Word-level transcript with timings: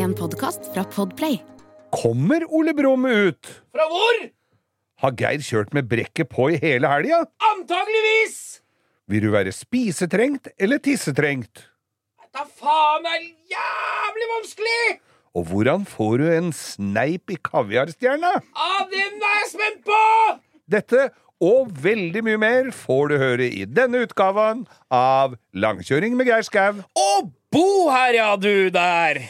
En 0.00 0.14
podkast 0.16 0.70
fra 0.72 0.80
Podplay. 0.88 1.34
Kommer 1.92 2.46
Ole 2.56 2.72
Brumm 2.72 3.04
ut? 3.04 3.48
Fra 3.74 3.84
hvor? 3.90 4.20
Har 5.02 5.12
Geir 5.18 5.42
kjørt 5.44 5.74
med 5.76 5.90
brekket 5.90 6.30
på 6.32 6.46
i 6.54 6.56
hele 6.62 6.88
helga? 6.88 7.18
Antageligvis! 7.50 8.62
Vil 9.12 9.26
du 9.26 9.34
være 9.34 9.52
spisetrengt 9.52 10.48
eller 10.56 10.80
tissetrengt? 10.80 11.66
Da 12.32 12.46
faen 12.48 13.08
er 13.10 13.26
jævlig 13.52 14.30
vanskelig! 14.36 14.80
Og 15.36 15.50
hvordan 15.50 15.84
får 15.84 16.16
du 16.22 16.26
en 16.32 16.48
sneip 16.56 17.34
i 17.34 17.36
kaviarstjerna? 17.50 18.32
Ah, 18.56 18.80
den 18.88 19.20
er 19.20 19.36
jeg 19.42 19.52
spent 19.52 19.84
på! 19.84 20.00
Dette 20.70 21.10
og 21.44 21.76
veldig 21.84 22.24
mye 22.24 22.40
mer 22.40 22.72
får 22.72 23.12
du 23.12 23.18
høre 23.20 23.52
i 23.52 23.68
denne 23.68 24.06
utgaven 24.06 24.64
av 24.88 25.36
Langkjøring 25.52 26.16
med 26.16 26.32
Geir 26.32 26.48
Skau. 26.48 26.80
Å, 26.80 27.10
bo 27.52 27.70
her, 27.92 28.16
ja, 28.16 28.32
du 28.40 28.70
der! 28.72 29.26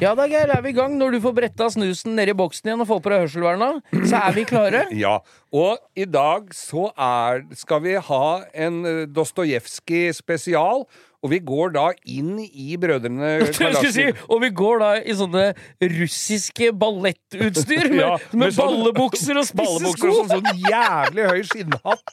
Ja 0.00 0.14
da, 0.16 0.24
Geir, 0.30 0.48
er 0.48 0.62
vi 0.64 0.70
i 0.72 0.76
gang. 0.76 0.94
Når 0.96 1.12
du 1.12 1.18
får 1.20 1.34
bretta 1.36 1.66
snusen 1.74 2.14
nedi 2.16 2.32
boksen 2.36 2.70
igjen 2.70 2.80
og 2.80 2.88
får 2.88 3.00
på 3.04 3.10
deg 3.12 3.20
hørselverna, 3.26 3.66
så 4.08 4.16
er 4.22 4.32
vi 4.38 4.46
klare. 4.48 4.86
Ja, 5.02 5.18
og 5.52 5.76
i 5.98 6.06
dag 6.08 6.48
så 6.56 6.86
er, 6.96 7.42
skal 7.58 7.82
vi 7.84 7.98
ha 8.08 8.24
en 8.64 8.78
eh, 8.88 9.02
Dostojevskij 9.12 10.14
spesial. 10.16 10.86
Og 11.20 11.28
vi 11.34 11.36
går 11.44 11.74
da 11.74 11.82
inn 12.08 12.38
i 12.40 12.78
Brødrene 12.80 13.34
Jeg 13.60 13.90
si, 13.92 14.06
og 14.24 14.40
vi 14.40 14.48
går 14.56 14.80
da 14.80 14.88
i 15.04 15.12
sånne 15.18 15.50
russiske 15.98 16.70
ballettutstyr 16.80 17.90
med, 17.92 17.98
Ja, 18.00 18.14
med, 18.32 18.38
med 18.46 18.56
sånn- 18.56 18.72
ballebukser 18.80 19.36
og 19.42 19.44
spisse 19.50 19.92
sko. 19.98 20.14
og 20.14 20.30
sånn, 20.32 20.40
sånn 20.40 20.64
jævlig 20.64 21.28
høy 21.28 21.42
skinnhatt. 21.50 22.08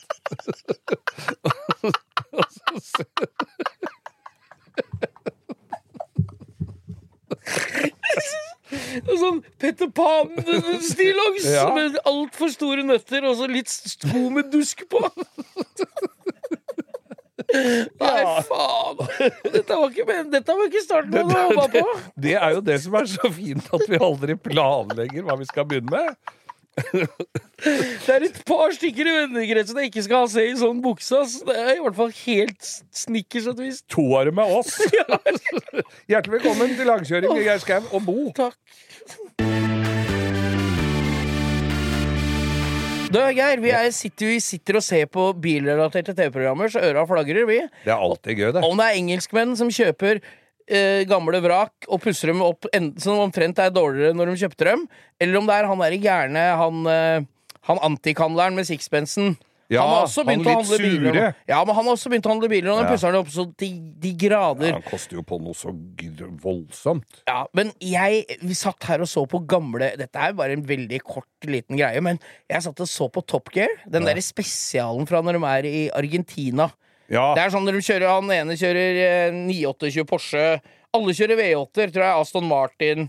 Sånn 9.17 9.37
Petter 9.61 9.87
Pan-stillongs 9.95 11.45
Ja. 11.47 11.69
med 11.75 11.95
altfor 12.09 12.49
store 12.51 12.83
nøtter 12.83 13.23
og 13.29 13.37
så 13.39 13.47
litt 13.47 13.71
sko 13.71 14.25
med 14.33 14.49
dusk 14.51 14.83
på. 14.91 14.99
Nei, 17.47 18.23
faen! 18.49 18.97
Dette 19.53 19.77
var 19.77 19.87
ikke, 19.93 20.17
dette 20.33 20.55
var 20.57 20.65
ikke 20.67 20.81
starten 20.83 21.13
på 21.15 21.21
det 21.29 21.37
å 21.37 21.45
håpa 21.53 21.67
på. 21.77 21.83
Det 22.27 22.33
er 22.35 22.57
jo 22.57 22.63
det 22.65 22.75
som 22.83 22.97
er 22.99 23.07
så 23.07 23.31
fint, 23.31 23.69
at 23.77 23.85
vi 23.87 23.99
aldri 24.03 24.35
planlegger 24.49 25.23
hva 25.27 25.37
vi 25.39 25.47
skal 25.47 25.67
begynne 25.69 25.93
med. 25.93 26.35
Det 26.77 28.13
er 28.13 28.25
et 28.27 28.37
par 28.45 28.73
stykker 28.75 29.07
i 29.09 29.13
vennekretsen 29.15 29.79
jeg 29.81 29.89
ikke 29.89 30.03
skal 30.05 30.23
ha 30.23 30.29
se 30.29 30.43
i 30.45 30.53
sånn 30.59 30.81
bukse. 30.83 31.23
ass. 31.23 31.39
Det 31.47 31.55
er 31.57 31.73
i 31.75 31.81
hvert 31.81 31.97
fall 31.97 32.13
helt 32.21 32.69
snickers 32.93 33.49
et 33.49 33.61
vis. 33.63 33.81
To 33.93 34.05
av 34.19 34.29
dem 34.29 34.41
er 34.43 34.53
oss. 34.59 34.75
Hjertelig 36.11 36.37
velkommen 36.37 36.77
til 36.77 36.89
langkjøring 36.89 37.33
med 37.33 37.47
Geir 37.47 37.63
Skau 37.63 37.81
og 37.89 38.05
Bo. 38.05 38.17
Takk. 38.37 38.57
Du, 43.07 43.21
Geir, 43.31 43.61
vi, 43.63 43.71
er, 43.71 43.87
sitter, 43.95 44.33
vi 44.33 44.39
sitter 44.43 44.77
og 44.77 44.83
ser 44.83 45.07
på 45.09 45.29
bilrelaterte 45.39 46.11
TV-programmer, 46.11 46.69
så 46.69 46.81
øra 46.83 47.05
flagrer, 47.07 47.45
vi. 47.47 47.61
Det 47.85 47.93
er 47.93 48.03
alltid 48.03 48.35
gøy, 48.35 48.49
det. 48.57 48.63
Om 48.67 48.81
det 48.81 48.87
er 48.89 48.97
engelskmenn 48.99 49.55
som 49.57 49.71
kjøper 49.71 50.19
eh, 50.67 51.03
gamle 51.09 51.41
vrak 51.43 51.87
og 51.87 52.01
pusser 52.03 52.31
dem 52.33 52.43
opp 52.45 52.67
en, 52.73 52.91
som 53.01 53.19
omtrent 53.23 53.59
er 53.63 53.73
dårligere 53.73 54.15
når 54.17 54.31
de 54.33 54.39
kjøpte 54.45 54.69
dem, 54.69 54.87
eller 55.19 55.39
om 55.41 55.49
det 55.49 55.57
er 55.57 55.67
han 55.71 55.83
derre 55.83 55.99
gærne, 56.03 56.45
han, 56.61 56.85
eh, 56.91 57.27
han 57.69 57.83
antikhandleren 57.91 58.55
med 58.55 58.67
sixpensen. 58.69 59.35
Ja, 59.67 59.81
han 59.83 59.89
har 59.91 60.05
også 60.05 60.23
han 60.23 60.27
begynt 60.29 60.47
å 60.47 60.53
handle 60.61 60.77
biler. 60.79 61.11
sure. 61.11 61.35
Ja, 61.49 61.57
men 61.67 61.75
han 61.75 61.83
har 61.89 61.95
også 61.97 62.09
begynt 62.11 62.27
å 62.27 62.31
handle 62.31 62.49
biler, 62.51 62.69
og 62.71 62.77
den 62.79 62.85
Ja. 62.87 62.91
pusser 62.93 63.11
dem 63.11 63.19
opp 63.19 63.31
så 63.33 63.43
de, 63.59 63.69
de 63.99 64.11
grader. 64.15 64.67
Ja, 64.69 64.77
han 64.79 64.85
koster 64.87 65.17
jo 65.17 65.23
på 65.27 65.39
noe 65.43 65.53
så 65.53 65.73
voldsomt. 66.41 67.19
Ja, 67.27 67.45
men 67.53 67.73
jeg 67.83 68.25
Vi 68.41 68.55
satt 68.55 68.81
her 68.87 69.01
og 69.03 69.09
så 69.11 69.25
på 69.27 69.41
gamle 69.45 69.91
Dette 69.99 70.15
er 70.15 70.31
bare 70.37 70.53
en 70.55 70.63
veldig 70.63 71.01
kort, 71.03 71.27
liten 71.43 71.75
greie, 71.75 71.99
men 72.01 72.19
jeg 72.49 72.63
satt 72.63 72.79
og 72.79 72.87
så 72.87 73.09
på 73.11 73.25
Top 73.27 73.51
Gear. 73.53 73.67
Den 73.85 74.07
derre 74.07 74.23
spesialen 74.23 75.05
fra 75.05 75.21
når 75.21 75.33
de 75.37 75.43
er 75.43 75.67
i 75.67 75.89
Argentina. 75.91 76.71
Ja, 77.13 77.29
Det 77.37 77.45
er 77.45 77.53
sånn 77.53 77.63
når 77.67 77.77
de 77.77 77.85
kjører 77.87 78.09
Han 78.11 78.31
ene 78.35 78.57
kjører 78.59 78.99
eh, 79.03 79.37
928 79.37 80.03
Porsche. 80.09 80.43
Alle 80.97 81.15
kjører 81.15 81.39
V8-er, 81.39 81.93
tror 81.93 82.05
jeg. 82.05 82.25
Aston 82.25 82.47
Martin, 82.49 83.07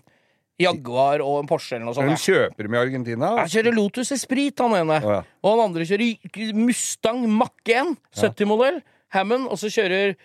Jaguar 0.59 1.23
og 1.25 1.41
en 1.43 1.49
Porsche 1.51 1.77
eller 1.77 1.89
noe 1.89 1.97
sånt. 1.97 2.11
sånt. 2.15 2.27
kjøper 2.27 2.69
i 2.69 2.81
Argentina. 2.81 3.33
Han 3.41 3.51
kjører 3.51 3.77
Lotus 3.77 4.13
Esprit, 4.15 4.59
han 4.59 4.75
ene. 4.81 4.99
Ja. 5.03 5.21
Og 5.43 5.53
han 5.55 5.65
andre 5.69 5.87
kjører 5.89 6.55
Mustang 6.59 7.25
Mach 7.31 7.55
1, 7.67 7.95
70-modell. 8.19 8.83
Hammond. 9.15 9.49
Og 9.49 9.59
så 9.61 9.71
kjører 9.73 10.17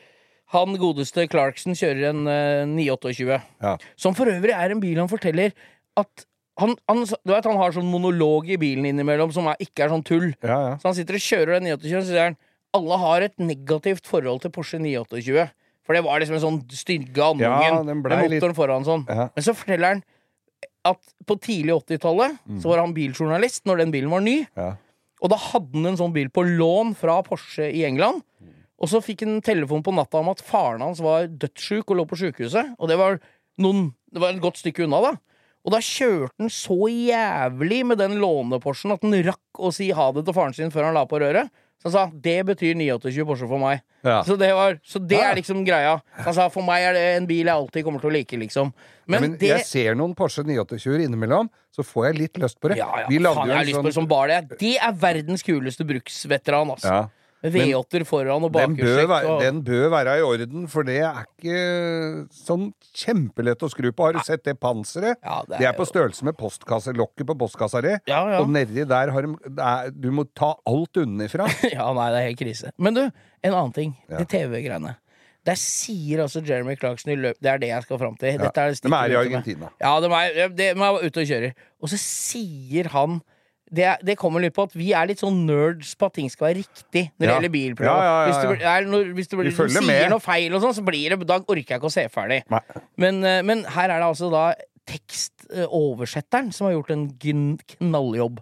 han 0.54 0.78
godeste 0.78 1.26
Clarkson 1.32 1.78
kjører 1.78 2.12
en 2.12 2.28
eh, 2.30 2.66
928. 2.70 3.40
Ja. 3.64 3.78
Som 3.98 4.18
for 4.18 4.30
øvrig 4.30 4.54
er 4.54 4.74
en 4.74 4.82
bil 4.84 5.00
han 5.02 5.12
forteller 5.12 5.54
at 5.98 6.26
han, 6.62 6.76
han, 6.86 7.00
du 7.02 7.32
vet, 7.32 7.48
han 7.50 7.58
har 7.58 7.74
sånn 7.74 7.90
monolog 7.90 8.50
i 8.54 8.60
bilen 8.62 8.86
innimellom 8.86 9.32
som 9.34 9.48
er, 9.50 9.58
ikke 9.64 9.88
er 9.88 9.94
sånn 9.94 10.04
tull. 10.06 10.28
Ja, 10.46 10.58
ja. 10.68 10.74
Så 10.78 10.92
han 10.92 10.98
sitter 11.00 11.18
og 11.18 11.24
kjører 11.26 11.56
den 11.58 11.66
928, 11.72 11.98
og 11.98 12.04
så 12.04 12.12
sier 12.12 12.28
han 12.28 12.38
alle 12.74 12.98
har 13.02 13.22
et 13.28 13.36
negativt 13.40 14.08
forhold 14.10 14.42
til 14.44 14.52
Porsche 14.56 14.80
928. 14.82 15.48
For 15.84 15.94
det 15.98 16.04
var 16.06 16.20
liksom 16.24 16.38
en 16.40 16.44
sånn 16.46 16.60
stygge 16.72 17.20
andungen 17.20 17.44
Ja, 17.44 17.84
med 17.84 18.30
litt- 18.32 18.56
foran 18.56 18.86
sånn. 18.88 19.04
Ja. 19.10 19.30
Men 19.36 19.44
så 19.44 19.54
forteller 19.54 19.88
han 19.98 20.04
at 20.86 21.00
på 21.28 21.36
tidlig 21.40 21.76
80-tallet 21.76 22.38
så 22.62 22.70
var 22.72 22.80
han 22.84 22.94
biljournalist 22.96 23.66
når 23.68 23.78
den 23.84 23.92
bilen 23.92 24.10
var 24.12 24.22
ny. 24.24 24.46
Ja. 24.56 24.76
Og 25.24 25.30
da 25.32 25.38
hadde 25.40 25.76
han 25.78 25.86
en 25.94 25.98
sånn 26.00 26.14
bil 26.16 26.30
på 26.30 26.44
lån 26.44 26.96
fra 27.00 27.22
Porsche 27.24 27.70
i 27.72 27.84
England. 27.88 28.24
Og 28.84 28.90
så 28.92 29.00
fikk 29.04 29.22
han 29.24 29.38
telefon 29.42 29.84
på 29.84 29.94
natta 29.96 30.20
om 30.20 30.28
at 30.34 30.42
faren 30.44 30.82
hans 30.84 31.00
var 31.00 31.28
dødssjuk 31.28 31.88
og 31.94 31.98
lå 32.02 32.06
på 32.10 32.18
sjukehuset. 32.20 32.74
Og 32.80 32.90
det 32.92 32.98
var, 33.00 33.20
noen, 33.64 33.94
det 34.12 34.20
var 34.20 34.34
et 34.34 34.42
godt 34.44 34.60
stykke 34.60 34.84
unna, 34.88 35.00
da. 35.02 35.14
Og 35.64 35.72
da 35.72 35.80
kjørte 35.80 36.36
han 36.44 36.50
så 36.52 36.76
jævlig 36.92 37.86
med 37.88 37.98
den 38.02 38.18
låne-Porschen 38.20 38.92
at 38.92 39.04
han 39.06 39.16
rakk 39.24 39.62
å 39.64 39.72
si 39.72 39.92
ha 39.96 40.10
det 40.12 40.26
til 40.28 40.36
faren 40.36 40.56
sin 40.58 40.72
før 40.74 40.90
han 40.90 40.98
la 40.98 41.06
på 41.08 41.22
røret. 41.24 41.48
Så 41.84 41.92
han 41.92 41.94
sa 41.94 42.04
det 42.24 42.38
betyr 42.48 42.78
928 42.80 43.26
Porsche 43.28 43.48
for 43.50 43.60
meg. 43.60 43.82
Ja. 44.04 44.22
Så 44.24 44.38
det, 44.40 44.54
var, 44.56 44.78
så 44.88 45.00
det 45.04 45.18
Ja. 45.20 45.32
er 45.32 45.36
liksom 45.36 45.66
greia. 45.68 45.98
Han 46.24 46.34
sa 46.34 46.48
for 46.50 46.64
meg 46.64 46.84
er 46.84 46.94
det 46.96 47.04
en 47.18 47.28
bil 47.28 47.46
jeg 47.46 47.54
alltid 47.56 47.84
kommer 47.84 48.00
til 48.00 48.10
å 48.10 48.14
like, 48.14 48.38
liksom. 48.40 48.72
Men, 49.06 49.22
Men, 49.22 49.38
det 49.38 49.50
jeg 49.50 49.66
ser 49.68 49.96
noen 50.00 50.16
Porsche 50.16 50.46
928 50.48 51.04
innimellom, 51.04 51.50
så 51.76 51.84
får 51.84 52.08
jeg 52.08 52.18
litt 52.22 52.40
lyst 52.40 52.60
på 52.62 52.72
det. 52.72 52.78
ja, 52.80 52.88
ja, 53.04 53.08
Vi 53.12 53.20
lagde 53.20 53.48
jo 53.48 53.54
har 53.54 53.68
en 53.68 53.92
sånn 53.92 54.08
det. 54.32 54.60
Det 54.60 54.78
er 54.80 54.94
verdens 54.96 55.44
kuleste 55.44 55.84
bruksveteran, 55.84 56.72
altså. 56.72 57.10
Ja. 57.44 57.50
Med 57.52 57.56
V8-er 57.60 58.06
foran 58.08 58.46
og 58.48 58.54
Den 58.54 58.76
bakhjulstrekk. 58.78 59.10
være, 59.12 59.34
den 59.44 59.58
bør 59.68 59.90
være 59.92 60.14
i 60.20 60.22
orden, 60.24 60.68
for 60.72 60.88
det 60.88 60.96
er 61.04 61.26
ikke 61.26 61.58
sånn 62.32 62.70
kjempelett 62.96 63.66
å 63.66 63.70
skru 63.72 63.90
på. 63.92 64.06
Har 64.08 64.16
du 64.16 64.24
sett 64.24 64.46
det 64.48 64.56
panseret? 64.62 65.20
Ja, 65.20 65.42
det 65.48 65.58
er 65.58 65.60
det 65.60 65.68
er 65.74 65.78
på 65.78 65.88
størrelse 65.90 66.24
med 66.24 66.38
postkasselokket 66.40 67.28
på 67.28 67.36
postkassa 67.44 67.82
di. 67.84 67.94
Ja, 68.08 68.22
ja. 68.32 68.40
Og 68.40 68.48
nedi 68.54 68.86
der 68.88 69.12
har 69.12 69.28
de 69.28 69.94
Du 70.00 70.10
må 70.16 70.24
ta 70.32 70.54
alt 70.70 71.04
unnifra. 71.04 71.50
ja, 71.76 71.90
nei, 71.92 72.10
det 72.16 72.22
er 72.22 72.28
helt 72.32 72.42
krise. 72.46 72.72
Men 72.78 72.96
du, 72.96 73.04
en 73.44 73.54
annen 73.54 73.76
ting. 73.76 73.96
Ja. 74.08 74.22
Det 74.24 74.30
TV-greiene. 74.32 74.96
Der 75.44 75.60
sier 75.60 76.22
altså 76.24 76.40
Jeremy 76.40 76.78
Clarkson 76.80 77.12
i 77.12 77.18
løpet 77.20 77.42
Det 77.44 77.50
er 77.52 77.58
det 77.60 77.68
jeg 77.74 77.84
skal 77.84 78.00
fram 78.00 78.16
til. 78.16 78.38
Dette 78.40 78.64
er 78.64 78.72
det 78.72 78.80
De 78.86 78.96
er 78.96 79.12
i 79.12 79.20
Argentina. 79.20 79.68
med. 79.68 79.84
Ja, 79.84 79.94
de 80.00 80.08
er, 80.16 80.54
de 80.56 80.70
er 80.72 81.00
ute 81.04 81.20
og 81.26 81.28
kjører. 81.28 81.56
Og 81.84 81.92
så 81.92 82.00
sier 82.00 82.88
han 82.96 83.20
det, 83.72 83.98
det 84.06 84.18
kommer 84.20 84.42
litt 84.44 84.54
på 84.54 84.64
at 84.68 84.74
vi 84.76 84.92
er 84.94 85.08
litt 85.08 85.20
sånn 85.22 85.46
nerds 85.48 85.96
på 85.98 86.06
at 86.06 86.14
ting 86.14 86.30
skal 86.30 86.50
være 86.50 86.60
riktig 86.64 87.06
når 87.16 87.24
det 87.24 87.28
Ja. 87.30 87.36
gender 87.40 87.50
bilprogram. 87.54 87.96
Ja, 87.98 88.04
ja, 88.04 88.18
ja, 88.20 88.28
Hvis 88.28 88.42
du, 88.44 88.92
noe- 88.92 89.14
hvis 89.14 89.28
du, 89.32 89.38
du 89.44 89.52
sier 89.52 89.86
med. 89.88 90.10
noe 90.12 90.20
feil, 90.20 90.54
og 90.54 90.62
sånn, 90.62 90.74
så 90.78 90.84
blir 90.86 91.10
det 91.16 91.26
Da 91.28 91.40
orker 91.40 91.56
jeg 91.56 91.80
ikke 91.80 91.90
å 91.90 91.92
se 91.92 92.08
ferdig. 92.10 92.44
Men, 92.98 93.24
eh, 93.24 93.42
men 93.42 93.64
her 93.64 93.90
er 93.90 94.00
det 94.00 94.10
altså 94.12 94.30
da 94.32 94.54
tekstoversetteren 94.86 96.52
som 96.54 96.68
har 96.68 96.74
gjort 96.76 96.92
en 96.92 97.08
knalljobb. 97.78 98.42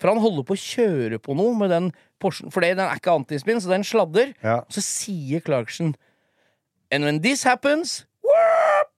For 0.00 0.08
han 0.10 0.18
holder 0.22 0.42
på 0.48 0.54
å 0.56 0.58
kjøre 0.58 1.18
på 1.22 1.36
noe 1.36 1.54
med 1.58 1.70
den 1.70 1.92
Porschen, 2.22 2.50
for 2.52 2.60
den 2.62 2.78
er 2.78 2.96
ikke 2.96 3.12
antispinn, 3.14 3.60
så 3.60 3.68
den 3.70 3.82
sladder. 3.84 4.32
Ja. 4.42 4.60
Så 4.70 4.80
sier 4.82 5.40
Clarkson 5.42 5.94
And 6.90 7.04
when 7.04 7.20
this 7.22 7.42
happens 7.44 8.04
whoop, 8.22 8.88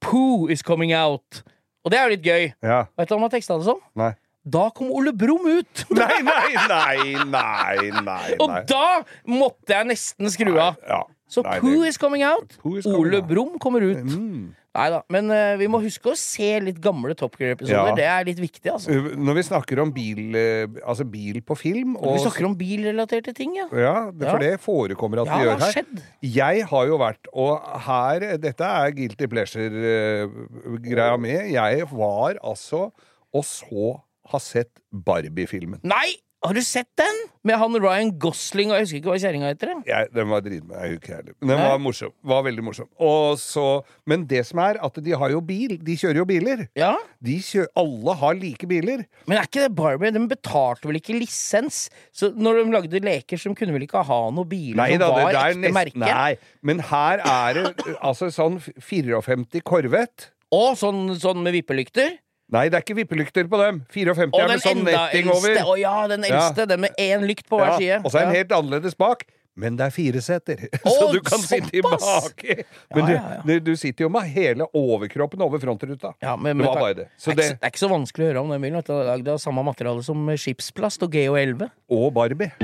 Poo 0.00 0.46
is 0.48 0.62
coming 0.62 0.92
out. 0.92 1.42
Og 1.84 1.90
det 1.90 1.98
er 1.98 2.04
jo 2.08 2.16
litt 2.16 2.22
gøy. 2.26 2.52
Ja. 2.62 2.84
Vet 2.98 3.08
du 3.08 3.14
hva 3.14 3.18
han 3.20 3.30
har 3.30 3.32
teksta 3.32 3.56
det 3.58 3.64
som? 3.64 3.80
Nei. 3.96 4.12
Da 4.48 4.68
kom 4.74 4.90
Ole 4.94 5.12
Brumm 5.16 5.46
ut! 5.58 5.84
Nei, 5.98 6.18
nei, 6.24 6.52
nei, 6.70 7.14
nei, 7.28 7.90
nei, 8.04 8.36
Og 8.40 8.52
da 8.68 9.00
måtte 9.28 9.74
jeg 9.74 9.90
nesten 9.92 10.32
skru 10.32 10.54
av. 10.56 10.78
Ja. 10.88 11.02
Så 11.28 11.42
Nei, 11.44 11.58
Pooh 11.60 11.84
is 11.84 11.98
coming 12.00 12.24
out. 12.24 12.54
Is 12.56 12.86
coming 12.88 13.02
Ole. 13.02 13.20
Brumm 13.26 13.58
kommer 13.60 13.84
ut. 13.84 14.00
Mm. 14.00 14.54
Nei 14.78 14.86
da. 14.92 15.00
Men 15.12 15.30
uh, 15.32 15.56
vi 15.60 15.66
må 15.70 15.80
huske 15.82 16.12
å 16.12 16.16
se 16.18 16.48
litt 16.62 16.78
gamle 16.82 17.14
Top 17.18 17.34
Gear-episoder. 17.40 17.90
Ja. 17.90 17.96
Det 17.98 18.06
er 18.08 18.26
litt 18.28 18.40
viktig, 18.40 18.68
altså. 18.70 18.94
Uh, 18.94 19.10
Når 19.18 19.38
vi 19.40 19.44
snakker 19.48 19.82
om 19.82 19.92
bil, 19.92 20.22
uh, 20.36 20.78
altså 20.88 21.06
bil 21.08 21.40
på 21.44 21.56
film 21.58 21.96
og, 21.98 22.14
Vi 22.14 22.22
snakker 22.24 22.48
om 22.48 22.56
bilrelaterte 22.58 23.34
ting, 23.36 23.56
ja. 23.58 23.66
Ja, 23.72 23.94
det, 24.12 24.28
for 24.28 24.38
Ja. 24.38 24.42
det 24.44 24.62
forekommer 24.64 25.24
at 25.24 25.32
Ja, 25.32 25.38
vi 25.38 25.48
gjør 25.48 25.64
her. 25.64 25.74
skjedd. 25.76 26.02
Jeg 26.38 26.66
har 26.72 26.88
jo 26.92 27.00
vært, 27.02 27.32
og 27.34 27.68
her 27.88 28.28
Dette 28.38 28.72
er 28.84 28.96
guilty 28.96 29.28
pleasure-greia 29.34 31.18
mi. 31.20 31.36
Jeg 31.56 31.88
var 31.92 32.38
altså 32.44 32.88
og 33.34 33.44
så 33.44 33.88
har 34.32 34.42
sett 34.44 34.72
Barbie-filmen. 34.92 35.82
Nei! 35.86 36.18
Har 36.38 36.54
du 36.54 36.60
sett 36.62 36.86
den? 36.94 37.16
Med 37.42 37.58
han 37.58 37.74
Ryan 37.82 38.12
Gosling 38.22 38.70
og 38.70 38.78
jeg 38.78 38.84
husker 38.84 38.98
ikke 39.00 39.10
hva 39.10 39.16
kjerringa 39.18 39.48
heter. 39.50 39.72
Jeg, 39.88 40.06
den 40.14 40.28
var 40.30 40.42
dritbra. 40.44 40.84
Jeg 40.84 40.92
husker 40.92 41.00
ikke 41.02 41.16
heller. 41.16 41.34
Den 41.40 41.50
Nei. 41.50 41.64
var 41.64 41.80
morsom. 41.82 42.12
Var 42.30 42.44
veldig 42.46 42.64
morsom. 42.68 42.88
Og 43.02 43.40
så, 43.42 43.64
men 44.06 44.22
det 44.30 44.44
som 44.46 44.60
er, 44.62 44.78
at 44.86 45.00
de 45.02 45.16
har 45.18 45.34
jo 45.34 45.40
bil. 45.42 45.74
De 45.82 45.96
kjører 45.98 46.20
jo 46.20 46.26
biler. 46.30 46.62
Ja, 46.78 46.92
De 47.18 47.34
kjø 47.42 47.64
alle 47.82 48.14
har 48.20 48.38
like 48.38 48.68
biler. 48.70 49.02
Men 49.26 49.40
er 49.40 49.50
ikke 49.50 49.64
det 49.64 49.72
Barbie? 49.80 50.14
De 50.14 50.22
betalte 50.30 50.86
vel 50.86 51.00
ikke 51.00 51.18
lisens? 51.18 51.80
Så 52.14 52.30
når 52.38 52.62
de 52.62 52.76
lagde 52.76 53.02
leker, 53.02 53.40
så 53.40 53.50
de 53.50 53.58
kunne 53.58 53.74
vel 53.74 53.88
ikke 53.88 54.06
ha 54.06 54.20
noen 54.30 54.48
biler 54.48 54.78
Nei 54.78 54.92
som 54.94 55.02
da, 55.02 55.10
det, 55.10 55.26
var 55.26 55.40
er 55.42 55.42
ekte 55.42 55.64
nest, 55.64 55.78
merke? 55.80 56.04
Nei, 56.04 56.54
men 56.70 56.86
her 56.92 57.24
er 57.26 57.58
det 57.58 57.96
altså 57.98 58.30
sånn 58.30 58.62
54 58.62 59.66
Corvette. 59.66 60.30
Og 60.54 60.78
sånn, 60.78 61.08
sånn 61.18 61.42
med 61.42 61.58
vippelykter? 61.58 62.14
Nei, 62.48 62.68
det 62.72 62.78
er 62.78 62.84
ikke 62.84 62.96
vippelykter 63.02 63.48
på 63.50 63.58
dem. 63.60 63.82
54 63.92 64.30
Og 64.32 64.38
er 64.40 64.52
med 64.54 64.62
sånn 64.64 64.78
netting 64.86 65.26
eldste. 65.28 65.50
over. 65.50 65.58
Å 65.68 65.74
ja, 65.76 65.96
den 66.08 66.22
eldste. 66.24 66.64
Den 66.70 66.86
med 66.86 67.02
én 67.02 67.26
lykt 67.28 67.44
på 67.50 67.58
hver 67.60 67.74
side. 67.76 67.98
Og 68.00 68.14
så 68.14 68.22
er 68.22 68.30
den 68.30 68.38
helt 68.40 68.54
annerledes 68.56 68.96
bak. 68.96 69.26
Men 69.58 69.74
det 69.74 69.88
er 69.88 69.90
fire 69.90 70.20
seter, 70.22 70.60
så 70.86 71.08
du 71.10 71.18
kan 71.26 71.40
sitte 71.42 71.72
i 71.74 71.80
såpass! 71.82 72.28
baki. 72.28 72.62
Men 72.94 73.08
Ja, 73.08 73.14
ja, 73.16 73.22
ja. 73.34 73.40
Du, 73.42 73.54
du, 73.66 73.72
sitter 73.76 74.06
jo 74.06 74.10
med 74.14 74.28
hele 74.30 74.68
overkroppen 74.70 75.42
over 75.42 75.58
frontruta. 75.58 76.12
Ja, 76.22 76.36
men, 76.38 76.62
det 76.62 76.68
var 76.68 76.78
bare 76.78 76.94
det. 76.94 77.08
Så 77.18 77.34
det, 77.34 77.42
er 77.42 77.56
ikke, 77.56 77.58
det 77.58 77.66
er 77.66 77.72
ikke 77.74 77.82
så 77.82 77.90
vanskelig 77.90 78.28
å 78.28 78.30
høre 78.30 78.44
om 78.46 78.52
den 78.54 78.62
bilen. 78.62 78.86
Det 78.86 78.94
er 78.94 79.10
lagd 79.10 79.32
av 79.34 79.40
samme 79.42 79.64
materiale 79.66 80.06
som 80.06 80.30
skipsplast 80.30 81.02
og 81.08 81.18
GH11. 81.18 81.66
og 81.90 82.06
Barbie. 82.14 82.54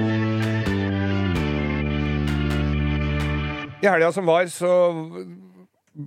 I 3.82 3.90
helga 3.90 4.14
som 4.14 4.30
var, 4.30 4.46
så 4.54 4.70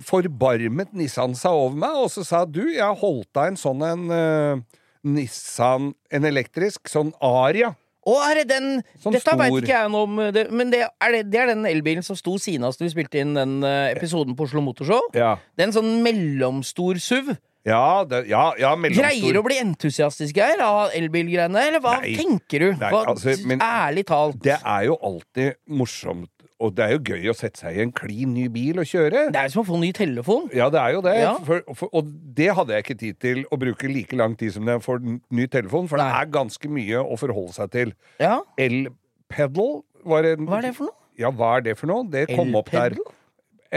forbarmet 0.04 0.92
Nissan 0.96 1.34
seg 1.38 1.54
over 1.56 1.76
meg, 1.80 1.96
og 2.04 2.10
så 2.12 2.24
sa 2.26 2.44
du, 2.44 2.64
jeg 2.74 2.98
holdt 3.00 3.38
av 3.40 3.50
en 3.50 3.56
sånn 3.60 3.84
en 3.86 4.06
uh, 4.12 4.80
Nissan, 5.08 5.92
en 6.12 6.26
elektrisk, 6.28 6.88
sånn 6.90 7.12
Aria. 7.24 7.72
Å, 8.08 8.12
er 8.30 8.38
det 8.40 8.44
den 8.54 8.68
Sånn 9.02 9.12
Dette 9.12 9.34
veit 9.36 9.52
ikke 9.58 9.74
jeg 9.74 9.90
noe 9.92 10.06
om, 10.06 10.20
det, 10.32 10.46
men 10.54 10.70
det 10.72 10.78
er, 10.86 11.10
det, 11.12 11.18
det 11.28 11.40
er 11.42 11.50
den 11.50 11.66
elbilen 11.68 12.04
som 12.06 12.16
sto 12.16 12.38
senest 12.40 12.80
vi 12.80 12.88
spilte 12.92 13.20
inn 13.20 13.34
den 13.36 13.58
uh, 13.66 13.90
episoden 13.90 14.36
på 14.38 14.46
Oslo 14.46 14.62
Motorshow. 14.64 15.10
Ja, 15.18 15.34
Det 15.56 15.66
er 15.66 15.68
en 15.68 15.76
sånn 15.76 15.90
mellomstor 16.06 16.96
SUV. 17.04 17.34
ja, 17.68 18.04
det, 18.08 18.22
ja, 18.30 18.46
ja 18.56 18.70
mellomstor. 18.80 19.04
Greier 19.10 19.36
du 19.36 19.42
å 19.42 19.44
bli 19.44 19.58
entusiastisk 19.60 20.40
her 20.40 20.62
av 20.64 20.94
elbilgreiene, 20.96 21.66
eller 21.68 21.84
hva 21.84 21.98
Nei. 22.00 22.14
tenker 22.16 22.64
du? 22.64 22.68
Nei, 22.80 22.92
Hva, 22.94 23.02
altså, 23.12 23.34
men- 23.44 23.60
ærlig 23.60 24.06
talt. 24.08 24.40
Det 24.46 24.56
er 24.56 24.88
jo 24.88 24.96
alltid 25.04 25.58
morsomt, 25.68 26.30
og 26.58 26.74
det 26.74 26.84
er 26.84 26.94
jo 26.96 27.14
gøy 27.14 27.28
å 27.30 27.34
sette 27.38 27.60
seg 27.62 27.76
i 27.76 27.82
en 27.84 27.92
klin 27.94 28.32
ny 28.34 28.48
bil 28.50 28.80
og 28.82 28.88
kjøre. 28.90 29.28
Det 29.34 29.40
er 29.40 29.50
som 29.52 29.62
å 29.62 29.66
få 29.68 29.78
ny 29.78 29.92
telefon. 29.94 30.48
Ja, 30.56 30.66
det 30.74 30.80
er 30.82 30.96
jo 30.96 31.02
det. 31.06 31.14
Ja. 31.20 31.34
For, 31.46 31.62
for, 31.78 31.92
og 31.94 32.08
det 32.34 32.48
hadde 32.58 32.74
jeg 32.74 32.86
ikke 32.86 32.96
tid 32.98 33.20
til 33.22 33.42
å 33.54 33.58
bruke 33.62 33.90
like 33.90 34.18
lang 34.18 34.34
tid 34.38 34.56
som 34.56 34.66
jeg 34.66 34.82
for 34.82 35.02
ny 35.02 35.46
telefon, 35.50 35.86
for 35.90 36.02
Nei. 36.02 36.08
det 36.08 36.22
er 36.24 36.32
ganske 36.34 36.72
mye 36.74 37.04
å 37.04 37.18
forholde 37.20 37.54
seg 37.60 37.70
til. 37.76 37.94
Ja, 38.22 38.40
L-pedal 38.58 39.78
var 40.08 40.26
en 40.32 40.50
Hva 40.50 40.58
er 40.58 40.68
det 40.68 40.74
for 40.80 40.90
noe? 40.90 40.98
Ja, 41.18 41.30
hva 41.34 41.52
er 41.58 41.64
det 41.68 41.78
for 41.78 41.90
noe? 41.90 42.06
Det 42.10 42.26
kom 42.32 42.54
opp 42.58 42.74
der. 42.74 42.98
L-pedal? 42.98 43.14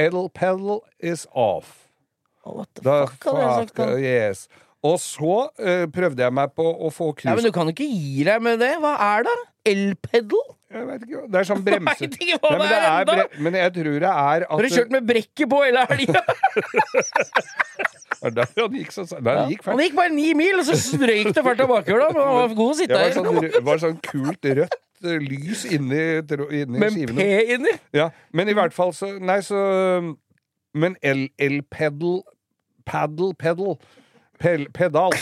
L-pedal 0.08 0.82
is 1.14 1.28
off. 1.38 1.78
What 2.48 2.70
the 2.74 2.86
Da, 2.88 2.98
fuck, 3.06 3.30
hadde 3.30 3.46
jeg 3.46 3.70
sagt 3.70 3.82
yes. 4.02 4.46
Og 4.82 4.98
så 4.98 5.36
uh, 5.62 5.86
prøvde 5.94 6.26
jeg 6.26 6.34
meg 6.34 6.54
på 6.58 6.66
å 6.66 6.90
få 6.90 7.12
Ja, 7.22 7.36
men 7.38 7.46
du 7.46 7.54
kan 7.54 7.70
ikke 7.70 7.86
gi 7.86 8.26
deg 8.26 8.42
med 8.42 8.58
det. 8.64 8.74
Hva 8.82 8.96
er 9.12 9.28
det? 9.30 9.38
El-pedal? 9.68 10.48
Jeg 10.72 10.86
veit 10.88 11.02
ikke, 11.04 11.22
det 11.28 11.40
er 11.42 11.48
sånn 11.50 11.64
bremse... 11.66 11.98
Vet 12.08 12.14
ikke 12.24 12.38
hva 12.40 12.52
Nei, 12.56 12.60
men, 12.62 12.70
det 12.72 12.78
er 12.88 13.08
bre- 13.10 13.42
men 13.44 13.56
jeg 13.60 13.74
tror 13.76 13.98
det 14.00 14.12
er 14.12 14.46
at 14.46 14.52
Har 14.54 14.62
du 14.64 14.70
kjørt 14.72 14.94
med 14.96 15.08
brekket 15.10 15.50
på 15.52 15.60
hele 15.66 15.84
helga? 15.90 16.22
Er 18.22 18.30
der 18.38 18.46
han 18.56 18.76
gikk 18.78 18.92
så 18.94 19.04
Nei, 19.18 19.34
han 19.36 19.50
gikk 19.52 19.66
Han 19.68 19.80
gikk 19.82 19.96
bare 19.98 20.14
ni 20.14 20.28
mil, 20.38 20.60
og 20.62 20.66
så 20.68 20.76
strøyk 20.78 21.32
det 21.36 21.44
fælt 21.46 21.64
av 21.66 21.72
bakhjula. 21.72 22.10
Men 22.14 22.22
han 22.22 22.36
var 22.38 22.56
god 22.60 22.68
å 22.70 22.74
Det 22.74 22.80
sitte 22.84 22.98
var 22.98 23.06
her. 23.08 23.16
sånn, 23.18 23.66
var 23.68 23.82
sånn 23.82 23.98
kult 24.06 24.50
rødt 24.62 24.76
eh, 25.10 25.24
lys 25.26 25.64
inni, 25.74 26.02
inni 26.22 26.82
Med 26.84 26.94
skivene. 26.94 26.94
skivene. 26.94 27.18
P 27.18 27.56
inni. 27.58 27.74
Ja, 27.98 28.10
men 28.38 28.52
i 28.52 28.56
hvert 28.58 28.76
fall 28.78 28.94
så 28.98 29.10
Nei, 29.20 29.40
så 29.46 29.58
Men 30.78 30.96
el-pedal 31.04 32.22
Paddle, 32.86 33.34
pedal 33.38 33.76
pel, 34.42 34.64
Pedal. 34.74 35.14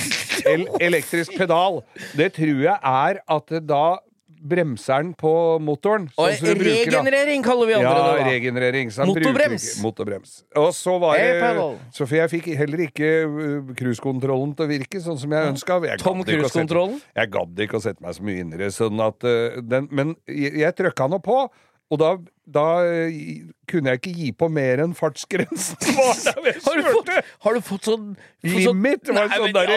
El, 0.47 0.61
elektrisk 0.87 1.33
pedal. 1.35 1.81
Det 2.15 2.29
tror 2.37 2.61
jeg 2.63 2.77
er 2.87 3.17
at 3.35 3.49
det 3.51 3.65
da 3.67 3.97
bremser 4.39 5.03
den 5.03 5.13
på 5.19 5.59
motoren. 5.59 6.07
Sånn 6.15 6.35
som 6.39 6.47
du 6.47 6.55
bruker, 6.61 6.91
da. 6.91 7.01
regenerering 7.03 7.43
kaller 7.43 7.67
vi 7.67 7.73
andre 7.73 7.89
Ja, 7.91 8.13
det. 8.13 8.19
da. 8.23 8.29
regenerering. 8.29 8.89
Så 8.91 9.03
han 9.03 9.07
Motorbrems. 9.11 9.35
bruker 9.35 9.55
ikke- 9.55 9.83
Motorbrems. 9.83 10.43
Og 10.55 10.69
så 10.73 10.99
var 10.99 11.17
det 11.17 11.25
Airpedal. 11.27 11.77
Så 11.91 12.07
for 12.07 12.15
jeg 12.15 12.29
fikk 12.29 12.55
heller 12.57 12.77
ikke 12.87 13.09
uh, 13.27 13.73
cruisekontrollen 13.75 14.55
til 14.55 14.65
å 14.65 14.69
virke 14.69 15.01
sånn 15.01 15.19
som 15.19 15.31
jeg 15.31 15.53
ønska. 15.53 15.97
Tom 15.99 16.23
Cruise-kontrollen? 16.23 17.01
Jeg 17.15 17.31
gadd 17.31 17.55
ikke 17.59 17.77
å 17.77 17.81
sette 17.81 18.01
meg 18.01 18.15
så 18.15 18.21
mye 18.23 18.39
inn 18.39 18.53
i 18.53 18.57
det. 18.57 18.71
Sånn 18.73 18.99
at, 19.05 19.23
uh, 19.23 19.59
den, 19.61 19.87
men 19.91 20.15
jeg, 20.27 20.53
jeg 20.63 20.75
trykka 20.75 21.09
nå 21.09 21.19
på, 21.21 21.49
og 21.89 21.97
da, 22.01 22.09
da 22.45 22.65
uh, 22.85 23.19
kunne 23.69 23.93
jeg 23.93 23.99
ikke 24.01 24.11
gi 24.17 24.27
på 24.37 24.47
mer 24.53 24.81
enn 24.83 24.91
fartsgrensen 24.97 25.77
Har 26.65 26.77
du 26.77 26.83
fått, 26.89 27.09
har 27.45 27.57
du 27.57 27.61
fått 27.65 27.87
sånn 27.89 28.11
fått 28.15 28.63
sånn- 28.65 28.77
Limit 28.79 29.09
Nei, 29.13 29.25
sånn 29.33 29.53
der, 29.55 29.71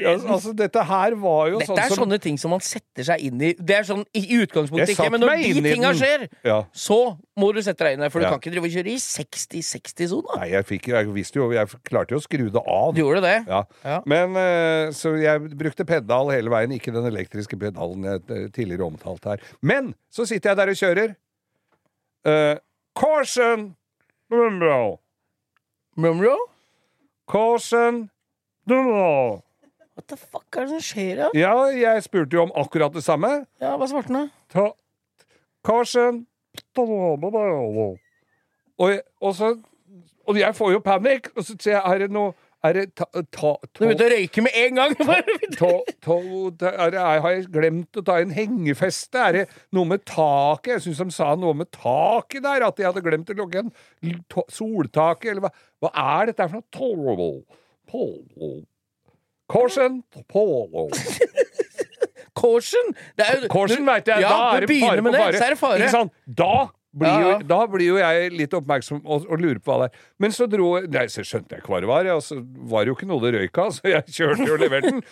ja, 0.00 0.14
altså, 0.34 0.52
Dette 0.56 0.84
her 0.88 1.16
var 1.20 1.50
jo 1.52 1.60
Dette 1.62 1.70
sånn 1.72 1.80
er 1.82 1.92
som 1.92 2.02
sånne 2.04 2.18
ting 2.24 2.38
som 2.40 2.52
man 2.54 2.62
setter 2.64 3.06
seg 3.08 3.24
inn 3.26 3.40
i. 3.42 3.52
Det 3.58 3.76
er 3.80 3.86
sånn 3.88 4.04
i 4.16 4.22
utgangspunktet 4.38 4.92
ikke, 4.94 5.08
men 5.12 5.24
når 5.24 5.40
de 5.42 5.64
tinga 5.66 5.92
skjer, 5.98 6.26
Ja. 6.46 6.58
så 6.72 6.98
må 7.40 7.50
du 7.56 7.60
sette 7.64 7.84
deg 7.84 7.96
inn 7.96 8.04
der. 8.04 8.12
For 8.14 8.22
du 8.22 8.26
Ja. 8.28 8.30
kan 8.34 8.40
ikke 8.40 8.52
drive 8.54 8.68
og 8.68 8.76
kjøre 8.76 8.92
i 8.92 8.98
60-60-sona. 9.02 10.38
Nei, 10.38 10.48
jeg, 10.52 10.66
fikk, 10.68 10.88
jeg 10.94 11.10
visste 11.16 11.40
jo 11.40 11.50
Jeg 11.54 11.68
klarte 11.86 12.14
jo 12.14 12.20
å 12.20 12.24
skru 12.24 12.46
det 12.54 12.62
av. 12.62 12.94
Du 12.94 13.02
gjorde 13.02 13.24
det? 13.24 13.36
Men 14.10 14.36
eh, 14.40 14.92
Så 14.96 15.16
jeg 15.20 15.50
brukte 15.58 15.86
pedal 15.88 16.30
hele 16.34 16.52
veien, 16.54 16.76
ikke 16.76 16.94
den 16.94 17.08
elektriske 17.10 17.58
pedalen 17.60 18.04
jeg 18.08 18.24
eh, 18.30 18.48
tidligere 18.54 18.86
omtalte 18.88 19.34
her. 19.34 19.44
Men 19.62 19.94
så 20.12 20.26
sitter 20.28 20.52
jeg 20.52 20.62
der 20.62 20.74
og 20.74 20.80
kjører. 20.80 21.14
Eh, 22.24 22.56
caution! 22.96 23.76
Numero. 24.30 24.98
Mumro? 25.96 26.36
Caution! 27.28 28.10
Numero. 28.66 29.42
What 29.94 30.08
the 30.08 30.16
fuck 30.16 30.56
er 30.56 30.60
det 30.60 30.68
som 30.68 30.80
skjer, 30.82 31.16
da? 31.16 31.28
Ja, 31.38 31.52
jeg 31.70 32.02
spurte 32.02 32.34
jo 32.34 32.42
om 32.42 32.52
akkurat 32.58 32.94
det 32.94 33.04
samme. 33.04 33.46
Ja, 33.60 33.76
hva 33.78 33.86
svarte 33.86 34.10
han, 34.10 34.30
da? 34.54 34.70
Caution! 35.64 36.26
Og, 38.78 39.00
og 39.20 39.34
så 39.34 39.56
Og 40.26 40.38
jeg 40.38 40.54
får 40.56 40.72
jo 40.72 40.78
panikk, 40.78 41.28
og 41.36 41.44
så 41.44 41.56
ser 41.60 41.72
jeg 41.76 41.82
Er 41.92 41.98
det 41.98 42.10
noe 42.14 42.32
Er 42.64 42.72
det 42.78 42.84
ta, 42.96 43.04
ta, 43.34 43.48
Du 43.76 43.82
begynte 43.82 44.06
å 44.06 44.12
røyke 44.14 44.42
med 44.46 44.54
en 44.56 44.78
gang! 44.78 44.94
Ta, 45.58 45.70
ta, 46.00 46.14
er 46.70 46.94
det, 46.94 47.00
har 47.02 47.34
jeg 47.34 47.42
glemt 47.52 47.98
å 48.00 48.04
ta 48.06 48.16
en 48.22 48.32
hengefeste? 48.32 49.20
Er 49.20 49.36
det 49.36 49.42
noe 49.76 49.84
med 49.90 50.04
taket? 50.08 50.70
Jeg 50.78 50.84
syns 50.86 51.02
de 51.02 51.16
sa 51.18 51.34
noe 51.36 51.52
med 51.60 51.68
taket 51.76 52.40
der, 52.46 52.64
at 52.64 52.78
de 52.80 52.86
hadde 52.88 53.02
glemt 53.04 53.28
å 53.34 53.36
logge 53.42 53.60
en 53.66 53.68
l- 54.08 54.46
soltaket, 54.48 55.34
eller 55.34 55.44
hva? 55.44 55.52
Hva 55.84 55.92
er 56.20 56.32
dette 56.32 56.48
for 56.48 56.56
noe? 56.62 56.70
Polo. 56.78 57.30
Polo. 57.92 58.54
Caution. 59.52 60.00
Polo. 60.32 60.88
Caution! 62.34 62.94
Det 63.16 63.26
er 63.28 63.42
jo 63.44 63.48
Caution 63.52 63.84
veit 63.86 64.08
jeg, 64.10 64.24
Ja, 64.24 64.30
da 64.32 64.56
er 64.56 64.64
det 64.66 64.78
fare 64.80 65.04
på 65.04 65.12
det, 65.12 65.20
så 65.36 65.44
er 65.46 65.54
det 65.54 65.58
fare. 65.60 65.78
Ikke 65.84 65.92
sant? 65.94 66.16
Da 66.26 66.54
blir. 66.94 67.20
Jo, 67.24 67.36
da 67.48 67.60
blir 67.70 67.88
jo 67.88 68.00
jeg 68.00 68.32
litt 68.34 68.56
oppmerksom 68.56 69.02
og, 69.02 69.26
og 69.28 69.40
lurer 69.42 69.60
på 69.62 69.72
hva 69.72 69.84
det 69.84 69.90
er. 69.90 70.02
Men 70.22 70.34
så 70.34 70.48
dro 70.50 70.74
Nei, 70.82 71.06
så 71.12 71.24
skjønte 71.26 71.56
jeg 71.56 71.64
ikke 71.64 71.74
hva 71.74 71.80
det 71.84 71.90
var. 71.90 72.10
Og 72.14 72.22
så 72.24 72.38
var 72.70 72.84
det 72.84 72.92
jo 72.92 72.98
ikke 72.98 73.08
noe 73.10 73.24
det 73.24 73.34
røyk 73.36 73.62
av, 73.62 73.72
så 73.76 73.90
jeg 73.90 74.18
kjørte 74.18 74.50
og 74.50 74.62
leverte 74.62 74.92
den. 74.92 75.02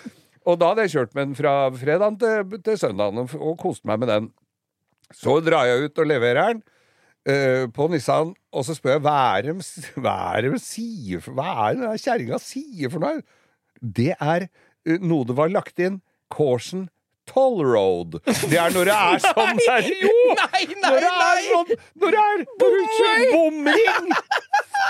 Og 0.42 0.58
da 0.58 0.72
hadde 0.72 0.86
jeg 0.86 0.94
kjørt 0.96 1.16
med 1.16 1.28
den 1.28 1.38
fra 1.38 1.54
fredagen 1.78 2.18
til, 2.18 2.54
til 2.66 2.78
søndagen 2.80 3.22
og, 3.22 3.52
koste 3.60 3.86
meg 3.88 4.00
med 4.02 4.10
den. 4.10 4.30
Så 5.14 5.36
drar 5.44 5.68
jeg 5.68 5.86
ut 5.86 6.02
og 6.02 6.08
leverer 6.08 6.54
den. 6.54 6.62
uh, 7.28 7.68
på 7.70 7.86
Nissan, 7.92 8.32
og 8.50 8.64
så 8.66 8.74
spør 8.74 8.96
jeg 8.96 9.04
hva 9.04 9.18
er 9.36 9.44
det 9.46 10.50
de 10.50 10.58
sier 10.72 11.22
for 11.22 11.38
Hva 11.38 11.68
er 11.68 11.78
det 11.78 11.92
kjerringa 12.02 12.40
sier 12.42 12.90
for 12.90 13.04
noe? 13.04 13.22
Det 13.78 14.16
er 14.16 14.48
uh, 14.48 14.98
noe 14.98 15.28
det 15.28 15.38
var 15.38 15.52
lagt 15.52 15.78
inn. 15.78 16.00
Caution 16.32 16.88
Toll 17.32 17.62
Road. 17.64 18.18
Det 18.26 18.58
er 18.60 18.74
når 18.74 18.88
det 18.90 18.96
er 18.96 19.22
sånn 19.32 19.60
der 19.62 19.86
Jo! 19.88 20.12
Nei, 20.36 20.62
nei, 20.68 20.90
Når 20.90 20.98
det 21.04 21.12
er 21.16 21.42
sånn 21.48 21.72
Når 22.02 22.16
det 22.16 22.22
er 22.28 23.26
bomring! 23.32 24.12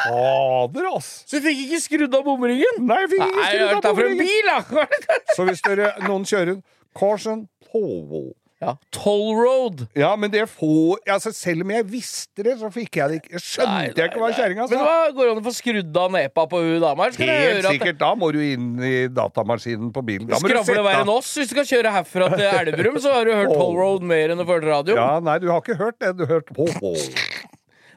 Fader, 0.03 0.89
ass! 0.97 1.11
Så 1.29 1.39
du 1.39 1.47
fikk 1.47 1.65
ikke 1.69 1.81
skrudd 1.85 2.17
av 2.19 2.27
bomringen? 2.27 2.83
Nei, 2.89 3.01
jeg 3.05 3.13
fikk 3.15 3.25
ikke 3.29 3.49
skrudd 3.49 3.91
av 3.93 4.03
en 4.03 4.15
bomringen. 4.19 5.03
Så 5.37 5.47
hvis 5.49 5.63
dere, 5.67 5.93
noen 6.09 6.27
kjører 6.29 6.59
Caution 6.99 7.47
Toll 7.71 8.01
Road 8.11 8.33
Ja. 8.63 8.77
Toll 8.95 9.35
Road. 9.35 9.81
Ja, 9.99 10.13
men 10.17 10.31
det 10.31 10.45
får 10.53 11.01
altså, 11.11 11.33
Selv 11.35 11.65
om 11.65 11.73
jeg 11.75 11.87
visste 11.91 12.45
det, 12.47 12.53
så 12.61 12.69
fikk 12.71 13.01
jeg 13.01 13.11
det 13.11 13.17
ikke. 13.19 13.33
Jeg 13.35 13.43
skjønte 13.43 13.99
jeg 13.99 14.11
ikke 14.13 14.23
hva 14.23 14.29
kjerringa 14.37 14.67
Men 14.71 14.85
hva, 14.87 14.99
Går 15.17 15.27
det 15.29 15.33
an 15.35 15.41
å 15.41 15.45
få 15.49 15.55
skrudd 15.57 15.99
av 16.05 16.15
nepa 16.15 16.45
på 16.53 16.61
hun 16.63 16.77
dama? 16.85 17.09
Helt 17.19 17.67
sikkert. 17.67 17.99
Da 17.99 18.13
må 18.19 18.31
du 18.35 18.39
inn 18.45 18.69
i 18.87 18.95
datamaskinen 19.11 19.91
på 19.95 20.05
bilen. 20.07 20.31
Da 20.31 20.39
må 20.39 20.53
du 20.53 20.59
sette 20.61 20.79
verre 20.79 21.03
enn 21.03 21.11
oss. 21.13 21.33
Hvis 21.37 21.51
du 21.51 21.57
skal 21.57 21.69
kjøre 21.73 21.95
herfra 21.99 22.31
til 22.37 22.47
Elverum, 22.53 23.01
så 23.03 23.17
har 23.17 23.27
du 23.27 23.35
hørt 23.35 23.51
Toll 23.51 23.75
Road 23.81 24.07
mer 24.07 24.31
enn 24.33 24.39
du 24.39 24.47
har 24.47 24.55
hørt 24.55 24.69
radio. 24.71 24.99
Ja, 25.01 25.11
nei, 25.25 25.39
du 25.43 25.51
har 25.51 25.65
ikke 25.65 25.81
hørt 25.81 25.99
det. 25.99 26.15
Du 26.21 26.25
har 26.27 26.39
hørt. 26.39 26.55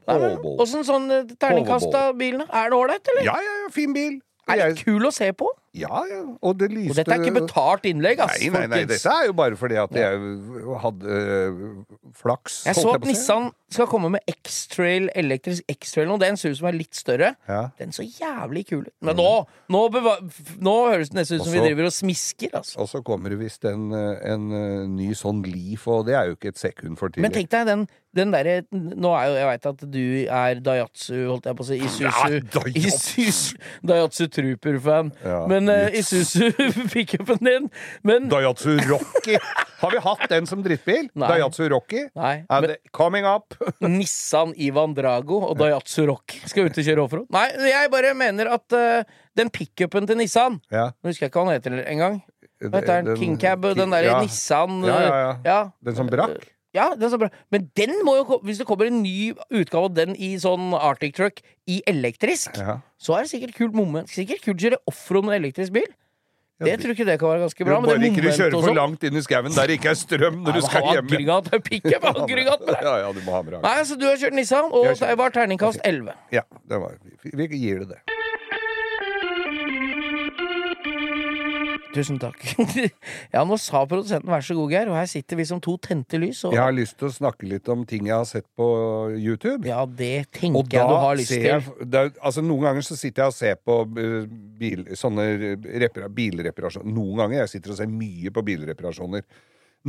Nei, 0.06 0.16
Ho, 0.22 0.28
ho. 0.42 0.56
Åssen 0.62 0.86
sånn 0.86 1.10
eh, 1.14 1.30
terningkast 1.42 1.94
av 1.98 2.14
bilen? 2.20 2.44
Er 2.54 2.70
det 2.70 2.78
ålreit, 2.78 3.08
eller? 3.14 3.26
Ja, 3.26 3.38
ja, 3.42 3.56
ja, 3.64 3.70
fin 3.74 3.94
bil. 3.96 4.20
Er 4.48 4.70
det 4.70 4.84
kul 4.86 5.08
å 5.08 5.12
se 5.14 5.32
på? 5.34 5.50
Ja, 5.76 6.02
ja. 6.08 6.22
Og 6.46 6.56
det 6.60 6.70
lyste 6.72 6.94
Og 6.94 7.00
dette 7.02 7.16
er 7.16 7.24
ikke 7.24 7.42
betalt 7.42 7.88
innlegg, 7.90 8.22
ass, 8.24 8.38
Nei, 8.40 8.52
nei, 8.54 8.68
nei, 8.72 8.82
dette 8.88 9.12
er 9.12 9.28
jo 9.28 9.34
bare 9.36 9.58
fordi 9.60 9.76
at 9.82 9.98
jeg 9.98 10.20
hadde 10.84 11.16
øh, 11.16 11.58
flaks. 12.16 12.62
Jeg 12.70 12.78
så 12.78 12.94
at. 12.96 13.08
Nissan 13.10 13.50
skal 13.76 13.90
komme 13.92 14.14
med 14.14 14.24
X-Trail, 14.32 15.10
elektrisk 15.20 15.66
X-Trail 15.74 16.08
nå. 16.08 16.18
Den 16.22 16.40
ser 16.40 16.54
ut 16.54 16.62
som 16.62 16.70
er 16.70 16.78
litt 16.78 16.96
større. 16.96 17.34
Ja. 17.50 17.66
Den 17.82 17.92
så 17.96 18.06
jævlig 18.06 18.66
kul 18.70 18.86
ut. 18.86 18.94
Men 19.04 19.20
nå, 19.20 19.28
nå, 19.74 19.84
beva 19.92 20.16
nå 20.64 20.76
høres 20.94 21.12
det 21.12 21.20
nesten 21.20 21.42
ut 21.42 21.48
som 21.50 21.58
vi 21.58 21.66
driver 21.66 21.90
og 21.90 21.96
smisker, 21.98 22.56
altså. 22.62 22.80
Og 22.86 22.92
så 22.94 23.04
kommer 23.06 23.36
det 23.36 23.42
visst 23.42 23.68
en, 23.68 23.90
øh, 23.92 24.16
en 24.32 24.48
øh, 24.56 24.80
ny 24.96 25.12
sånn 25.18 25.44
Leaf, 25.50 25.90
og 25.92 26.06
det 26.08 26.16
er 26.16 26.32
jo 26.32 26.40
ikke 26.40 26.54
et 26.56 26.62
sekund 26.62 27.02
for 27.02 27.12
tidlig. 27.12 27.28
Men 27.28 27.36
tenk 27.36 27.52
deg 27.52 27.68
den, 27.74 27.88
den 28.16 28.32
derre 28.34 28.54
Nå 28.72 29.12
er 29.18 29.26
jo 29.28 29.34
Jeg 29.38 29.48
veit 29.50 29.66
at 29.72 29.84
du 29.92 30.02
er 30.26 30.62
Daihatsu, 30.64 31.14
holdt 31.30 31.50
jeg 31.50 31.58
på 31.60 31.66
å 31.66 31.68
si, 31.68 31.78
Isuzu. 31.84 32.40
Isuzu- 32.80 33.58
Daihatsu 33.86 34.28
Trooper-fan. 34.32 35.12
Ja, 35.26 35.42
Men 35.52 35.70
uh, 35.72 35.88
yes. 35.94 36.14
Isuzu-pickupen 36.16 37.42
din 37.50 37.70
Men 38.08 38.30
Daihatsu 38.32 38.78
Rocky! 38.90 39.38
Har 39.82 39.92
vi 39.92 40.00
hatt 40.06 40.24
den 40.32 40.48
som 40.50 40.64
drittbil? 40.66 41.10
Nei. 41.14 41.28
Daihatsu 41.34 41.68
Rocky? 41.72 42.06
Nei, 42.16 42.36
men- 42.50 42.78
coming 42.96 43.28
up! 43.28 43.54
Nissan 43.84 44.54
Ivan 44.58 44.96
Drago 44.98 45.42
og 45.52 45.58
Daihatsu 45.60 46.06
Rock 46.10 46.38
skal 46.48 46.70
ut 46.72 46.80
og 46.80 46.88
kjøre 46.88 47.04
offroad. 47.06 47.28
Nei, 47.36 47.48
jeg 47.70 47.92
bare 47.94 48.14
mener 48.18 48.50
at 48.56 48.76
uh, 48.80 49.20
den 49.36 49.52
pickupen 49.54 50.08
til 50.08 50.18
Nissan 50.22 50.60
Ja. 50.72 50.90
Nå 51.04 51.12
husker 51.12 51.28
jeg 51.28 51.34
ikke 51.34 51.44
hva 51.44 51.50
han 51.52 51.58
heter 51.60 51.78
engang. 51.84 52.22
Hva 52.64 52.80
heter 52.80 53.04
den? 53.04 53.18
King 53.20 53.36
Cab? 53.42 53.66
Den 53.76 53.92
derre 53.92 54.08
ja. 54.14 54.20
Nissan 54.24 54.78
Ja, 54.88 55.00
ja, 55.04 55.16
ja. 55.20 55.32
ja. 55.46 55.58
Den 55.86 55.98
som 55.98 56.08
brakk? 56.10 56.46
Ja, 56.76 56.90
den 57.00 57.10
så 57.14 57.18
bra. 57.22 57.30
Men 57.56 57.70
den 57.80 57.94
må 58.04 58.18
jo 58.20 58.40
Hvis 58.44 58.58
det 58.60 58.68
kommer 58.68 58.90
en 58.92 59.02
ny 59.02 59.32
utgave 59.50 59.88
av 59.90 59.94
den 59.96 60.16
i 60.20 60.34
sånn 60.42 60.74
Arctic 60.76 61.16
Truck 61.16 61.40
i 61.72 61.82
elektrisk, 61.88 62.58
Ja. 62.60 62.82
så 63.00 63.16
er 63.18 63.24
det 63.24 63.32
sikkert 63.32 63.56
kult 63.56 63.74
moment. 63.78 64.10
Sikkert 64.12 64.44
kult 64.44 64.60
å 64.60 64.66
kjøre 64.68 64.82
offroad 64.92 65.26
med 65.30 65.40
elektrisk 65.42 65.72
bil. 65.74 65.88
Det 66.56 66.78
tror 66.80 66.94
ikke 66.96 67.04
det 67.06 67.16
kan 67.20 67.28
være 67.34 67.42
ganske 67.44 67.66
bra. 67.68 67.74
Jo, 67.76 67.80
Men 67.82 67.90
bare 67.90 68.08
ikke 68.08 68.22
du 68.24 68.30
kjører 68.32 68.52
for 68.56 68.64
sånn- 68.70 68.76
langt 68.80 69.04
inn 69.04 69.16
i 69.20 69.22
skauen 69.26 69.52
der 69.56 69.68
det 69.68 69.76
ikke 69.80 69.90
er 69.92 69.98
strøm 70.00 70.38
når 70.46 70.54
du 70.54 70.62
skal 70.64 70.82
Nei, 70.86 70.94
hjem. 70.96 71.06
Aggregat 71.12 71.50
er 71.54 71.60
pickup. 71.60 72.04
Ja, 72.86 72.94
ja, 73.04 73.12
du 73.12 73.20
må 73.28 73.32
ha 73.36 73.42
med. 73.44 73.58
Nei, 73.62 73.84
så 73.84 73.98
du 74.00 74.06
har 74.08 74.16
kjørt 74.16 74.34
Nissan, 74.38 74.72
og 74.72 74.88
det 74.96 75.18
var 75.20 75.30
terningkast 75.36 75.80
11. 75.84 76.14
Ja, 76.32 76.44
det 76.68 76.80
var, 76.80 76.96
vi 77.24 77.48
gir 77.60 77.80
det 77.84 77.90
det. 77.90 78.00
Tusen 81.96 82.18
takk. 82.20 82.42
ja, 83.34 83.44
nå 83.48 83.56
sa 83.62 83.86
produsenten 83.88 84.32
vær 84.32 84.44
så 84.44 84.56
god, 84.58 84.74
Geir, 84.74 84.90
og 84.92 84.98
her 85.00 85.08
sitter 85.08 85.40
vi 85.40 85.46
som 85.48 85.62
to 85.64 85.78
tente 85.80 86.20
lys. 86.20 86.42
Og 86.48 86.56
Jeg 86.56 86.62
har 86.62 86.76
lyst 86.76 86.98
til 87.00 87.08
å 87.08 87.14
snakke 87.16 87.48
litt 87.48 87.70
om 87.72 87.86
ting 87.88 88.10
jeg 88.10 88.18
har 88.18 88.28
sett 88.28 88.48
på 88.60 88.68
YouTube. 89.16 89.64
ja, 89.68 89.86
det 89.88 90.12
Og 90.26 90.34
tenker 90.36 90.70
da 90.74 90.82
jeg 90.82 90.92
du 90.92 90.96
har 91.06 91.20
lyst 91.20 91.32
ser 91.32 91.44
til. 91.46 91.50
jeg 91.88 92.02
er, 92.04 92.12
altså 92.20 92.44
Noen 92.44 92.68
ganger 92.68 92.86
så 92.88 92.98
sitter 93.00 93.24
jeg 93.26 93.34
og 93.34 93.38
ser 93.38 93.60
på 93.64 93.78
eh, 94.04 94.18
bil, 94.60 94.84
sånne 95.00 95.28
repara, 95.86 96.10
bilreparasjoner. 96.20 96.92
Noen 96.92 97.24
ganger 97.24 97.40
jeg 97.44 97.54
sitter 97.56 97.76
og 97.76 97.80
ser 97.80 97.92
mye 97.92 98.34
på 98.36 98.44
bilreparasjoner. 98.52 99.24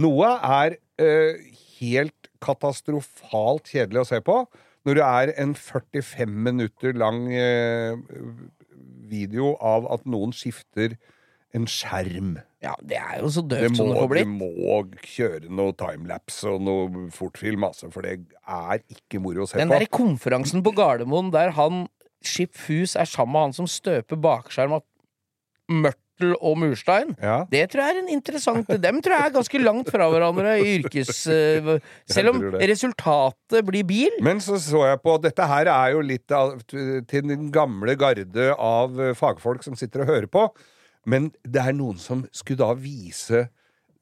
Noe 0.07 0.31
er 0.61 0.79
eh, 1.03 1.43
helt 1.81 2.31
katastrofalt 2.45 3.73
kjedelig 3.73 4.05
å 4.05 4.09
se 4.13 4.23
på. 4.25 4.39
Når 4.87 5.01
det 5.01 5.07
er 5.09 5.35
en 5.43 5.57
45 5.59 6.39
minutter 6.47 6.95
lang 6.95 7.25
eh, 7.35 7.99
video 9.11 9.57
av 9.59 9.89
at 9.91 10.07
noen 10.07 10.35
skifter 10.37 10.95
en 11.59 11.67
skjerm. 11.71 12.37
Ja, 12.65 12.73
det 12.83 12.99
er 12.99 13.21
jo 13.21 13.31
så 13.33 13.43
døvt 13.47 13.77
som 13.79 13.91
det 13.93 13.99
får 14.01 14.15
du 14.17 14.31
må 14.33 14.79
kjøre 15.05 15.51
noe 15.53 15.75
timelapse 15.79 16.49
og 16.51 16.65
noe 16.67 17.07
fortfilm, 17.15 17.67
altså, 17.69 17.91
for 17.95 18.07
det 18.07 18.17
er 18.43 18.83
ikke 18.93 19.21
moro 19.23 19.45
å 19.45 19.51
se 19.51 19.61
Den 19.61 19.71
på. 19.71 19.77
derre 19.77 19.93
konferansen 19.93 20.65
på 20.67 20.73
Gardermoen 20.77 21.31
der 21.35 21.55
han 21.59 21.87
Skip 22.27 22.57
Fus 22.59 22.97
er 22.99 23.07
sammen 23.07 23.37
med 23.37 23.49
han 23.49 23.57
som 23.61 23.71
støper 23.71 24.19
bakskjerm 24.19 24.79
av 24.79 24.85
mørtel 25.71 26.33
og 26.41 26.57
murstein. 26.59 27.11
Ja. 27.21 27.43
Det 27.51 27.67
tror 27.71 27.83
jeg 27.83 27.93
er 27.93 27.99
en 28.01 28.13
interessant 28.15 28.71
Dem 28.81 29.01
tror 29.05 29.15
jeg 29.19 29.29
er 29.29 29.35
ganske 29.35 29.61
langt 29.61 29.91
fra 29.93 30.07
hverandre 30.11 30.55
i 30.63 30.79
yrkes... 30.79 31.27
Uh, 31.67 31.77
Selv 32.09 32.33
om 32.33 32.41
resultatet 32.57 33.67
blir 33.69 33.85
bil. 33.87 34.17
Men 34.25 34.41
så 34.43 34.57
så 34.63 34.87
jeg 34.89 35.03
på 35.05 35.19
Dette 35.23 35.47
her 35.51 35.69
er 35.71 35.93
jo 35.93 36.01
litt 36.07 36.33
av, 36.33 36.57
til 36.71 37.29
den 37.29 37.51
gamle 37.55 37.95
garde 38.01 38.49
av 38.55 38.97
fagfolk 39.19 39.67
som 39.67 39.77
sitter 39.79 40.07
og 40.07 40.11
hører 40.15 40.31
på. 40.33 40.47
Men 41.07 41.31
det 41.47 41.63
er 41.63 41.77
noen 41.77 42.01
som 42.03 42.25
skulle 42.35 42.65
da 42.65 42.75
vise 42.79 43.47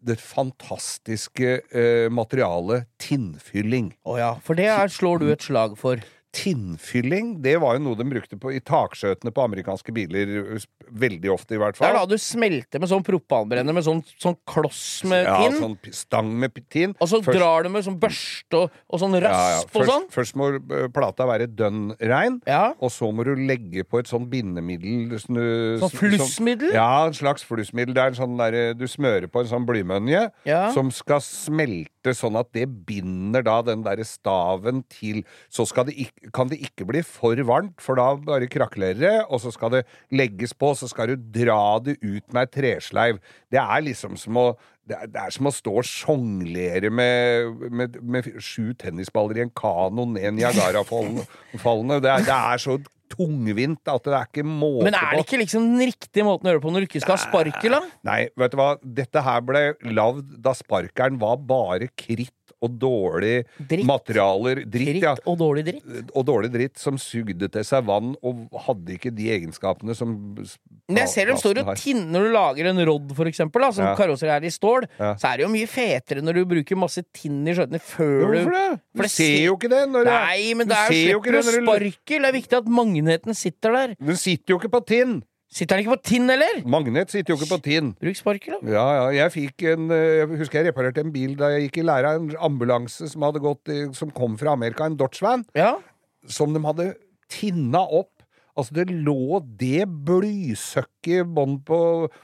det 0.05 0.19
fantastiske 0.21 1.51
eh, 1.73 2.09
materialet 2.13 2.89
tinnfylling. 3.01 3.93
Å 4.05 4.19
ja, 4.21 4.33
for 4.45 4.59
det 4.59 4.69
er, 4.73 4.93
slår 4.93 5.23
du 5.23 5.31
et 5.33 5.45
slag 5.45 5.79
for. 5.81 6.03
Tinnfylling, 6.35 7.37
det 7.45 7.55
var 7.63 7.77
jo 7.77 7.83
noe 7.85 7.99
de 7.99 8.05
brukte 8.09 8.39
på, 8.41 8.51
i 8.55 8.61
takskjøtene 8.65 9.33
på 9.35 9.45
amerikanske 9.45 9.95
biler. 9.95 10.33
eh, 10.57 10.65
Veldig 10.95 11.31
ofte, 11.33 11.55
i 11.57 11.59
hvert 11.59 11.75
Det 11.79 11.83
er 11.89 11.95
fall. 11.95 12.07
da 12.07 12.11
du 12.15 12.19
smelter 12.21 12.79
med 12.79 12.89
sånn 12.91 13.03
propanbrenner 13.07 13.73
med 13.75 13.83
sånn, 13.87 14.03
sånn 14.21 14.37
kloss 14.47 15.03
med 15.09 15.25
ja, 15.25 15.39
tinn. 15.41 15.57
sånn 15.59 15.93
stang 15.95 16.29
med 16.39 16.53
tinn. 16.71 16.95
Og 17.01 17.09
så 17.09 17.23
Først- 17.25 17.39
drar 17.39 17.63
du 17.65 17.69
med 17.71 17.85
sånn 17.85 17.99
børste 17.99 18.55
og, 18.61 18.71
og 18.91 19.01
sånn 19.01 19.15
ja, 19.17 19.21
ja. 19.21 19.31
rasp 19.33 19.75
og 19.77 19.87
sånn. 19.89 20.09
først 20.11 20.37
må 20.37 20.51
eh, 20.71 20.89
plata 20.89 21.27
være 21.27 21.47
dønn 21.49 21.97
rein. 22.01 22.41
Ja. 22.47 22.75
Og 22.81 22.91
så 22.91 23.11
må 23.13 23.25
du 23.25 23.35
legge 23.35 23.83
på 23.85 23.99
et 23.99 24.07
sånn 24.07 24.29
bindemiddel 24.29 25.17
snu- 25.19 25.79
Sånn 25.81 25.91
flussmiddel? 25.91 26.73
ja, 26.75 27.07
en 27.07 27.13
slags 27.17 27.43
flussmiddel. 27.45 27.95
Det 27.95 28.03
er 28.03 28.07
en 28.09 28.21
sånn 28.21 28.37
der, 28.39 28.75
du 28.75 28.85
smører 28.87 29.27
på 29.31 29.41
en 29.41 29.47
sånn 29.51 29.67
blymønje 29.67 30.31
som 30.75 30.91
skal 30.91 31.21
smelte 31.21 32.13
sånn 32.15 32.37
at 32.39 32.53
det 32.53 32.69
binder 32.87 33.43
da 33.43 33.63
den 33.63 33.83
derre 33.83 34.05
staven 34.05 34.85
til 34.91 35.23
Så 35.51 35.67
skal 35.67 35.85
det 35.87 35.95
ikke, 35.97 36.24
kan 36.33 36.49
det 36.49 36.61
ikke 36.65 36.87
bli 36.89 37.03
for 37.05 37.37
varmt, 37.45 37.75
for 37.83 37.99
da 38.01 38.07
bare 38.17 38.47
krakelerer 38.49 39.01
det, 39.03 39.15
og 39.29 39.43
så 39.43 39.51
skal 39.53 39.71
det 39.75 39.83
legges 40.15 40.55
på, 40.57 40.71
så 40.79 40.89
skal 40.89 41.13
du 41.13 41.17
dra 41.45 41.79
det 41.85 41.99
ut 42.01 42.25
med 42.33 42.47
ei 42.47 42.53
tresleiv. 42.55 43.19
Det 43.53 43.61
er 43.61 43.85
liksom 43.91 44.17
som 44.21 44.41
å 44.41 44.47
det 44.85 44.99
er, 45.01 45.07
det 45.09 45.17
er 45.17 45.33
som 45.33 45.47
å 45.49 45.53
stå 45.57 45.73
og 45.81 45.87
sjonglere 45.89 46.91
med, 46.93 47.63
med, 47.73 47.95
med 48.05 48.27
sju 48.45 48.75
tennisballer 48.77 49.39
i 49.41 49.45
en 49.47 49.53
kano 49.57 50.05
ned 50.13 50.35
Niagarafallene. 50.37 51.25
Det, 52.05 52.11
er- 52.13 52.27
det 52.27 52.35
er 52.37 52.61
så 52.61 52.77
tungvint 53.15 53.81
at 53.89 54.05
det 54.05 54.13
er 54.17 54.29
ikke 54.29 54.45
måte 54.45 54.83
på. 54.83 54.85
Men 54.89 54.97
er 54.99 55.15
det 55.17 55.25
ikke 55.25 55.41
liksom 55.41 55.67
den 55.73 55.87
riktige 55.89 56.25
måten 56.27 56.49
å 56.49 56.53
gjøre 56.53 56.61
det 56.61 56.65
på 56.67 56.73
når 56.75 56.85
du 56.85 56.89
ikke 56.91 57.03
skal 57.05 57.17
ha 57.17 57.23
sparkel, 57.25 57.77
da? 57.79 57.81
Nei, 58.11 58.21
vet 58.41 58.53
du 58.55 58.59
hva? 58.61 58.69
Dette 59.01 59.23
her 59.25 59.45
ble 59.49 59.65
lagd 59.95 60.33
da 60.45 60.53
sparkeren 60.59 61.17
var 61.23 61.41
bare 61.49 61.89
kritt 61.97 62.35
og 62.65 62.79
dårlig 62.81 63.35
Dritt. 63.69 63.85
materialer. 63.89 64.63
Dritt, 64.65 64.89
Dritt 64.95 65.03
ja. 65.05 65.15
og 65.29 65.39
dårlig 65.41 65.65
dritt. 65.69 66.11
Og 66.17 66.25
dårlig 66.29 66.51
dritt 66.55 66.81
som 66.81 66.97
sugde 67.01 67.49
til 67.53 67.65
seg 67.69 67.85
vann 67.89 68.15
og 68.25 68.47
hadde 68.67 68.97
ikke 68.97 69.13
de 69.15 69.29
egenskapene 69.37 69.95
som 69.97 70.15
Men 70.89 71.01
jeg 71.05 71.09
ser 71.13 71.31
de 71.31 71.37
står 71.41 71.61
og 71.63 71.71
tinner 71.81 72.11
når 72.15 72.27
du 72.29 72.33
lager 72.35 72.67
en 72.71 72.81
rodd, 72.89 73.13
for 73.17 73.29
eksempel, 73.31 73.63
da, 73.65 73.71
som 73.73 73.85
Ja. 73.87 73.95
karosser 73.99 74.29
er 74.35 74.45
i 74.45 74.53
stål. 74.53 74.89
Ja. 74.99 75.15
Så 75.21 75.29
er 75.31 75.37
det 75.39 75.47
jo 75.47 75.53
mye 75.53 75.69
fetere 75.71 76.23
når 76.25 76.35
du 76.41 76.45
bruker 76.55 76.77
masse 76.81 77.05
tinn 77.13 77.43
i 77.49 77.55
skjøtene 77.57 77.81
før 77.81 78.33
du 78.33 78.39
Hvorfor 78.41 78.57
det? 78.57 78.81
Du 78.95 79.03
det 79.03 79.11
ser 79.11 79.39
jo 79.47 79.57
ikke 79.57 79.71
det. 79.73 79.83
Når 79.91 80.05
Nei, 80.11 80.55
men 80.55 80.69
det 80.69 80.77
er 80.77 80.91
jo 81.13 81.21
slipper 81.23 81.33
du- 81.33 81.91
sparkel. 81.93 82.21
Det 82.25 82.29
er 82.29 82.37
viktig 82.41 82.59
at 82.59 82.65
magneten 82.81 83.35
sitter 83.37 83.73
der. 83.73 83.95
Den 84.01 84.17
sitter 84.17 84.55
jo 84.55 84.59
ikke 84.59 84.71
på 84.73 84.85
tinn! 84.87 85.23
Sitter 85.55 85.77
den 85.79 85.85
ikke 85.85 85.95
på 85.95 86.03
tinn, 86.11 86.27
eller? 86.35 86.63
Magnet 86.67 87.13
sitter 87.15 87.35
jo 87.35 87.39
ikke 87.39 87.53
på 87.53 87.61
tinn. 87.63 87.93
Bruk 88.03 88.19
sparkel, 88.19 88.57
da. 88.59 88.73
Ja, 88.75 88.87
ja. 88.99 89.05
Jeg 89.23 89.35
fikk 89.37 89.67
en 89.71 89.85
eh, 89.95 90.25
Jeg 90.25 90.41
husker 90.41 90.61
jeg 90.61 90.73
reparerte 90.73 91.05
en 91.05 91.13
bil 91.15 91.37
da 91.39 91.53
jeg 91.55 91.69
gikk 91.69 91.79
i 91.85 91.87
læra. 91.87 92.17
En 92.19 92.33
ambulanse 92.43 93.07
som 93.13 93.23
gått 93.39 93.71
Som 93.95 94.11
kom 94.11 94.35
fra 94.41 94.57
Amerika. 94.59 94.89
En 94.91 94.99
Dodge 94.99 95.23
van. 95.23 95.45
Ja. 95.55 95.77
Som 96.27 96.57
de 96.57 96.63
hadde 96.65 96.89
tinna 97.31 97.85
opp. 97.87 98.11
Altså, 98.55 98.75
det 98.77 98.85
lå 98.91 99.41
det 99.59 99.83
blysøkket 100.07 101.23
i 101.23 101.25
bånn 101.27 101.57
på 101.67 101.79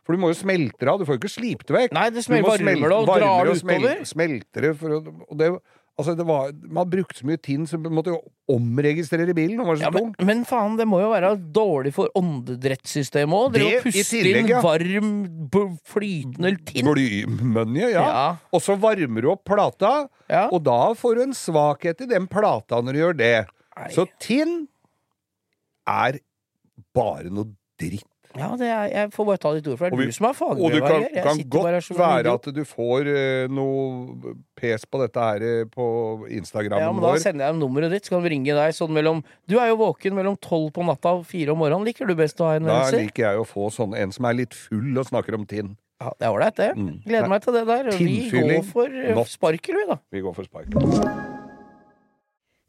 For 0.04 0.14
du 0.14 0.20
må 0.22 0.30
jo 0.30 0.38
smelte 0.38 0.84
det 0.86 0.92
av. 0.92 1.00
Du 1.00 1.06
får 1.06 1.16
jo 1.18 1.22
ikke 1.24 1.32
slipt 1.32 1.66
det 1.70 1.76
vekk. 1.76 1.94
Nei, 1.96 2.06
det 2.10 2.22
Du 2.22 2.26
smelter 2.28 2.50
varmer 2.50 2.82
det 2.92 2.98
og 2.98 3.08
drar 3.10 3.50
utover. 3.50 3.58
smel- 3.62 4.06
Smelter 4.06 4.66
det 4.68 4.74
for 4.78 4.98
Og 5.00 5.36
det 5.38 5.50
Altså, 6.00 6.14
det 6.16 6.24
var 6.26 6.50
Man 6.72 6.88
brukte 6.90 7.20
så 7.20 7.26
mye 7.28 7.40
tinn, 7.44 7.66
så 7.68 7.78
man 7.80 7.92
måtte 7.98 8.14
jo 8.14 8.18
omregistrere 8.50 9.34
bilen. 9.36 9.58
Den 9.60 9.68
var 9.68 9.76
så 9.78 9.86
Ja, 9.86 9.90
tung. 9.94 10.14
men 10.26 10.42
faen, 10.48 10.76
det 10.80 10.86
må 10.88 10.98
jo 11.02 11.10
være 11.12 11.34
dårlig 11.54 11.92
for 11.94 12.08
åndedrettssystemet 12.18 13.36
òg. 13.36 13.52
Det 13.54 13.66
å 13.68 13.82
puste 13.84 14.22
inn 14.32 14.48
ja. 14.50 14.60
varm, 14.64 15.12
flytende 15.86 16.54
tinn. 16.66 16.88
Blymønje, 16.90 17.92
ja. 17.92 18.02
Ja. 18.08 18.26
Og 18.56 18.64
så 18.64 18.74
varmer 18.80 19.22
du 19.22 19.30
opp 19.34 19.44
plata, 19.46 20.08
Ja. 20.30 20.48
og 20.50 20.64
da 20.66 20.80
får 20.98 21.14
du 21.20 21.22
en 21.28 21.36
svakhet 21.36 22.00
i 22.02 22.10
den 22.10 22.26
plata 22.26 22.80
når 22.82 22.92
du 22.92 22.98
gjør 23.04 23.16
det. 23.20 23.34
Nei. 23.76 23.88
Så 23.94 24.06
tinn 24.18 24.66
er 25.88 26.18
bare 26.94 27.30
noe 27.30 27.52
dritt. 27.80 28.06
Ja, 28.38 28.48
det 28.54 28.68
er, 28.70 28.84
jeg 28.94 29.10
får 29.10 29.26
bare 29.26 29.40
ta 29.42 29.50
ditt 29.56 29.66
ord 29.66 29.78
for 29.80 29.90
det. 29.90 29.90
Det 29.90 29.98
er 29.98 30.06
vi- 30.06 30.06
du 30.06 30.12
som 30.12 30.26
er 30.28 30.34
Og 30.40 30.70
det 30.70 30.80
kan, 30.84 31.02
kan 31.24 31.38
godt 31.50 31.98
være 31.98 32.32
at 32.34 32.42
du 32.54 32.60
får 32.64 33.08
uh, 33.10 33.48
noe 33.50 34.34
pes 34.54 34.84
på 34.86 35.00
dette 35.02 35.18
her 35.18 35.42
eh, 35.42 35.64
på 35.64 36.28
Instagram. 36.30 36.78
Ja, 36.78 36.92
men 36.92 37.02
Da 37.02 37.10
vår. 37.10 37.18
sender 37.18 37.44
jeg 37.46 37.52
dem 37.54 37.60
nummeret 37.60 37.90
ditt, 37.90 38.04
så 38.06 38.10
kan 38.14 38.22
vi 38.22 38.28
ringe 38.36 38.54
deg 38.54 38.72
sånn 38.76 38.90
mellom 38.94 39.24
Du 39.48 39.58
er 39.58 39.68
jo 39.72 39.76
våken 39.82 40.14
mellom 40.14 40.36
tolv 40.38 40.70
på 40.72 40.84
natta 40.86 41.16
og 41.18 41.26
fire 41.26 41.50
om 41.50 41.58
morgenen. 41.58 41.84
Liker 41.90 42.06
du 42.06 42.14
best 42.14 42.38
å 42.38 42.44
ha 42.52 42.54
en 42.54 42.64
Da 42.64 42.84
henvendelse? 42.84 43.02
liker 43.02 43.22
jeg 43.32 43.38
å 43.42 43.46
få 43.48 43.66
sånn 43.74 43.96
en 43.98 44.12
som 44.12 44.24
er 44.30 44.34
litt 44.34 44.54
full 44.54 44.96
og 44.98 45.06
snakker 45.10 45.34
om 45.34 45.44
Tinn. 45.46 45.76
Ja, 46.00 46.12
det 46.18 46.26
er 46.28 46.32
ålreit, 46.32 46.54
det. 46.56 46.70
Mm. 46.76 47.02
Gleder 47.04 47.28
meg 47.28 47.42
til 47.42 47.52
det 47.52 47.66
der. 47.66 47.90
Vi 47.98 48.30
går 48.30 48.64
for 48.64 48.86
eh, 48.86 49.14
Not. 49.14 49.26
sparkel, 49.28 49.74
vi, 49.74 49.86
da. 49.90 49.98
Vi 50.12 50.20
går 50.22 50.34
for 50.34 50.44
spark. 50.44 51.39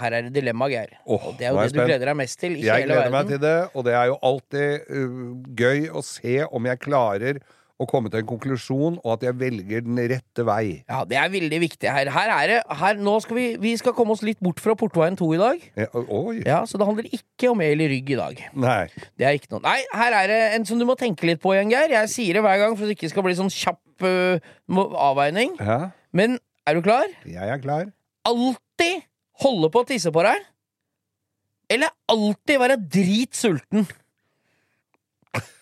Her 0.00 0.18
er 0.18 0.26
det 0.26 0.34
dilemma, 0.34 0.68
Geir. 0.72 0.96
Oh, 1.04 1.30
Og 1.30 1.38
det 1.38 1.48
er 1.48 1.54
jo 1.54 1.62
det 1.62 1.72
du 1.76 1.80
gleder 1.84 2.12
deg 2.12 2.18
mest 2.18 2.40
til 2.40 2.58
i 2.58 2.66
Jeg 2.66 2.84
hele 2.84 2.94
gleder 2.94 3.14
meg 3.14 3.30
til 3.30 3.40
det, 3.42 3.56
og 3.74 3.86
det 3.86 3.96
er 3.96 4.10
jo 4.10 4.18
alltid 4.30 4.92
uh, 4.92 5.32
gøy 5.58 5.88
å 5.94 6.04
se 6.06 6.36
om 6.50 6.70
jeg 6.70 6.82
klarer 6.82 7.42
å 7.80 7.86
komme 7.88 8.10
til 8.12 8.20
en 8.20 8.28
konklusjon, 8.28 8.98
og 9.00 9.14
at 9.14 9.22
jeg 9.24 9.36
velger 9.40 9.84
den 9.86 9.96
rette 10.10 10.44
vei. 10.44 10.82
Ja, 10.84 11.00
det 11.08 11.16
er 11.16 11.30
veldig 11.32 11.60
viktig 11.62 11.88
her. 11.88 12.10
Her 12.12 12.32
er 12.34 12.50
det 12.50 12.58
her, 12.82 12.98
Nå 13.00 13.14
skal 13.24 13.38
vi, 13.38 13.46
vi 13.60 13.72
skal 13.80 13.94
komme 13.96 14.12
oss 14.12 14.24
litt 14.26 14.40
bort 14.44 14.60
fra 14.60 14.74
Portveien 14.76 15.16
2 15.16 15.30
i 15.32 15.40
dag. 15.40 15.64
Ja, 15.80 15.86
oi. 16.02 16.42
Ja, 16.44 16.58
Så 16.68 16.80
det 16.80 16.88
handler 16.88 17.08
ikke 17.08 17.54
om 17.54 17.62
el 17.64 17.80
i 17.80 17.88
rygg 17.94 18.12
i 18.12 18.18
dag. 18.20 18.42
Nei. 18.52 18.82
Det 19.16 19.28
er 19.28 19.38
ikke 19.38 19.54
noe 19.54 19.64
Nei, 19.64 19.78
her 19.96 20.18
er 20.18 20.28
det 20.28 20.40
en 20.58 20.68
som 20.68 20.80
du 20.80 20.84
må 20.88 20.98
tenke 21.00 21.24
litt 21.28 21.40
på 21.40 21.54
igjen, 21.56 21.72
Geir. 21.72 21.96
Jeg 21.96 22.12
sier 22.12 22.36
det 22.36 22.44
hver 22.44 22.60
gang 22.66 22.76
for 22.76 22.84
at 22.84 22.92
det 22.92 22.98
ikke 22.98 23.12
skal 23.14 23.24
bli 23.24 23.34
sånn 23.38 23.52
kjapp 23.54 24.04
uh, 24.04 24.52
avveining. 25.08 25.56
Ja, 25.56 25.80
Men 26.12 26.36
er 26.66 26.74
du 26.74 26.82
klar? 26.82 27.06
jeg 27.26 27.48
er 27.54 27.58
klar. 27.62 27.92
Alltid 28.28 29.02
holde 29.40 29.70
på 29.72 29.82
å 29.82 29.88
tisse 29.88 30.12
på 30.12 30.22
deg? 30.26 30.44
Eller 31.70 31.92
alltid 32.10 32.58
være 32.60 32.76
dritsulten? 32.90 33.86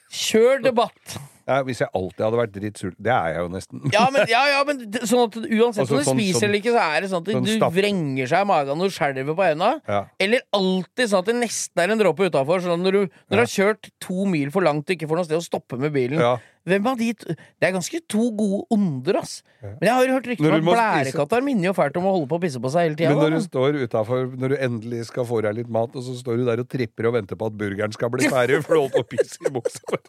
Kjør 0.09 0.63
debatt. 0.65 1.19
Ja, 1.49 1.63
hvis 1.65 1.79
jeg 1.81 1.89
alltid 1.97 2.21
hadde 2.21 2.37
vært 2.37 2.51
dritsulten 2.53 3.05
Det 3.07 3.13
er 3.13 3.31
jeg 3.33 3.41
jo 3.41 3.49
nesten. 3.55 3.81
Ja, 3.95 4.03
men, 4.13 4.27
ja, 4.29 4.41
ja, 4.53 4.59
men 4.69 4.83
sånn 5.09 5.23
at 5.31 5.37
uansett 5.39 5.81
Altså, 5.87 5.95
om 5.97 6.01
du 6.03 6.05
sånn- 6.05 6.19
spiser 6.19 6.35
sånn- 6.37 6.45
eller 6.49 6.59
ikke, 6.61 6.75
så 6.75 6.83
er 6.85 7.01
det 7.01 7.09
sånn 7.09 7.23
at 7.25 7.31
sånn 7.39 7.47
du 7.49 7.77
vrenger 7.79 8.29
seg 8.29 8.45
i 8.45 8.49
magen 8.51 8.85
og 8.85 8.93
skjelver 8.93 9.37
på 9.39 9.47
øynene. 9.47 9.71
Ja. 9.89 10.01
Eller 10.21 10.45
alltid 10.53 11.09
sånn 11.09 11.23
at 11.25 11.31
det 11.31 11.37
nesten 11.39 11.81
er 11.85 11.95
en 11.95 12.03
dråpe 12.03 12.29
utafor. 12.29 12.61
Sånn 12.61 12.85
når 12.85 12.93
du, 12.93 13.01
når 13.31 13.37
du 13.39 13.43
har 13.45 13.53
kjørt 13.55 13.89
to 14.05 14.27
mil 14.29 14.51
for 14.53 14.61
langt 14.61 14.85
og 14.91 14.97
ikke 14.97 15.09
får 15.09 15.17
noe 15.23 15.25
sted 15.25 15.41
å 15.41 15.45
stoppe 15.49 15.79
med 15.81 15.93
bilen 15.97 16.21
Ja. 16.21 16.35
Hvem 16.69 16.89
av 16.91 16.99
de 17.01 17.09
Det 17.19 17.67
er 17.69 17.75
ganske 17.75 18.01
to 18.11 18.29
gode 18.39 18.61
onder, 18.75 19.19
ass. 19.23 19.39
Men 19.63 19.89
jeg 19.89 19.95
har 19.97 20.07
jo 20.07 20.17
hørt 20.19 20.29
rykter 20.31 20.49
om 20.49 20.57
at 20.59 20.67
blærekatter 20.69 21.45
minner 21.47 21.71
jo 21.71 21.75
fælt 21.77 21.99
om 22.01 22.09
å 22.09 22.15
holde 22.17 22.31
på 22.31 22.39
å 22.39 22.43
pisse 22.45 22.63
på 22.63 22.73
seg 22.75 22.89
hele 22.89 22.99
tida. 23.01 23.13
Men 23.15 23.25
når 23.25 23.37
du 23.37 23.47
står 23.49 23.81
utafor, 23.83 24.29
når 24.39 24.55
du 24.55 24.57
endelig 24.69 25.03
skal 25.11 25.29
få 25.29 25.41
deg 25.47 25.59
litt 25.59 25.73
mat, 25.79 25.97
og 25.99 26.07
så 26.07 26.17
står 26.19 26.41
du 26.41 26.47
der 26.49 26.63
og 26.63 26.71
tripper 26.71 27.11
og 27.11 27.17
venter 27.19 27.39
på 27.41 27.51
at 27.51 27.59
burgeren 27.59 27.95
skal 27.97 28.13
bli 28.15 28.31
ferdig, 28.31 28.63
for 28.67 28.77
du 28.77 28.85
holdt 28.85 28.97
på 28.99 29.05
å 29.05 29.11
pisse 29.17 29.43
i 29.43 29.55
buksa. 29.55 30.01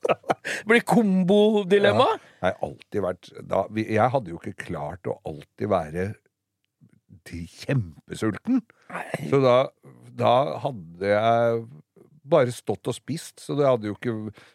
Blir 0.68 0.84
kombodilemma? 0.88 2.08
Ja. 2.14 2.34
Nei, 2.44 2.52
alltid 2.66 3.00
vært 3.04 3.30
da, 3.48 3.64
Jeg 3.80 4.12
hadde 4.12 4.32
jo 4.32 4.40
ikke 4.40 4.66
klart 4.66 5.08
å 5.08 5.16
alltid 5.28 5.70
være 5.72 6.10
til 7.24 7.46
kjempesulten. 7.48 8.60
Så 9.30 9.40
da, 9.40 9.56
da 10.12 10.34
hadde 10.64 11.08
jeg 11.08 11.64
bare 12.24 12.52
stått 12.54 12.88
og 12.88 12.94
spist, 12.96 13.40
så 13.44 13.54
det 13.58 13.66
hadde 13.68 13.90
ikke 13.92 14.12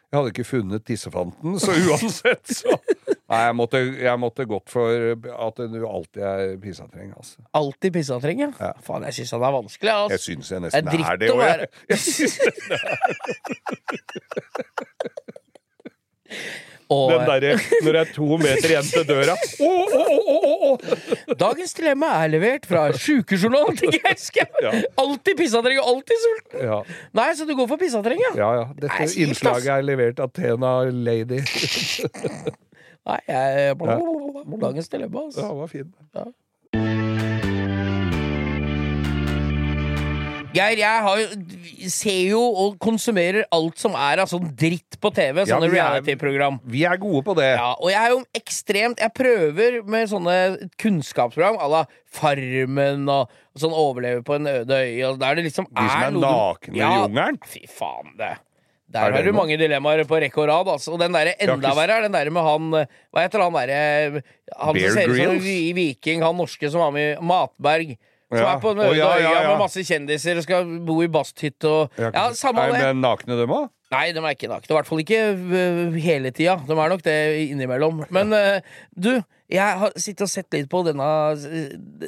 Jeg 0.10 0.18
hadde 0.18 0.32
ikke 0.34 0.46
funnet 0.48 0.84
tissefanten, 0.88 1.60
så 1.62 1.72
uansett, 1.86 2.50
så 2.50 2.78
Nei, 3.30 3.44
jeg 3.46 3.56
måtte, 3.60 3.78
jeg 4.02 4.18
måtte 4.18 4.46
gått 4.50 4.72
for 4.74 4.90
at 4.90 5.60
du 5.70 5.84
alltid 5.86 6.24
er 6.26 6.56
pissatreng. 6.64 7.12
altså. 7.14 7.44
Alltid 7.54 7.94
pissatreng, 7.94 8.40
ja. 8.42 8.50
Ja. 8.58 8.72
Faen, 8.82 9.06
jeg 9.06 9.20
syns 9.20 9.36
han 9.38 9.46
er 9.46 9.54
vanskelig, 9.54 9.92
altså. 9.94 10.16
Jeg 10.16 10.24
syns 10.26 10.50
jeg 10.50 10.64
Det 10.66 10.72
er 10.74 10.82
nesten 10.82 10.90
dritt 10.96 11.12
er 11.12 11.18
det 11.22 11.30
òg, 11.30 11.42
jeg. 11.46 11.70
jeg. 11.92 12.00
synes 12.08 12.34
det 12.42 12.50
Og, 16.90 17.12
Den 17.12 17.26
derre 17.30 17.52
når 17.86 17.96
det 17.96 18.00
er 18.02 18.12
to 18.16 18.28
meter 18.42 18.72
igjen 18.72 18.88
til 18.90 19.04
døra 19.06 19.36
Oh, 19.62 19.92
oh, 19.94 20.72
oh! 20.72 20.96
Dagens 21.38 21.76
dilemma 21.78 22.10
er 22.24 22.32
levert 22.34 22.66
fra 22.70 22.88
Sjukejournalen 22.98 23.78
til 23.78 23.94
Geir 23.94 24.18
Skau. 24.18 24.48
Ja. 24.66 24.72
Alltid 25.02 25.38
pissetreng 25.38 25.82
og 25.84 25.92
alltid 25.94 26.24
sulten. 26.24 26.66
Ja, 26.66 26.80
Nei, 27.20 27.30
så 27.38 27.46
du 27.46 27.54
går 27.58 27.70
for 27.70 27.82
pissatreng, 27.82 28.22
ja? 28.26 28.34
ja. 28.40 28.50
ja. 28.62 28.66
Dette 28.74 28.98
Nei, 29.06 29.10
innslaget 29.26 29.72
er 29.78 29.86
levert 29.86 30.24
av 30.24 30.34
Tena 30.34 30.74
Lady. 30.90 31.44
Nei, 33.10 33.22
jeg 33.30 33.78
Dagens 33.80 34.90
dilemma, 34.90 35.20
Ja, 35.20 35.30
altså. 35.30 35.48
det 35.48 35.58
var 35.62 35.74
fin. 35.78 37.09
Geir, 40.50 40.80
jeg 40.82 41.02
har, 41.06 41.20
jo- 41.22 41.90
ser 41.94 42.24
jo 42.32 42.40
og 42.42 42.80
konsumerer 42.82 43.44
alt 43.54 43.78
som 43.78 43.94
er 43.94 44.18
av 44.24 44.28
sånn 44.32 44.48
dritt 44.58 44.98
på 45.00 45.12
TV. 45.14 45.44
Ja, 45.46 45.46
Sånne 45.60 45.70
vi 45.70 45.78
er- 45.78 45.84
reality-program. 46.02 46.60
Vi 46.66 46.82
er 46.90 46.98
gode 46.98 47.22
på 47.24 47.36
det. 47.38 47.52
Ja, 47.56 47.76
og 47.78 47.92
jeg 47.92 48.00
er 48.02 48.10
jo 48.16 48.24
ekstremt 48.34 48.98
Jeg 49.00 49.14
prøver 49.14 49.86
med 49.86 50.10
sånne 50.10 50.70
kunnskapsprogram 50.82 51.60
à 51.62 51.70
la 51.70 51.86
Farmen 52.10 53.08
og, 53.08 53.30
sånn 53.56 53.72
Overleve 53.78 54.24
på 54.24 54.36
en 54.40 54.48
øde 54.48 54.74
øy, 54.74 55.04
og 55.12 55.20
der 55.20 55.36
det 55.36 55.46
liksom 55.46 55.68
De 55.70 55.88
som 55.88 56.02
er 56.04 56.12
noe 56.12 56.22
du- 56.22 56.28
nakne 56.28 56.76
i 56.76 56.80
jungelen? 56.80 57.38
Fy 57.46 57.68
faen, 57.68 58.18
det. 58.18 58.32
Er 58.34 58.38
Der 58.92 59.12
det 59.12 59.16
har 59.18 59.24
du 59.24 59.32
noe? 59.32 59.46
mange 59.46 59.58
dilemmaer 59.60 60.04
på 60.08 60.20
rekke 60.20 60.38
og 60.42 60.48
rad. 60.50 60.66
Altså. 60.68 60.94
Og 60.94 61.00
den 61.00 61.12
derre 61.12 61.36
enda 61.40 61.54
ikke 61.70 61.76
verre 61.78 61.92
er 61.92 62.02
den 62.02 62.12
derre 62.12 62.32
med 62.32 62.42
han 62.42 62.72
Hva 63.14 63.22
heter 63.22 63.40
han 63.44 63.54
derre 63.54 64.24
Han 64.58 64.74
Bear 64.74 64.90
som 64.90 64.98
ser 64.98 65.10
ut 65.10 65.16
som 65.16 65.26
Grylls? 65.38 65.44
vi- 65.44 65.74
viking, 65.74 66.24
han 66.24 66.36
norske 66.36 66.72
som 66.72 66.80
var 66.82 66.90
med 66.92 67.18
i 67.20 67.22
Matberg. 67.22 67.98
Som 68.30 68.46
er 68.46 68.60
på 68.62 68.74
ja. 69.26 69.48
med 69.50 69.58
masse 69.64 69.82
kjendiser 69.88 70.38
og 70.38 70.46
skal 70.46 70.68
bo 70.86 71.00
i 71.02 71.10
basthytte 71.10 71.70
og 71.70 71.98
Ja, 71.98 72.28
samme 72.38 72.62
er 72.62 72.76
det. 72.76 72.82
det 72.86 72.96
nakne 73.02 73.40
dem 73.40 73.56
òg? 73.58 73.70
Nei, 73.90 74.12
de 74.14 74.22
er 74.22 74.36
ikke 74.36 74.50
nakne. 74.52 74.70
I 74.70 74.76
hvert 74.78 74.90
fall 74.90 75.02
ikke 75.02 75.20
øh, 75.34 75.96
hele 75.98 76.30
tida. 76.36 76.60
De 76.68 76.76
er 76.78 76.92
nok 76.94 77.04
det 77.06 77.18
innimellom. 77.50 78.04
Men 78.14 78.36
ja. 78.36 78.60
du, 78.94 79.12
jeg 79.50 79.80
har 79.82 79.96
sittet 79.98 80.28
og 80.28 80.30
sett 80.30 80.54
litt 80.54 80.70
på 80.70 80.84
denne, 80.86 81.08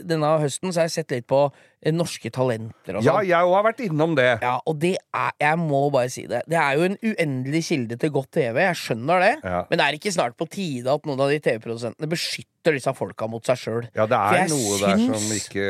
denne 0.06 0.30
høsten, 0.44 0.70
så 0.70 0.84
har 0.84 0.90
jeg 0.92 0.94
sett 1.00 1.16
litt 1.16 1.28
på 1.32 1.40
øh, 1.50 1.94
norske 1.96 2.30
talenter 2.34 3.00
og 3.00 3.06
Ja, 3.06 3.16
sånn. 3.18 3.30
jeg 3.32 3.50
òg 3.50 3.56
har 3.58 3.66
vært 3.72 3.82
innom 3.88 4.14
det. 4.20 4.30
Ja, 4.46 4.56
og 4.70 4.78
det 4.84 4.94
er 5.10 5.34
Jeg 5.42 5.62
må 5.64 5.82
bare 5.94 6.12
si 6.14 6.28
det. 6.30 6.44
Det 6.52 6.60
er 6.62 6.78
jo 6.78 6.86
en 6.92 7.00
uendelig 7.02 7.64
kilde 7.72 7.98
til 8.02 8.14
godt 8.14 8.32
TV. 8.38 8.62
Jeg 8.62 8.78
skjønner 8.84 9.26
det. 9.26 9.34
Ja. 9.42 9.64
Men 9.72 9.82
det 9.82 9.88
er 9.88 9.98
ikke 9.98 10.14
snart 10.14 10.38
på 10.38 10.50
tide 10.54 10.94
at 10.94 11.10
noen 11.10 11.26
av 11.26 11.34
de 11.34 11.42
TV-produsentene 11.42 12.12
beskytter 12.12 12.78
disse 12.78 12.94
folka 12.98 13.26
mot 13.32 13.46
seg 13.50 13.58
sjøl? 13.58 13.90
Ja, 13.98 14.06
det 14.10 14.22
er 14.22 14.46
noe 14.54 14.62
noe 14.62 14.78
der 14.86 15.02
som 15.18 15.34
ikke 15.36 15.68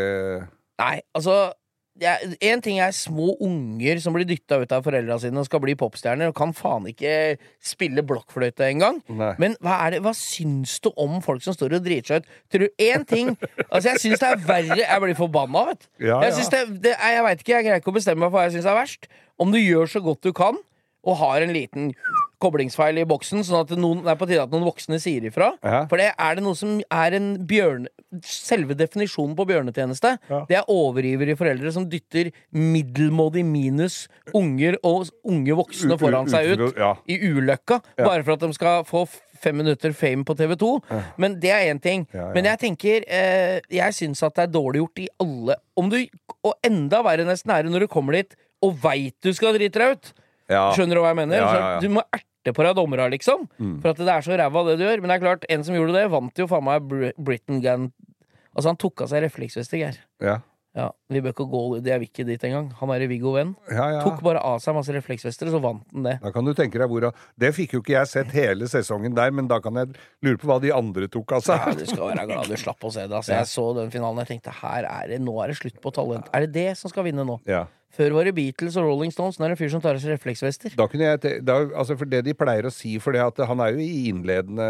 Nei, 0.82 0.95
altså 1.15 1.52
En 2.01 2.62
ting 2.63 2.80
er 2.82 2.93
små 2.95 3.34
unger 3.43 3.99
som 4.01 4.15
blir 4.15 4.25
dytta 4.25 4.62
ut 4.62 4.71
av 4.73 4.86
foreldra 4.86 5.17
sine 5.21 5.41
og 5.41 5.45
skal 5.45 5.62
bli 5.62 5.75
popstjerner, 5.77 6.32
og 6.32 6.38
kan 6.38 6.54
faen 6.56 6.88
ikke 6.89 7.36
spille 7.62 8.01
blokkfløyte 8.08 8.69
engang. 8.71 9.01
Men 9.12 9.58
hva, 9.60 9.75
er 9.86 9.97
det, 9.97 9.99
hva 10.06 10.13
syns 10.15 10.77
du 10.82 10.89
om 10.95 11.19
folk 11.25 11.43
som 11.45 11.54
står 11.58 11.75
og 11.77 11.86
driter 11.86 12.15
seg 12.15 12.23
ut? 12.23 12.32
Tror 12.51 12.63
du 12.65 12.82
én 12.82 13.06
ting 13.08 13.34
Altså, 13.67 13.91
jeg 13.91 14.01
syns 14.06 14.21
det 14.23 14.30
er 14.30 14.41
verre 14.47 14.80
Jeg 14.80 15.04
blir 15.04 15.17
forbanna, 15.19 15.65
vet 15.71 15.84
du. 15.84 15.88
Ja, 16.08 16.21
ja. 16.23 16.32
Jeg, 16.32 16.47
det, 16.54 16.63
det, 16.88 16.95
jeg 16.95 17.25
vet 17.27 17.43
ikke, 17.43 17.54
jeg 17.58 17.67
greier 17.67 17.84
ikke 17.84 17.93
å 17.93 17.99
bestemme 17.99 18.23
meg 18.23 18.32
for 18.32 18.39
hva 18.39 18.47
jeg 18.47 18.56
syns 18.58 18.69
er 18.71 18.77
verst. 18.80 19.10
Om 19.41 19.54
du 19.54 19.60
gjør 19.60 19.91
så 19.91 20.01
godt 20.06 20.23
du 20.25 20.32
kan, 20.38 20.58
og 21.02 21.18
har 21.22 21.42
en 21.42 21.54
liten 21.56 21.92
koblingsfeil 22.42 22.98
i 23.02 23.06
boksen, 23.06 23.44
sånn 23.46 23.64
at 23.66 23.72
noen, 23.78 24.02
det 24.06 24.12
er 24.14 24.18
på 24.18 24.28
tide 24.30 24.44
at 24.44 24.54
noen 24.54 24.66
voksne 24.66 24.98
sier 25.02 25.26
ifra. 25.30 25.52
Ja. 25.62 25.84
For 25.90 26.02
det 26.02 26.10
er 26.14 26.38
det 26.38 26.44
noe 26.46 26.58
som 26.58 26.80
er 26.82 27.18
en 27.18 27.34
bjørn... 27.50 27.90
Selve 28.28 28.76
definisjonen 28.76 29.38
på 29.38 29.46
bjørnetjeneste, 29.48 30.10
Ja. 30.28 30.42
det 30.50 30.58
er 30.60 30.72
overivrige 30.72 31.38
foreldre 31.40 31.72
som 31.72 31.86
dytter 31.88 32.32
middelmådig 32.52 33.46
minus 33.48 34.02
unger 34.36 34.76
og 34.84 35.08
unge 35.24 35.56
voksne 35.56 35.96
foran 36.02 36.28
seg 36.28 36.52
ut 36.60 36.76
ja. 36.76 36.90
i 37.08 37.16
ulykka, 37.30 37.80
bare 38.02 38.26
for 38.26 38.36
at 38.36 38.44
de 38.44 38.52
skal 38.58 38.84
få 38.90 39.06
fem 39.42 39.56
minutter 39.62 39.96
fame 39.96 40.26
på 40.28 40.36
TV 40.38 40.58
2. 40.60 40.72
Men 41.24 41.40
det 41.40 41.54
er 41.56 41.70
én 41.72 41.80
ting. 41.82 42.04
Men 42.36 42.46
jeg 42.52 42.60
tenker 42.62 43.06
eh, 43.08 43.62
Jeg 43.72 43.96
syns 43.98 44.22
at 44.28 44.36
det 44.36 44.44
er 44.50 44.54
dårlig 44.54 44.84
gjort 44.84 45.02
i 45.02 45.08
alle 45.24 45.56
om 45.80 45.90
du, 45.90 45.98
Og 46.44 46.54
enda 46.68 47.00
verre 47.06 47.26
nesten 47.26 47.54
er 47.56 47.64
det 47.64 47.72
når 47.74 47.88
du 47.88 47.92
kommer 47.96 48.20
dit 48.20 48.36
og 48.62 48.76
veit 48.84 49.16
du 49.26 49.32
skal 49.34 49.56
drite 49.56 49.80
deg 49.82 49.96
ut. 49.96 50.12
Skjønner 50.52 51.00
du 51.00 51.04
hva 51.04 51.14
jeg 51.14 51.20
mener? 51.24 51.48
Så. 51.48 51.72
Du 51.86 51.90
må 51.96 52.04
erte 52.18 52.54
på 52.58 52.66
deg 52.66 52.78
dommera, 52.78 53.08
liksom. 53.14 53.48
Mm. 53.58 53.76
For 53.84 53.94
at 53.94 54.04
det 54.04 54.14
er 54.14 54.28
så 54.28 54.38
ræva 54.40 54.64
det 54.70 54.78
du 54.80 54.86
gjør. 54.86 55.02
Men 55.02 55.14
det 55.14 55.18
er 55.18 55.26
klart, 55.26 55.50
en 55.50 55.66
som 55.68 55.78
gjorde 55.78 55.98
det, 55.98 56.06
vant 56.14 56.44
jo 56.44 56.48
faen 56.52 56.68
meg 56.68 56.88
Br 56.92 57.12
Britain 57.18 57.62
Gun 57.64 57.92
Altså, 58.52 58.68
han 58.68 58.80
tok 58.84 59.06
av 59.06 59.08
seg 59.08 59.22
refleksvester, 59.24 59.80
Geir. 59.80 60.00
Ja. 60.20 60.42
Ja, 60.72 60.86
vi 61.12 61.20
bør 61.20 61.34
ikke 61.34 61.46
gå 61.52 61.62
Jeg 61.84 62.00
vil 62.00 62.08
ikke 62.08 62.24
dit 62.30 62.44
engang. 62.48 62.70
Han 62.80 62.92
er 62.96 63.04
Viggo 63.12 63.34
Venn 63.36 63.50
Ja, 63.68 63.90
ja. 63.92 64.04
tok 64.06 64.22
bare 64.24 64.40
av 64.40 64.62
seg 64.64 64.76
masse 64.78 64.94
refleksvester, 64.96 65.50
og 65.50 65.58
så 65.58 65.60
vant 65.64 65.84
han 65.92 66.06
det. 66.08 66.14
Da 66.24 66.32
kan 66.32 66.48
du 66.48 66.54
tenke 66.56 66.80
deg 66.80 66.88
hvor 66.92 67.10
Det 67.12 67.52
fikk 67.58 67.76
jo 67.76 67.82
ikke 67.84 67.98
jeg 67.98 68.08
sett 68.08 68.32
hele 68.36 68.70
sesongen 68.72 69.16
der, 69.18 69.34
men 69.36 69.50
da 69.52 69.60
kan 69.64 69.76
jeg 69.82 69.92
lure 70.24 70.40
på 70.40 70.48
hva 70.48 70.62
de 70.64 70.72
andre 70.76 71.10
tok 71.12 71.36
av 71.36 71.50
Ja, 71.52 71.74
du 71.76 71.84
skal 71.90 72.14
være 72.14 72.26
glad 72.30 72.48
du 72.48 72.56
slapp 72.60 72.88
å 72.88 72.94
se 72.94 73.04
det. 73.04 73.20
Altså, 73.20 73.36
jeg 73.36 73.52
så 73.52 73.68
den 73.82 73.92
finalen 73.92 74.24
og 74.24 74.32
tenkte 74.32 74.56
her 74.62 74.88
er 74.88 75.12
det, 75.12 75.20
nå 75.26 75.36
er 75.44 75.52
det 75.52 75.60
slutt 75.60 75.82
på 75.84 75.92
talent. 75.92 76.32
Er 76.32 76.48
det 76.48 76.54
det 76.56 76.70
som 76.80 76.94
skal 76.94 77.08
vinne 77.10 77.28
nå? 77.28 77.42
Ja. 77.52 77.66
Før 77.91 78.15
var 78.15 78.27
det 78.27 78.36
Beatles 78.38 78.77
og 78.80 78.88
Rolling 78.88 79.12
Stones. 79.12 79.38
Nå 79.38 79.45
er 79.45 79.51
det 79.51 79.58
en 79.58 79.62
fyr 79.62 79.71
som 79.73 79.84
tar 79.84 79.97
av 79.97 80.04
seg 80.04 80.13
refleksvester. 80.13 80.75
Da 80.80 80.88
kunne 80.91 81.10
jeg 81.10 81.41
da, 81.47 81.58
altså 81.75 81.97
For 81.99 82.10
det 82.10 82.23
de 82.27 82.36
pleier 82.38 82.67
å 82.67 82.73
si, 82.73 82.95
for 83.04 83.17
at 83.19 83.41
han 83.49 83.63
er 83.63 83.75
jo 83.75 83.84
i 83.84 84.06
innledende 84.12 84.67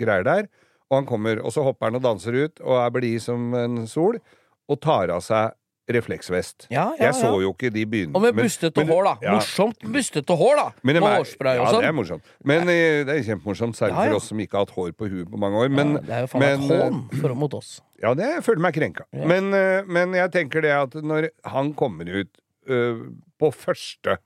greier 0.00 0.24
der, 0.28 0.48
og 0.88 1.00
han 1.00 1.08
kommer, 1.08 1.40
og 1.44 1.52
så 1.54 1.64
hopper 1.66 1.90
han 1.90 2.00
og 2.00 2.04
danser 2.04 2.36
ut, 2.36 2.62
og 2.64 2.80
blid 2.96 3.20
som 3.24 3.52
en 3.56 3.82
sol, 3.88 4.20
og 4.68 4.80
tar 4.80 5.12
av 5.12 5.20
seg 5.24 5.52
refleksvest. 5.90 6.68
Ja, 6.70 6.92
ja, 6.98 7.08
Jeg 7.08 7.14
så 7.18 7.32
jo 7.42 7.50
ikke 7.52 7.70
de 7.74 7.82
begynne. 7.86 8.14
Og 8.14 8.22
med 8.22 8.36
bustete 8.36 8.84
hår, 8.86 9.02
da. 9.08 9.14
Ja. 9.24 9.34
Morsomt 9.34 9.82
bustete 9.94 10.36
hår, 10.38 10.54
da. 10.60 10.66
Med 10.86 11.00
hårspray 11.02 11.58
og 11.58 11.66
Ja, 11.66 11.70
det 11.72 11.78
er 11.82 11.88
sånn. 11.88 11.96
morsomt. 11.98 12.32
Men 12.44 12.68
eh, 12.70 13.02
det 13.08 13.16
er 13.16 13.22
kjempemorsomt, 13.26 13.78
særlig 13.78 13.96
for 13.98 14.18
oss 14.20 14.28
som 14.30 14.42
ikke 14.44 14.58
har 14.58 14.66
hatt 14.66 14.76
hår 14.76 14.92
på 14.94 15.08
huet 15.10 15.30
på 15.30 15.40
mange 15.42 15.58
år. 15.58 15.72
Men, 15.74 15.94
det 15.98 16.14
er 16.14 16.26
jo 16.26 16.30
faen 16.32 16.44
meg 16.44 16.52
et 16.54 16.66
hån 16.70 17.00
for, 17.20 17.34
mot 17.34 17.54
oss. 17.58 17.80
Ja, 18.02 18.14
det 18.18 18.28
jeg 18.30 18.44
føler 18.46 18.66
meg 18.68 18.78
krenka. 18.78 19.08
Men, 19.12 19.50
eh, 19.58 19.82
men 19.86 20.14
jeg 20.14 20.30
tenker 20.34 20.62
det 20.62 20.74
at 20.76 20.94
når 21.02 21.30
han 21.50 21.72
kommer 21.74 22.06
ut 22.06 22.30
eh, 22.68 23.08
på 23.38 23.50
første 23.54 24.20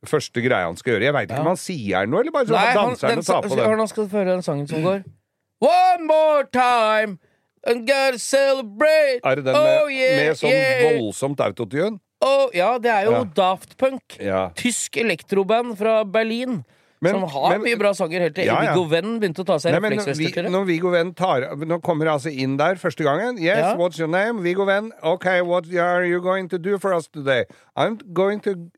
Første 0.00 0.40
greia 0.40 0.64
han 0.64 0.78
skal 0.80 0.94
gjøre 0.94 1.04
Jeg 1.10 1.12
veit 1.12 1.28
ikke 1.28 1.42
om 1.42 1.50
han 1.50 1.58
sier 1.60 2.06
noe, 2.08 2.22
eller 2.22 2.32
bare 2.32 2.46
så 2.48 2.54
Nei, 2.56 2.68
han, 2.72 2.94
den, 2.96 3.18
og 3.20 3.26
tar 3.26 3.42
på 3.44 3.58
hør, 3.58 3.74
nå 3.76 3.84
skal 3.90 4.06
du 4.06 4.14
høre 4.16 4.30
den 4.30 4.44
sangen 4.46 4.68
som 4.70 4.80
går. 4.80 5.02
One 5.60 6.06
more 6.08 6.46
time 6.48 7.18
and 7.66 7.86
gotta 7.88 8.18
celebrate. 8.18 9.20
Er 9.24 9.40
det 9.40 9.44
den 9.44 9.56
med, 9.56 9.82
oh, 9.82 9.90
yeah, 9.92 10.16
med 10.20 10.38
sånn 10.40 10.54
yeah. 10.54 10.96
voldsomt 10.96 11.42
autotune? 11.44 12.00
Oh, 12.20 12.50
ja, 12.52 12.74
det 12.78 12.90
er 12.92 13.08
jo 13.08 13.14
Ja. 13.16 13.24
Daft 13.36 13.76
Punk. 13.80 14.16
Ja. 14.20 14.50
Tysk 14.56 14.96
elektroband 15.00 15.76
fra 15.80 16.02
Berlin. 16.04 16.60
Men- 17.02 17.12
som 17.12 17.22
har 17.22 17.50
men- 17.58 17.62
mye 17.62 17.78
bra 17.78 17.92
sanger 17.94 18.20
helt 18.20 18.34
til 18.34 18.44
Ja, 18.44 18.62
ja. 18.62 18.74
Viggo 18.74 18.84
Venn 18.90 19.20
begynte 19.20 19.40
å 19.40 19.46
ta 19.46 19.56
seg 19.58 19.72
Nei, 19.72 19.80
refleksvester 19.80 20.18
vi, 20.18 20.32
til 20.32 20.44
når 20.52 20.66
Viggo 20.66 20.90
Venn 20.90 21.14
tar 21.14 21.40
Nå 21.56 21.80
kommer 21.82 22.06
altså 22.12 22.30
inn 22.30 22.56
der 22.58 22.74
første 22.74 23.02
gangen. 23.04 23.38
Yes, 23.40 23.58
Ja. 23.58 23.76
what's 23.76 23.98
your 23.98 24.08
name? 24.08 24.42
Viggo 24.42 24.64
Venn. 24.66 24.92
Ok, 25.02 25.24
what 25.42 25.64
are 25.74 26.04
you 26.04 26.20
going 26.20 26.48
to 26.48 26.58
do 26.58 26.78
for 26.78 26.92
us 26.92 27.08
today? 27.08 27.44
I'm 27.76 27.98
going 28.12 28.40
to 28.40 28.70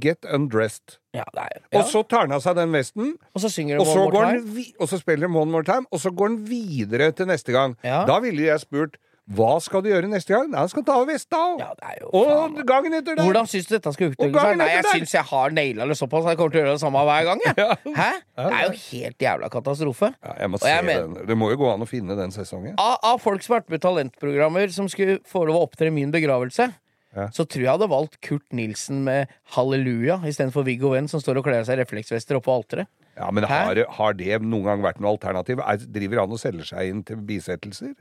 get 0.00 0.24
undressed. 0.24 0.98
Ja, 1.14 1.24
ja. 1.34 1.48
Og 1.78 1.84
så 1.86 2.02
tar 2.08 2.20
han 2.26 2.32
av 2.32 2.40
seg 2.42 2.56
den 2.56 2.72
vesten, 2.72 3.14
og 3.34 3.40
så 3.42 3.48
synger 3.50 3.80
og 3.80 3.86
så, 3.86 4.10
han 4.20 4.74
og 4.80 4.88
så 4.88 4.98
spiller 4.98 5.28
han 5.28 5.36
One 5.36 5.50
More 5.50 5.64
Time, 5.64 5.86
og 5.92 6.00
så 6.00 6.10
går 6.14 6.28
han 6.28 6.44
videre 6.46 7.12
til 7.12 7.26
neste 7.26 7.52
gang. 7.52 7.76
Ja. 7.84 8.04
Da 8.06 8.18
ville 8.20 8.42
jeg 8.46 8.60
spurt 8.60 8.96
hva 9.30 9.50
skal 9.62 9.82
du 9.84 9.88
gjøre 9.92 10.08
neste 10.10 10.32
gang? 10.34 10.48
Nei, 10.50 10.58
han 10.64 10.70
skal 10.72 10.82
ta 10.86 10.96
over 10.98 11.12
vesta 11.12 11.38
òg! 11.38 11.60
Ja, 11.62 11.92
og 12.18 12.56
gangen 12.66 12.96
etter 12.98 13.14
det! 13.14 13.22
Hvordan 13.28 13.46
syns 13.50 13.68
du 13.68 13.76
dette 13.76 13.92
skal 13.94 14.10
utvikle 14.10 14.42
seg? 14.42 14.56
Nei, 14.58 14.66
jeg 14.74 14.86
syns 14.88 15.14
jeg 15.14 15.26
har 15.30 15.54
naila 15.54 15.86
det 15.86 15.96
såpass. 16.00 16.26
Jeg 16.26 16.40
kommer 16.40 16.54
til 16.54 16.60
å 16.60 16.64
gjøre 16.64 16.74
det 16.74 16.82
samme 16.82 17.04
hver 17.06 17.28
gang. 17.30 17.44
Jeg. 17.46 17.56
Ja. 17.60 17.94
Hæ? 17.94 18.08
Det 18.40 18.58
er 18.58 18.64
jo 18.66 18.76
helt 18.88 19.24
jævla 19.26 19.48
katastrofe. 19.52 20.10
Ja, 20.24 20.34
jeg 20.42 20.50
må 20.50 20.58
se 20.62 20.70
jeg 20.72 20.86
den. 20.88 21.16
Det 21.28 21.36
må 21.38 21.50
jo 21.52 21.58
gå 21.60 21.68
an 21.70 21.84
å 21.84 21.88
finne 21.88 22.16
den 22.18 22.32
sesongen. 22.34 22.74
Av, 22.80 22.96
av 23.12 23.20
folk 23.22 23.44
som 23.44 23.54
har 23.54 23.62
vært 23.62 23.74
med 23.74 23.82
talentprogrammer 23.84 24.72
som 24.74 24.88
skulle 24.90 25.18
få 25.28 25.44
lov 25.48 25.60
å 25.60 25.66
opptre 25.68 25.90
i 25.90 25.94
min 25.94 26.10
begravelse, 26.14 26.70
Ja. 27.14 27.24
så 27.34 27.42
tror 27.42 27.58
jeg 27.62 27.66
jeg 27.66 27.72
hadde 27.74 27.88
valgt 27.90 28.20
Kurt 28.22 28.44
Nilsen 28.54 29.00
med 29.06 29.30
Halleluja 29.56 30.20
istedenfor 30.30 30.62
Viggo 30.66 30.92
Venn 30.94 31.08
som 31.10 31.18
står 31.22 31.40
og 31.40 31.46
kler 31.48 31.62
av 31.62 31.66
seg 31.66 31.80
refleksvester 31.82 32.38
oppå 32.38 32.54
alteret. 32.54 32.86
Ja, 33.18 33.30
Men 33.34 33.44
har, 33.50 33.76
har 33.98 34.14
det 34.14 34.38
noen 34.46 34.64
gang 34.68 34.84
vært 34.84 35.00
noe 35.02 35.10
alternativ? 35.16 35.58
Er, 35.60 35.82
driver 35.90 36.22
han 36.22 36.32
og 36.36 36.40
selger 36.40 36.68
seg 36.70 36.92
inn 36.92 37.02
til 37.06 37.18
bisettelser? 37.26 37.96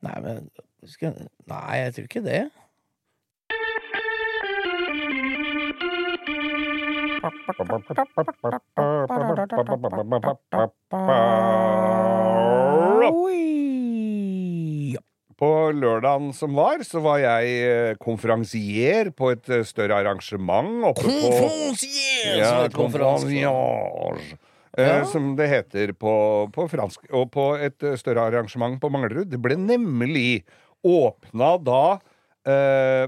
Nei, 0.00 0.16
men 0.24 0.48
skal, 0.88 1.16
Nei, 1.50 1.76
jeg 1.82 1.94
tror 1.96 2.08
ikke 2.08 2.24
det. 2.24 2.42
På 15.40 15.50
lørdagen 15.72 16.32
som 16.36 16.56
var, 16.56 16.82
så 16.84 17.00
var 17.04 17.20
jeg 17.22 17.52
eh, 17.64 17.94
konferansier 18.00 19.08
på 19.16 19.30
et 19.32 19.52
eh, 19.52 19.64
større 19.68 20.00
arrangement 20.02 20.84
oppe 20.90 21.04
på 21.04 21.12
Konferansier! 21.28 22.40
Ja, 22.40 22.52
konferansier. 22.72 23.48
Eh, 24.80 24.88
Ja. 24.88 25.04
Som 25.08 25.34
det 25.38 25.48
heter 25.50 25.92
på, 25.92 26.14
på 26.54 26.66
fransk. 26.72 27.06
Og 27.12 27.30
på 27.34 27.52
et 27.60 27.82
eh, 27.86 27.98
større 28.00 28.26
arrangement 28.30 28.80
på 28.80 28.90
Manglerud. 28.92 29.30
Det 29.30 29.40
ble 29.42 29.58
nemlig 29.60 30.42
åpna 30.86 31.54
da 31.60 31.82
eh, 32.48 33.06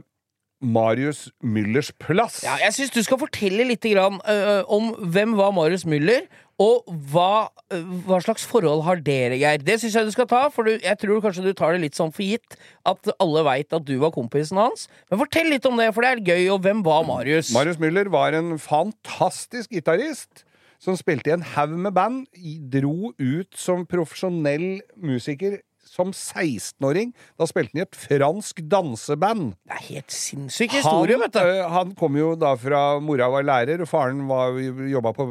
Marius 0.63 1.27
Müllers 1.43 1.91
plass. 1.99 2.41
Ja, 2.47 2.55
jeg 2.63 2.75
syns 2.77 2.95
du 2.95 3.03
skal 3.03 3.19
fortelle 3.19 3.67
litt 3.67 3.83
grann, 3.83 4.21
uh, 4.23 4.63
om 4.71 4.93
hvem 5.11 5.35
var 5.39 5.51
Marius 5.55 5.83
Müller, 5.89 6.29
og 6.63 6.87
hva, 7.11 7.49
uh, 7.75 7.89
hva 8.07 8.21
slags 8.23 8.45
forhold 8.47 8.85
har 8.87 9.03
dere, 9.03 9.41
Geir? 9.41 9.65
Det 9.67 9.81
syns 9.83 9.97
jeg 9.99 10.07
du 10.07 10.15
skal 10.15 10.29
ta, 10.31 10.45
for 10.55 10.71
du, 10.71 10.77
jeg 10.79 11.01
tror 11.03 11.19
kanskje 11.25 11.49
du 11.49 11.51
tar 11.59 11.75
det 11.75 11.83
litt 11.83 11.99
sånn 11.99 12.15
for 12.15 12.23
gitt 12.23 12.55
at 12.87 13.11
alle 13.19 13.43
veit 13.49 13.75
at 13.75 13.89
du 13.89 13.97
var 14.03 14.15
kompisen 14.15 14.61
hans. 14.63 14.87
Men 15.11 15.25
fortell 15.25 15.51
litt 15.51 15.67
om 15.67 15.83
det, 15.83 15.91
for 15.97 16.07
det 16.07 16.13
er 16.15 16.25
gøy. 16.31 16.47
Og 16.55 16.63
hvem 16.63 16.87
var 16.87 17.03
Marius? 17.11 17.51
Marius 17.57 17.83
Müller 17.83 18.13
var 18.13 18.39
en 18.39 18.55
fantastisk 18.63 19.75
gitarist. 19.75 20.47
Som 20.83 20.97
spilte 20.99 21.31
i 21.31 21.37
en 21.37 21.45
haug 21.55 21.77
med 21.79 21.95
band. 21.95 22.25
Dro 22.73 23.13
ut 23.19 23.55
som 23.55 23.85
profesjonell 23.87 24.83
musiker 24.99 25.61
som 25.93 26.11
16-åring. 26.15 27.13
Da 27.39 27.47
spilte 27.49 27.75
han 27.75 27.83
i 27.83 27.85
et 27.85 27.99
fransk 27.99 28.63
danseband. 28.71 29.53
Det 29.69 29.77
er 29.77 29.85
helt 29.91 30.15
sinnssyk 30.15 30.79
historie, 30.79 31.19
han, 31.19 31.27
vet 31.27 31.37
du. 31.37 31.61
han 31.75 31.93
kom 31.99 32.17
jo 32.19 32.33
da 32.39 32.55
fra 32.59 32.83
Mora 33.03 33.29
var 33.33 33.47
lærer, 33.47 33.83
og 33.83 33.91
faren 33.91 34.25
var, 34.31 34.57
jobba 34.91 35.15
på 35.17 35.29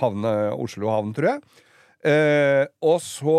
havne, 0.00 0.34
Oslo 0.56 0.90
havn, 0.90 1.14
tror 1.14 1.34
jeg. 1.34 1.62
Eh, 2.06 2.64
og 2.86 3.00
så 3.02 3.38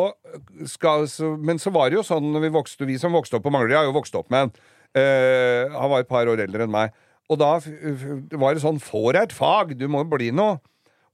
skal 0.67 1.05
så, 1.07 1.35
Men 1.39 1.59
så 1.61 1.71
var 1.71 1.87
det 1.87 1.99
jo 1.99 2.01
sånn 2.03 2.33
vi 2.41 2.49
vokste 2.51 2.87
Vi 2.89 2.97
som 2.99 3.13
vokste 3.15 3.37
opp 3.37 3.45
på 3.45 3.51
Manglerud, 3.53 3.77
har 3.77 3.85
jo 3.87 3.93
vokst 3.95 4.17
opp 4.17 4.31
med 4.33 4.47
han. 4.47 4.51
Eh, 4.97 5.71
han 5.71 5.91
var 5.93 6.03
et 6.03 6.09
par 6.09 6.27
år 6.27 6.41
eldre 6.43 6.65
enn 6.65 6.73
meg. 6.73 6.95
Og 7.31 7.39
da 7.39 7.53
var 8.39 8.55
det 8.55 8.63
sånn 8.63 8.81
Får 8.83 9.19
jeg 9.19 9.29
et 9.29 9.35
fag? 9.35 9.75
Du 9.79 9.87
må 9.91 10.03
jo 10.03 10.11
bli 10.15 10.33
noe. 10.35 10.57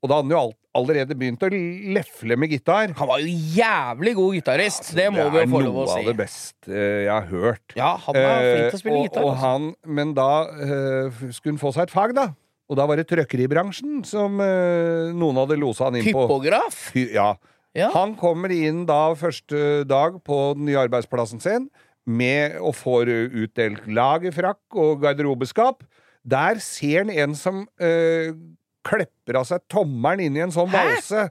Og 0.03 0.11
da 0.11 0.17
hadde 0.19 0.27
han 0.27 0.33
jo 0.35 0.39
alt, 0.41 0.57
allerede 0.75 1.15
begynt 1.15 1.43
å 1.45 1.49
lefle 1.95 2.35
med 2.35 2.51
gitar. 2.51 2.91
Han 2.99 3.07
var 3.07 3.21
jo 3.23 3.35
jævlig 3.55 4.13
god 4.17 4.35
gitarist. 4.35 4.89
det 4.97 5.05
må 5.15 5.29
vi 5.31 5.43
jo 5.45 5.51
få 5.53 5.61
lov 5.63 5.77
å 5.79 5.85
si. 5.87 5.93
Det 5.93 6.01
er 6.01 6.03
noe 6.03 6.03
av 6.03 6.09
det 6.09 6.15
beste 6.19 6.81
jeg 6.83 7.13
har 7.13 7.27
hørt. 7.29 7.75
Ja, 7.79 7.91
han 8.03 8.19
er 8.19 8.47
flink 8.47 8.65
til 8.65 8.75
å 8.75 8.81
spille 8.81 8.95
uh, 8.95 8.99
og, 8.99 9.07
gitar. 9.07 9.23
Og 9.23 9.31
altså. 9.31 9.45
han, 9.45 9.69
men 9.99 10.11
da 10.17 10.31
uh, 10.49 11.21
skulle 11.29 11.53
han 11.53 11.61
få 11.61 11.71
seg 11.77 11.87
et 11.87 11.95
fag, 11.95 12.15
da. 12.17 12.27
Og 12.67 12.79
da 12.79 12.87
var 12.89 12.99
det 12.99 13.07
trøkkeribransjen 13.13 14.03
som 14.07 14.43
uh, 14.43 15.13
noen 15.15 15.39
hadde 15.43 15.59
losa 15.61 15.87
han 15.87 16.01
inn 16.01 16.09
på. 16.09 16.27
Typograf? 16.27 16.83
Ja. 16.99 17.31
Ja. 17.73 17.87
Han 17.95 18.17
kommer 18.19 18.51
inn 18.53 18.83
da 18.85 19.15
første 19.17 19.81
dag 19.89 20.19
på 20.27 20.41
den 20.57 20.67
nye 20.67 20.83
arbeidsplassen 20.83 21.39
sin 21.41 21.71
med 22.03 22.59
og 22.59 22.75
får 22.75 23.09
utdelt 23.31 23.87
lagerfrakk 23.87 24.77
og 24.77 24.99
garderobeskap. 25.05 25.87
Der 26.23 26.59
ser 26.63 27.03
han 27.03 27.11
en 27.11 27.33
som 27.35 27.63
eh, 27.81 28.35
klepper 28.87 29.39
av 29.39 29.47
seg 29.49 29.63
tommelen 29.71 30.25
inn 30.27 30.37
i 30.39 30.43
en 30.45 30.53
sånn 30.55 30.71
Hæ? 30.71 30.77
valse. 30.77 31.27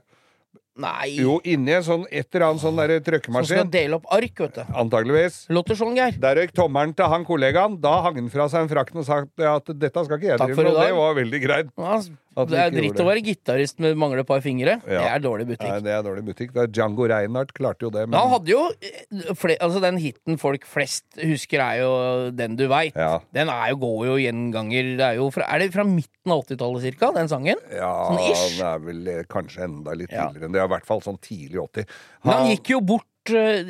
Nei. 0.75 1.11
Jo, 1.19 1.35
inni 1.45 1.69
en 1.75 1.83
sånn 1.85 2.05
et 2.09 2.25
eller 2.33 2.47
annet 2.47 2.61
sånn 2.63 2.79
derre 2.79 2.95
Som 2.97 3.03
skal 3.03 3.19
trøkkemaskin. 3.19 3.69
dele 3.71 3.93
opp 3.99 4.07
ark, 4.09 4.39
vet 4.41 4.55
du. 4.55 4.61
Antageligvis. 4.73 5.35
Låter 5.53 5.77
sånn, 5.77 5.93
Geir. 5.95 6.17
Der 6.17 6.35
røyk 6.41 6.53
tommelen 6.57 6.95
til 6.97 7.05
han 7.05 7.25
kollegaen. 7.25 7.79
Da 7.83 8.01
hang 8.01 8.15
han 8.17 8.29
fra 8.33 8.47
seg 8.49 8.65
en 8.65 8.71
frakten 8.73 8.97
og 8.97 9.05
sa 9.05 9.21
at 9.21 9.65
dette 9.77 10.05
skal 10.07 10.17
ikke 10.17 10.31
jeg 10.33 10.39
drive 10.41 10.63
med. 10.65 10.73
det 10.81 10.93
var 10.97 11.13
veldig 11.19 11.41
greit. 11.45 11.69
Ja, 11.77 12.45
det 12.49 12.57
er 12.57 12.71
dritt 12.73 12.97
å 12.97 13.05
være 13.05 13.21
gitarist 13.21 13.77
med 13.83 13.93
mangler 14.01 14.23
et 14.23 14.27
par 14.27 14.41
fingre. 14.41 14.79
Det 14.81 14.97
er 14.97 15.19
dårlig 15.21 15.45
Nei, 15.45 15.53
butikk. 15.53 15.83
det 15.85 15.91
er 15.93 16.01
dårlig 16.01 16.23
butikk. 16.25 16.55
Er 16.57 16.71
Django 16.73 17.05
Reinhardt 17.05 17.53
klarte 17.53 17.85
jo 17.85 17.91
det. 17.93 18.07
Men 18.09 18.17
han 18.17 18.31
hadde 18.33 18.49
jo 18.49 18.63
eh, 18.81 19.57
altså 19.61 19.79
Den 19.83 19.99
hiten 20.01 20.39
folk 20.41 20.65
flest 20.65 21.05
husker, 21.21 21.61
er 21.61 21.83
jo 21.83 22.31
Den 22.33 22.55
du 22.57 22.65
veit. 22.71 22.97
Ja. 22.97 23.19
Den 23.37 23.49
er 23.53 23.69
jo, 23.75 23.77
går 23.85 24.05
jo 24.09 24.15
gjenganger. 24.23 24.89
Det 24.97 25.05
er, 25.11 25.19
jo 25.21 25.29
fra, 25.29 25.45
er 25.53 25.61
det 25.61 25.69
fra 25.75 25.85
midten 25.85 26.33
av 26.33 26.41
80-tallet 26.47 26.81
cirka, 26.87 27.11
den 27.13 27.29
sangen? 27.29 27.61
Ja, 27.69 27.93
Sånn 28.09 28.25
ish. 28.31 28.57
Den 28.57 28.65
er 28.71 28.81
vel 28.89 29.07
eh, 29.13 29.23
kanskje 29.29 29.67
enda 29.67 29.93
litt 29.93 30.09
Ja. 30.09 30.25
tidligere 30.31 30.49
enn 30.49 30.57
det. 30.57 30.62
I 30.65 30.71
hvert 30.73 30.87
fall 30.87 31.03
sånn 31.05 31.19
tidlig 31.23 31.61
80. 31.63 31.85
Men 32.23 32.33
han 32.33 32.49
gikk 32.53 32.73
jo 32.73 32.79
bort 32.93 33.33
eh, 33.33 33.69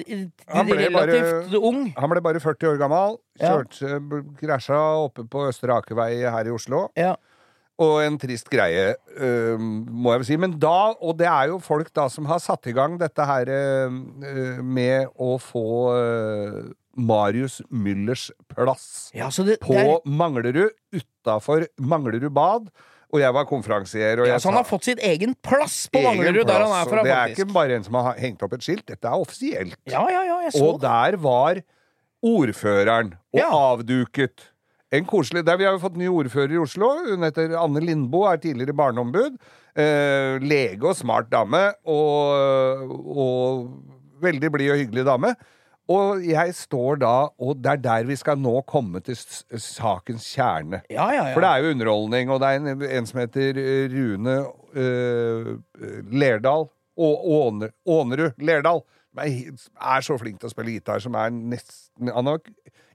Han 0.54 0.66
ble 0.70 0.88
bare- 0.94 1.60
ung. 1.60 1.84
han 1.98 2.10
ble 2.10 2.24
bare 2.26 2.42
40 2.44 2.72
år 2.74 2.80
gammel. 2.82 3.20
Ja. 3.42 3.58
Kjørte, 3.58 4.00
b- 4.10 4.24
krasja 4.42 4.80
oppe 5.04 5.26
på 5.30 5.48
Østre 5.50 5.76
Akervei 5.76 6.24
her 6.24 6.50
i 6.50 6.54
Oslo. 6.54 6.88
Ja. 6.98 7.16
Og 7.82 8.04
en 8.04 8.20
trist 8.22 8.52
greie, 8.54 8.92
uh, 9.18 9.58
må 9.58 10.12
jeg 10.14 10.22
vel 10.22 10.28
si. 10.28 10.36
Men 10.38 10.52
da, 10.62 10.94
og 11.02 11.18
det 11.18 11.26
er 11.26 11.48
jo 11.50 11.58
folk 11.60 11.90
da 11.98 12.06
som 12.14 12.28
har 12.30 12.38
satt 12.40 12.70
i 12.70 12.74
gang 12.78 13.00
dette 13.02 13.26
her 13.26 13.50
uh, 13.50 13.90
med 14.62 15.10
å 15.18 15.32
få 15.42 15.64
uh, 15.98 16.60
Marius 16.94 17.62
Müllers 17.74 18.28
plass 18.54 19.10
ja, 19.18 19.32
det, 19.42 19.58
på 19.64 19.74
det 19.74 19.88
er, 19.88 20.04
Manglerud, 20.06 20.70
utafor 20.94 21.66
Manglerud 21.82 22.30
bad. 22.38 22.70
Og 23.14 23.20
jeg 23.22 23.34
var 23.36 23.46
konferansier. 23.46 24.20
Og 24.24 24.28
ja, 24.28 24.40
så 24.42 24.50
han 24.50 24.58
har 24.58 24.66
fått 24.66 24.88
sitt 24.88 25.02
egen 25.06 25.36
plass 25.46 25.84
på 25.94 26.02
Manglerud, 26.02 26.48
der 26.50 26.64
han 26.66 26.72
er 26.74 26.88
fra, 26.90 27.04
Det 27.06 27.12
er 27.14 27.28
faktisk. 27.28 27.44
ikke 27.44 27.54
bare 27.54 27.76
en 27.78 27.84
som 27.86 27.94
har 28.02 28.16
hengt 28.18 28.42
opp 28.42 28.54
et 28.58 28.66
skilt, 28.66 28.86
dette 28.90 29.06
er 29.06 29.22
offisielt. 29.22 29.78
Ja, 29.86 30.02
ja, 30.10 30.24
ja, 30.26 30.40
jeg 30.48 30.54
så 30.56 30.64
Og 30.72 30.80
det. 30.82 30.90
der 30.90 31.18
var 31.22 31.62
ordføreren, 32.24 33.14
og 33.34 33.40
Ja. 33.40 33.50
avduket. 33.52 34.50
En 34.92 35.06
koselig, 35.06 35.44
der 35.46 35.58
Vi 35.58 35.64
har 35.66 35.74
jo 35.74 35.80
fått 35.80 35.96
ny 35.98 36.08
ordfører 36.08 36.52
i 36.54 36.58
Oslo. 36.62 36.90
Hun 37.10 37.24
heter 37.24 37.56
Anne 37.58 37.80
Lindboe, 37.82 38.32
er 38.34 38.38
tidligere 38.38 38.74
barneombud. 38.78 39.38
Eh, 39.76 40.38
lege 40.40 40.84
og 40.86 40.96
smart 40.96 41.30
dame. 41.32 41.74
Og, 41.86 43.18
og 43.18 43.70
veldig 44.22 44.52
blid 44.52 44.72
og 44.72 44.78
hyggelig 44.78 45.06
dame. 45.06 45.36
Og 45.92 46.24
jeg 46.24 46.54
står 46.56 47.02
da, 47.02 47.16
og 47.44 47.58
det 47.60 47.72
er 47.74 47.82
der 47.84 48.06
vi 48.08 48.16
skal 48.16 48.40
nå 48.40 48.62
komme 48.70 49.02
til 49.04 49.18
sakens 49.60 50.30
kjerne. 50.32 50.80
Ja, 50.90 51.10
ja, 51.12 51.26
ja. 51.28 51.34
For 51.36 51.44
det 51.44 51.50
er 51.50 51.64
jo 51.64 51.74
underholdning, 51.76 52.32
og 52.32 52.40
det 52.40 52.52
er 52.52 52.62
en, 52.62 52.86
en 53.00 53.10
som 53.10 53.20
heter 53.20 53.60
eh, 53.60 53.92
Rune 53.92 54.38
uh, 54.80 55.52
Lerdal. 56.12 56.70
Og 56.94 57.24
Ånerud 57.90 58.38
Lerdal. 58.38 58.84
Er, 59.18 59.52
er 59.82 60.06
så 60.06 60.16
flink 60.18 60.40
til 60.40 60.50
å 60.50 60.54
spille 60.54 60.76
gitar, 60.76 61.02
som 61.02 61.16
er 61.18 61.34
nesten 61.34 62.10
Han 62.14 62.30
er 62.30 62.40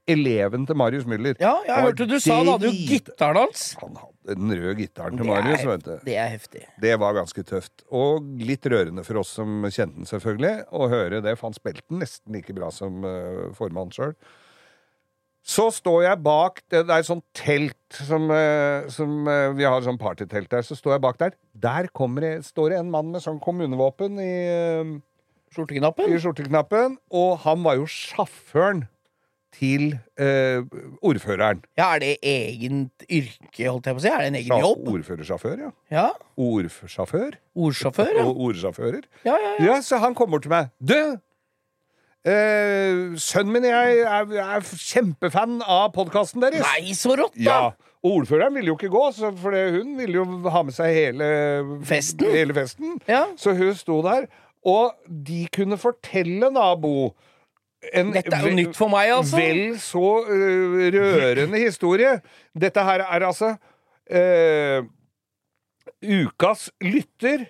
eleven 0.09 0.65
til 0.69 0.75
Marius 0.79 1.05
Müller. 1.09 1.35
ja, 1.39 1.53
jeg 1.67 1.85
hørte 1.85 2.07
du 2.09 2.15
sa 2.19 2.39
han 2.41 2.49
hadde 2.53 2.69
jo 2.71 2.87
gitaren 2.89 3.39
hans. 3.43 3.63
Han 3.81 3.95
hadde 4.01 4.35
den 4.39 4.51
røde 4.59 4.75
gitaren 4.81 5.17
til 5.17 5.25
Det 5.25 5.31
er- 5.31 5.43
Marius, 5.43 5.65
vet 5.69 5.85
du. 5.85 5.93
Det 6.05 6.17
er 6.17 6.27
heftig. 6.33 6.65
Det 6.81 6.97
var 6.99 7.13
ganske 7.17 7.43
tøft. 7.43 7.85
Og 7.91 8.27
litt 8.41 8.65
rørende 8.69 9.05
for 9.05 9.21
oss 9.21 9.29
som 9.39 9.63
kjente 9.69 9.95
den, 10.01 10.05
selvfølgelig, 10.09 10.53
å 10.73 10.89
høre 10.91 11.21
det. 11.25 11.37
For 11.39 11.47
han 11.49 11.57
spilte 11.57 11.85
den 11.89 11.99
nesten 12.03 12.33
like 12.35 12.53
bra 12.53 12.69
som 12.71 13.03
uh, 13.05 13.49
formannen 13.57 13.91
sjøl. 13.95 14.13
Så 15.49 15.69
står 15.73 16.03
jeg 16.03 16.19
bak 16.21 16.59
Det, 16.69 16.81
er 16.83 16.99
et 16.99 17.07
sånt 17.07 17.23
telt 17.33 17.95
som, 17.95 18.25
eh, 18.29 18.83
som 18.91 19.23
eh, 19.31 19.53
Vi 19.55 19.63
har 19.65 19.81
sånn 19.81 19.97
partytelt 19.97 20.49
der. 20.51 20.61
Så 20.67 20.75
står 20.77 20.97
jeg 20.97 21.01
bak 21.01 21.17
der. 21.17 21.31
Der 21.55 21.87
kommer 21.95 22.21
det, 22.21 22.33
står 22.45 22.73
det 22.73 22.79
en 22.83 22.91
mann 22.91 23.09
med 23.15 23.23
sånn 23.23 23.39
kommunevåpen 23.41 24.19
i, 24.19 24.99
Skjorteknappen? 25.55 26.11
i 26.11 26.19
skjorteknappen. 26.21 26.97
Og 27.09 27.39
han 27.45 27.63
var 27.65 27.79
jo 27.79 27.87
sjåføren 27.89 28.83
til 29.59 29.89
eh, 30.15 30.61
ordføreren. 31.03 31.61
Ja, 31.77 31.89
er 31.97 31.99
det 32.03 32.11
eget 32.23 33.05
yrke, 33.11 33.65
holdt 33.67 33.89
jeg 33.89 33.97
på 33.97 33.99
å 33.99 34.03
si? 34.05 34.11
Er 34.13 34.21
det 34.23 34.27
en 34.31 34.37
egen 34.39 34.53
Sja- 34.53 34.59
jobb? 34.63 34.85
Ordførersjåfør, 34.93 35.57
ja. 35.65 35.71
Ja. 35.91 36.05
Ordsjåfør. 36.39 37.35
Ordsjåfør, 37.59 38.13
ja. 38.21 38.23
Og 38.29 38.39
ordsjåfører. 38.49 39.03
Ja, 39.27 39.35
ja, 39.35 39.51
ja. 39.59 39.65
Ja, 39.73 39.79
så 39.83 39.99
han 39.99 40.15
kom 40.15 40.31
bort 40.31 40.47
til 40.47 40.53
meg. 40.55 40.71
Du! 40.79 40.95
Eh, 42.29 43.13
sønnen 43.19 43.53
min 43.55 43.63
og 43.63 43.71
jeg 43.71 44.01
er, 44.03 44.33
er 44.43 44.65
kjempefan 44.75 45.59
av 45.63 45.91
podkasten 45.95 46.43
deres. 46.43 46.65
Nei, 46.67 46.91
så 46.97 47.15
rått, 47.19 47.37
da! 47.39 47.45
Ja. 47.47 47.93
Og 48.03 48.21
ordføreren 48.21 48.55
ville 48.55 48.71
jo 48.71 48.77
ikke 48.77 48.91
gå, 48.91 49.05
så 49.15 49.29
for 49.39 49.51
det, 49.55 49.65
hun 49.75 49.95
ville 49.99 50.21
jo 50.21 50.25
ha 50.51 50.61
med 50.63 50.75
seg 50.75 50.93
hele 50.95 51.25
Festen? 51.87 52.29
Hele 52.31 52.55
festen. 52.55 52.93
Ja. 53.11 53.25
Så 53.39 53.51
hun 53.59 53.73
sto 53.75 53.97
der. 54.05 54.27
Og 54.67 54.95
de 55.07 55.45
kunne 55.55 55.75
fortelle, 55.79 56.47
da, 56.55 56.69
Bo 56.79 57.09
en 57.93 58.11
Dette 58.13 58.35
er 58.35 58.47
jo 58.47 58.55
nytt 58.57 58.77
for 58.77 58.91
meg, 58.91 59.11
altså. 59.15 59.39
Vel 59.39 59.77
så 59.81 60.07
uh, 60.27 60.79
rørende 60.95 61.61
historie. 61.61 62.17
Dette 62.57 62.83
her 62.83 63.05
er 63.05 63.27
altså 63.27 63.53
uh, 63.55 64.89
Ukas 65.99 66.69
lytter 66.83 67.47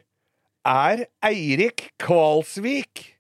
er 0.66 1.06
Eirik 1.26 1.90
Kvalsvik. 2.02 3.19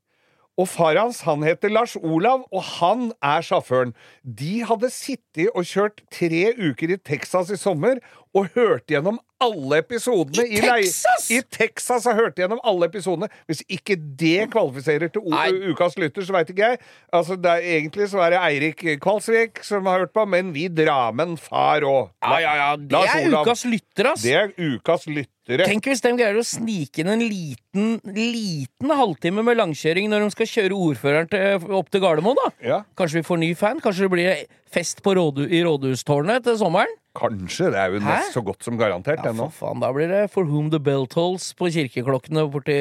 Og 0.59 0.67
far 0.67 0.97
hans 0.99 1.21
han 1.23 1.43
heter 1.45 1.71
Lars 1.71 1.95
Olav, 1.95 2.43
og 2.51 2.63
han 2.79 3.09
er 3.23 3.45
sjåføren. 3.45 3.93
De 4.23 4.59
hadde 4.67 4.91
sittet 4.91 5.53
og 5.53 5.63
kjørt 5.67 6.03
tre 6.11 6.49
uker 6.59 6.95
i 6.95 6.99
Texas 6.99 7.53
i 7.55 7.59
sommer 7.59 8.01
og 8.35 8.51
hørt 8.53 8.91
gjennom 8.91 9.17
alle 9.41 9.79
episodene. 9.79 10.43
I 10.43 10.59
i 10.59 10.61
Texas? 10.61 11.29
I 11.31 11.39
Texas 11.55 12.05
har 12.09 12.17
hørt 12.17 12.37
gjennom 12.37 12.59
alle 12.67 12.89
episodene. 12.89 13.29
Hvis 13.49 13.63
ikke 13.71 13.95
det 13.95 14.49
kvalifiserer 14.53 15.09
til 15.13 15.23
Nei. 15.31 15.47
ukas 15.71 15.95
lytter, 15.97 16.27
så 16.27 16.35
veit 16.35 16.51
ikke 16.51 16.73
jeg. 16.73 16.81
Altså, 17.15 17.37
det 17.39 17.53
er, 17.55 17.65
egentlig 17.79 18.09
så 18.11 18.21
er 18.25 18.35
det 18.35 18.41
Eirik 18.43 18.83
Kvalsvik 19.01 19.63
som 19.65 19.87
har 19.89 20.03
hørt 20.03 20.13
på, 20.13 20.27
men 20.29 20.51
vi 20.53 20.67
drar 20.67 21.15
med 21.15 21.33
en 21.33 21.39
far 21.39 21.87
òg. 21.87 22.11
Ja, 22.25 22.37
ja, 22.43 22.55
ja. 22.59 22.69
Det 22.75 23.03
er 23.15 23.39
ukas 23.39 23.65
lytter, 23.69 24.11
ass. 24.11 24.27
Det 24.27 24.35
er 24.35 24.53
ukas 24.59 25.07
lyttere. 25.49 25.67
Tenk 25.69 25.89
hvis 25.89 26.01
de 26.05 26.11
greier 26.19 26.37
å 26.39 26.45
snike 26.45 27.01
inn 27.03 27.09
en 27.13 27.23
liten, 27.25 27.97
liten 28.15 28.93
halvtime 28.95 29.43
med 29.45 29.57
langkjøring 29.59 30.09
når 30.11 30.25
de 30.27 30.31
skal 30.37 30.49
kjøre 30.53 30.77
ordføreren 30.77 31.29
til, 31.31 31.67
opp 31.79 31.89
til 31.93 32.03
Gardermoen, 32.03 32.37
da. 32.39 32.49
Ja, 32.65 32.79
Kanskje 32.99 33.19
vi 33.21 33.27
får 33.27 33.41
ny 33.41 33.51
fan? 33.59 33.81
Kanskje 33.83 34.07
det 34.07 34.11
blir 34.13 34.31
fest 34.69 35.01
på 35.05 35.15
rådhu 35.17 35.47
i 35.49 35.63
rådhustårnet 35.65 36.45
til 36.47 36.59
sommeren? 36.61 36.95
kanskje. 37.19 37.71
Det 37.73 37.79
er 37.81 37.89
jo 37.91 37.99
nesten 37.99 38.13
nest 38.21 38.35
så 38.37 38.41
godt 38.45 38.63
som 38.63 38.77
garantert 38.79 39.25
Ja, 39.25 39.31
for 39.33 39.49
faen, 39.51 39.81
da 39.81 39.89
blir 39.91 40.07
det 40.07 40.19
For 40.31 40.45
Whom 40.47 40.69
the 40.71 40.79
Bell 40.79 41.07
Tolls 41.09 41.49
på 41.57 41.67
kirkeklokkene 41.73 42.45
borti 42.53 42.75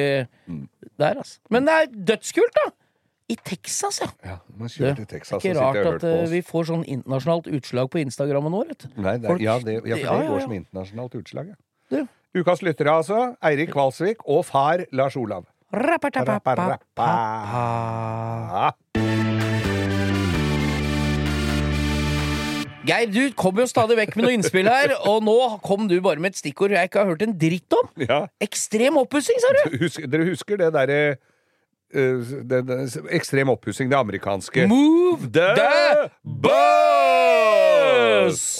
der, 0.99 1.17
altså. 1.17 1.39
Men 1.51 1.65
det 1.67 1.73
er 1.75 1.89
dødskult, 2.13 2.53
da! 2.55 2.69
I 3.29 3.35
Texas, 3.45 3.99
ja. 4.01 4.07
Ja, 4.25 4.37
man 4.57 4.69
Det 4.69 4.77
kjører 4.77 4.91
er 4.93 4.95
til 5.01 5.09
Texas 5.11 5.35
og 5.37 5.43
ikke 5.45 5.59
rart 5.59 5.89
at 5.99 6.05
eh, 6.07 6.23
vi 6.31 6.39
får 6.45 6.69
sånn 6.71 6.85
internasjonalt 6.89 7.49
utslag 7.59 7.89
på 7.93 7.99
Instagrammen 8.01 8.55
du. 8.55 8.87
Nei, 8.97 9.17
det 9.21 9.27
er, 9.27 9.33
folk- 9.33 9.43
ja, 9.43 9.57
det, 9.61 9.75
ja, 9.75 9.81
for 9.81 9.99
det 9.99 10.23
Ja, 10.23 10.29
går 10.31 10.39
som 10.45 10.55
internasjonalt 10.55 11.19
utslag, 11.19 11.51
ja. 11.51 11.59
Det. 11.93 12.05
Ukas 12.37 12.59
lyttere, 12.61 12.91
altså. 12.93 13.31
Eirik 13.41 13.71
Kvalsvik 13.73 14.19
og 14.29 14.43
far 14.45 14.83
Lars 14.93 15.15
Olav. 15.17 15.47
Geir, 22.85 23.09
du 23.09 23.33
kommer 23.37 23.65
jo 23.65 23.69
stadig 23.69 23.97
vekk 23.97 24.13
med 24.17 24.27
noe 24.27 24.35
innspill 24.37 24.69
her, 24.69 24.93
og 25.09 25.25
nå 25.25 25.35
kom 25.65 25.89
du 25.89 25.97
bare 26.05 26.21
med 26.21 26.35
et 26.35 26.39
stikkord 26.43 26.73
jeg 26.77 26.89
ikke 26.91 27.01
har 27.01 27.09
hørt 27.09 27.25
en 27.25 27.33
dritt 27.33 27.77
om. 27.79 27.89
ja. 28.05 28.21
Ekstrem 28.45 29.01
oppussing, 29.01 29.41
sa 29.41 29.49
du! 29.57 29.79
Husk, 29.81 30.05
dere 30.05 30.29
husker 30.29 30.61
det 30.61 30.69
derre 30.77 31.01
det, 31.93 32.59
det, 32.67 32.75
Ekstrem 33.15 33.49
oppussing, 33.49 33.89
det 33.89 33.97
amerikanske. 33.97 34.67
Move 34.69 35.29
the 35.33 35.47
the 35.57 36.09
bus! 36.23 36.49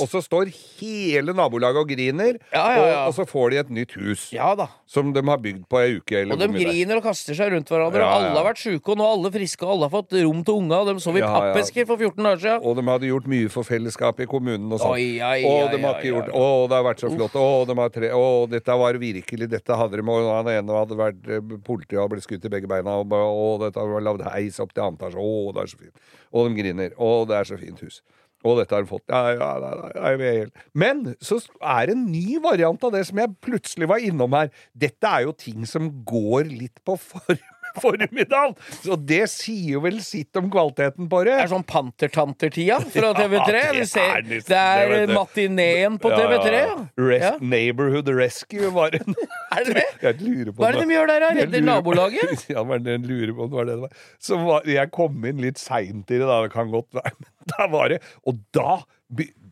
Og 0.01 0.07
så 0.09 0.21
står 0.25 0.49
hele 0.79 1.33
nabolaget 1.37 1.77
og 1.83 1.87
griner, 1.89 2.33
Ja, 2.53 2.65
ja, 2.71 2.87
ja. 2.87 2.97
Og, 3.03 3.07
og 3.07 3.13
så 3.19 3.25
får 3.29 3.49
de 3.53 3.57
et 3.63 3.69
nytt 3.69 3.93
hus. 3.99 4.29
Ja 4.33 4.55
da. 4.57 4.65
Som 4.89 5.11
de 5.13 5.21
har 5.21 5.37
bygd 5.37 5.67
på 5.69 5.77
ei 5.83 5.99
uke. 5.99 6.15
Eller 6.23 6.33
Og 6.33 6.39
de 6.41 6.47
er. 6.49 6.63
griner 6.65 6.97
og 6.97 7.03
kaster 7.05 7.35
seg 7.37 7.51
rundt 7.53 7.69
hverandre, 7.69 7.99
Ja, 8.01 8.07
ja. 8.09 8.13
alle 8.17 8.39
har 8.39 8.47
vært 8.47 8.57
sjuke, 8.63 8.89
og 8.89 8.97
nå 8.97 9.05
er 9.05 9.11
alle 9.13 9.29
friske, 9.35 9.61
og 9.61 9.73
alle 9.75 9.85
har 9.85 9.91
fått 9.93 10.15
rom 10.17 10.39
til 10.47 10.55
unga, 10.63 10.79
og 10.81 10.87
de 10.89 11.03
sov 11.03 11.19
i 11.19 11.21
Ja, 11.21 11.27
pappesker 11.29 11.85
for 11.85 12.01
14 12.01 12.25
dager 12.25 12.41
siden. 12.41 12.65
Og 12.65 12.73
de 12.79 12.85
hadde 12.87 13.05
gjort 13.11 13.27
mye 13.29 13.51
for 13.53 13.67
fellesskapet 13.67 14.25
i 14.25 14.29
kommunen 14.31 14.65
og 14.73 14.81
sånn. 14.81 14.97
Å, 14.97 15.53
de 15.69 15.81
har 15.83 15.99
ikke 16.01 16.09
gjort. 16.09 16.31
Å, 16.33 16.47
det 16.71 16.75
har 16.79 16.87
vært 16.89 17.03
så 17.05 17.11
flott. 17.13 17.37
Å, 17.37 17.65
de 17.69 17.77
har 17.77 17.89
tre 17.93 18.09
Å, 18.17 18.25
dette 18.49 18.79
var 18.81 18.97
virkelig 19.05 19.49
Dette 19.53 19.77
hadde 19.77 20.01
de 20.01 20.09
Og 20.09 20.31
han 20.33 20.49
ene 20.57 20.79
hadde 20.81 20.97
vært 20.97 21.21
politi 21.21 21.61
Politiet 21.69 21.99
hadde 22.01 22.09
blitt 22.15 22.25
skutt 22.25 22.45
i 22.49 22.49
begge 22.49 22.67
beina. 22.67 22.97
Og 22.97 23.61
dette 23.61 23.77
var 23.77 24.01
lagd 24.01 24.25
heis 24.25 24.57
opp 24.59 24.73
til 24.73 24.83
andre 24.89 25.05
etasje. 25.05 25.21
Å, 25.21 25.53
det 25.53 25.61
er 25.61 25.69
så 25.69 25.77
fint. 25.77 25.93
Og 26.33 26.49
de 26.49 26.57
griner. 26.63 26.97
Å, 26.97 27.11
det 27.29 27.37
er 27.37 27.43
så 27.45 27.57
fint 27.61 27.79
hus. 27.85 28.01
Og 28.47 28.59
dette 28.61 28.71
har 28.75 28.85
han 28.85 28.89
fått. 28.89 29.03
Ja, 29.11 29.33
ja, 29.35 29.49
ja, 29.59 30.31
ja. 30.31 30.45
Men 30.71 31.03
så 31.19 31.41
er 31.59 31.89
det 31.89 31.97
en 31.97 32.05
ny 32.07 32.39
variant 32.43 32.83
av 32.87 32.93
det 32.95 33.03
som 33.09 33.19
jeg 33.19 33.35
plutselig 33.43 33.89
var 33.91 34.03
innom 34.03 34.35
her. 34.37 34.51
Dette 34.71 35.11
er 35.11 35.25
jo 35.27 35.35
ting 35.35 35.67
som 35.67 35.89
går 36.07 36.47
litt 36.47 36.79
på 36.87 36.95
form. 37.01 37.43
Formiddag! 37.83 38.55
Så 38.83 38.95
det 39.09 39.21
sier 39.31 39.75
jo 39.75 39.81
vel 39.83 39.99
sitt 40.05 40.35
om 40.39 40.49
kvaliteten 40.51 41.07
på 41.11 41.21
det. 41.27 41.35
Det 41.37 41.45
er 41.45 41.51
sånn 41.51 41.65
Pantertanter-tida 41.69 42.79
fra 42.93 43.11
TV3. 43.17 43.55
Ja, 43.69 43.73
det 43.75 43.85
ser, 43.89 44.11
er 44.17 44.25
nesten 44.25 44.49
det 44.49 44.59
er 44.59 44.93
det, 44.93 45.15
matineen 45.15 45.97
på 46.01 46.11
TV3. 46.13 46.53
Ja, 46.53 46.59
Ja. 46.59 46.75
ja. 46.75 47.05
Res 47.09 47.23
Ja. 47.27 47.31
Neighborhood 47.41 48.09
Rescue 48.17 48.69
var 48.75 48.95
en 48.97 49.15
Er 49.57 49.65
det 49.67 49.75
det? 49.79 49.85
Jeg 50.03 50.21
lurer 50.21 50.51
på 50.53 50.61
Hva 50.63 50.69
er 50.69 50.77
det 50.79 50.85
de 50.89 50.95
gjør 50.95 51.09
der, 51.11 51.23
da? 51.25 51.29
Redder 51.39 51.65
nabolaget? 51.67 52.45
Ja, 52.53 52.63
men 52.67 52.85
jeg 52.87 53.03
lurer 53.05 53.33
på 53.37 53.45
om 53.47 53.51
det 53.51 53.59
var 53.59 53.69
det 53.69 53.75
det 53.79 53.83
var. 53.87 53.93
Så 54.29 54.39
var, 54.43 54.67
jeg 54.69 54.91
kom 54.95 55.25
inn 55.29 55.41
litt 55.43 55.59
seint 55.61 56.09
i 56.13 56.17
det, 56.19 56.25
da. 56.25 56.39
Det 56.45 56.53
kan 56.53 56.71
godt 56.73 56.93
være. 56.99 57.13
Men 57.19 57.53
da 57.55 57.67
var 57.73 57.89
det 57.93 58.01
Og 58.29 58.39
da 58.55 58.79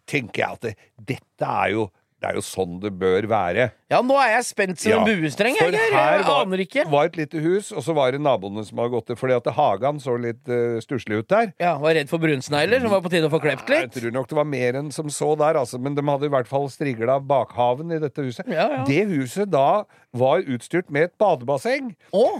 tenker 0.07 0.39
jeg 0.43 0.57
at 0.57 0.61
det, 0.67 0.75
dette 1.15 1.47
er 1.63 1.73
jo 1.75 1.87
det 2.17 2.31
er 2.31 2.37
jo 2.39 2.41
sånn 2.41 2.79
det 2.81 2.89
bør 2.97 3.27
være. 3.29 3.67
Ja, 3.91 3.99
nå 4.01 4.15
er 4.17 4.31
jeg 4.33 4.45
spent 4.47 4.79
som 4.81 4.89
Ja, 4.91 4.97
en 5.03 5.05
buestreng. 5.21 5.55
for 5.59 5.69
Jeg, 5.69 5.91
her 5.93 6.17
jeg 6.17 6.25
var- 6.25 6.45
aner 6.45 6.57
ikke. 6.63 6.85
var 6.89 7.05
et 7.05 7.15
lite 7.15 7.39
hus, 7.43 7.71
og 7.71 7.83
så 7.85 7.93
var 7.93 8.11
det 8.11 8.19
naboene 8.21 8.65
som 8.65 8.77
hadde 8.79 8.89
gått 8.91 9.05
til 9.07 9.15
Fordi 9.15 9.35
at 9.37 9.45
hagen 9.53 9.99
så 10.01 10.15
litt 10.19 10.41
uh, 10.49 10.79
stusslig 10.81 11.19
ut 11.19 11.27
der. 11.27 11.53
Ja, 11.59 11.77
Var 11.77 11.93
redd 11.93 12.09
for 12.09 12.17
brunsnegler, 12.17 12.81
som 12.81 12.89
var 12.89 13.01
på 13.01 13.09
tide 13.13 13.29
å 13.29 13.31
få 13.31 13.39
klept 13.39 13.69
litt 13.69 13.93
Jeg 13.93 14.01
tror 14.01 14.11
nok 14.17 14.27
det 14.27 14.35
var 14.35 14.45
mer 14.45 14.73
enn 14.81 14.91
som 14.91 15.07
så 15.13 15.37
der, 15.37 15.53
altså. 15.61 15.79
Men 15.79 15.93
de 15.93 16.01
hadde 16.01 16.25
i 16.25 16.29
hvert 16.33 16.47
fall 16.47 16.67
strigla 16.69 17.19
bakhaven 17.21 17.91
i 17.95 17.99
dette 17.99 18.17
huset. 18.25 18.47
Ja, 18.47 18.67
ja. 18.67 18.83
Det 18.83 19.05
huset 19.07 19.49
da 19.51 19.83
var 20.13 20.41
utstyrt 20.41 20.89
med 20.89 21.03
et 21.11 21.17
badebasseng. 21.19 21.95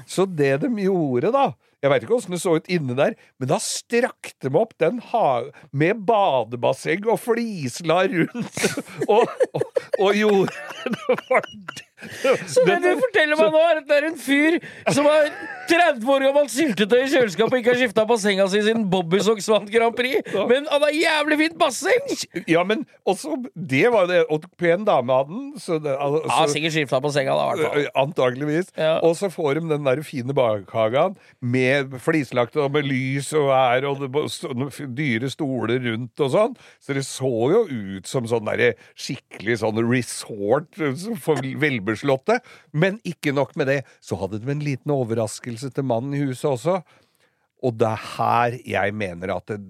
Så 0.08 0.26
det 0.26 0.60
de 0.62 0.68
gjorde 0.70 1.32
da 1.32 1.54
Jeg 1.84 1.92
veit 1.94 2.06
ikke 2.06 2.16
åssen 2.18 2.34
det 2.34 2.42
så 2.42 2.56
ut 2.58 2.70
inne 2.74 2.96
der, 2.98 3.13
men 3.38 3.52
da 3.52 3.60
strakte 3.62 4.50
meg 4.50 4.63
opp 4.63 4.74
den 4.82 4.98
ha 5.12 5.28
med 5.70 6.02
badebasseng 6.10 7.06
og 7.06 7.20
flisla 7.22 8.00
rundt. 8.10 8.63
og, 9.13 9.30
og, 9.54 9.84
og 10.02 10.18
gjorde 10.18 10.58
det 10.98 11.20
var 11.30 11.46
Så 12.54 12.64
det 12.68 12.78
du 12.84 12.90
forteller 13.00 13.38
meg 13.40 13.54
nå, 13.54 13.62
er 13.72 13.80
at 13.82 13.88
det 13.90 13.96
er 13.98 14.08
en 14.12 14.18
fyr 14.20 14.58
som 14.94 15.08
har 15.10 15.30
30 15.68 16.10
år 16.14 16.26
gammelt 16.28 16.52
syltetøy 16.54 17.00
i 17.04 17.10
kjøleskapet 17.12 17.56
og 17.56 17.62
ikke 17.62 17.72
har 17.74 17.80
skifta 17.82 18.06
bassenga 18.08 18.46
si 18.52 18.62
siden 18.64 18.86
Bobby 18.92 19.20
Socks 19.24 19.48
vant 19.52 19.70
Grand 19.72 19.96
Prix, 19.98 20.22
men 20.50 20.68
han 20.72 20.86
har 20.86 20.94
jævlig 20.96 21.38
fint 21.42 21.58
basseng! 21.60 22.12
Ja, 22.48 22.64
men 22.68 22.86
også 23.08 23.36
Det 23.54 23.86
var 23.92 24.06
jo 24.06 24.12
det. 24.12 24.20
Og 24.34 24.46
pen 24.60 24.86
dame 24.88 25.16
hadde 25.18 25.34
den. 25.34 25.48
Så 25.62 25.78
det, 25.84 25.94
altså, 25.94 26.22
Ja, 26.30 26.48
sikkert 26.52 26.76
skifta 26.76 27.02
bassenga, 27.04 27.36
da, 27.38 27.48
i 27.48 27.62
hvert 27.62 27.74
fall. 27.74 27.90
Antakeligvis. 28.04 28.72
Ja. 28.78 28.98
Og 29.06 29.18
så 29.20 29.30
får 29.34 29.60
de 29.60 29.66
den 29.74 29.88
der 29.88 30.02
fine 30.06 30.36
bakhagen 30.38 31.18
med 31.42 31.98
flislagt 32.04 32.58
og 32.62 32.72
med 32.76 32.88
lys 32.88 33.32
og 33.38 33.50
vær 33.52 33.88
og 33.90 34.06
dyre 34.98 35.32
stoler 35.34 35.82
rundt 35.90 36.24
og 36.24 36.34
sånn. 36.34 36.58
Så 36.84 36.96
det 36.98 37.06
så 37.08 37.34
jo 37.54 37.66
ut 37.68 38.08
som 38.10 38.28
sånn 38.30 38.48
derre 38.48 38.74
skikkelig 38.96 39.60
sånn 39.64 39.82
resort 39.88 40.78
for 41.22 41.38
for 41.38 41.44
velbeslåtte. 41.88 42.39
Men 42.73 43.00
ikke 43.08 43.34
nok 43.36 43.56
med 43.60 43.67
det, 43.71 43.80
så 44.04 44.19
hadde 44.21 44.41
de 44.43 44.52
en 44.54 44.63
liten 44.63 44.93
overraskelse 44.93 45.71
til 45.73 45.88
mannen 45.88 46.13
i 46.17 46.21
huset 46.26 46.50
også. 46.52 46.82
Og 47.65 47.73
det 47.80 47.88
er 47.89 48.04
her 48.17 48.60
jeg 48.69 48.93
mener 48.93 49.32
at 49.39 49.50
det, 49.50 49.62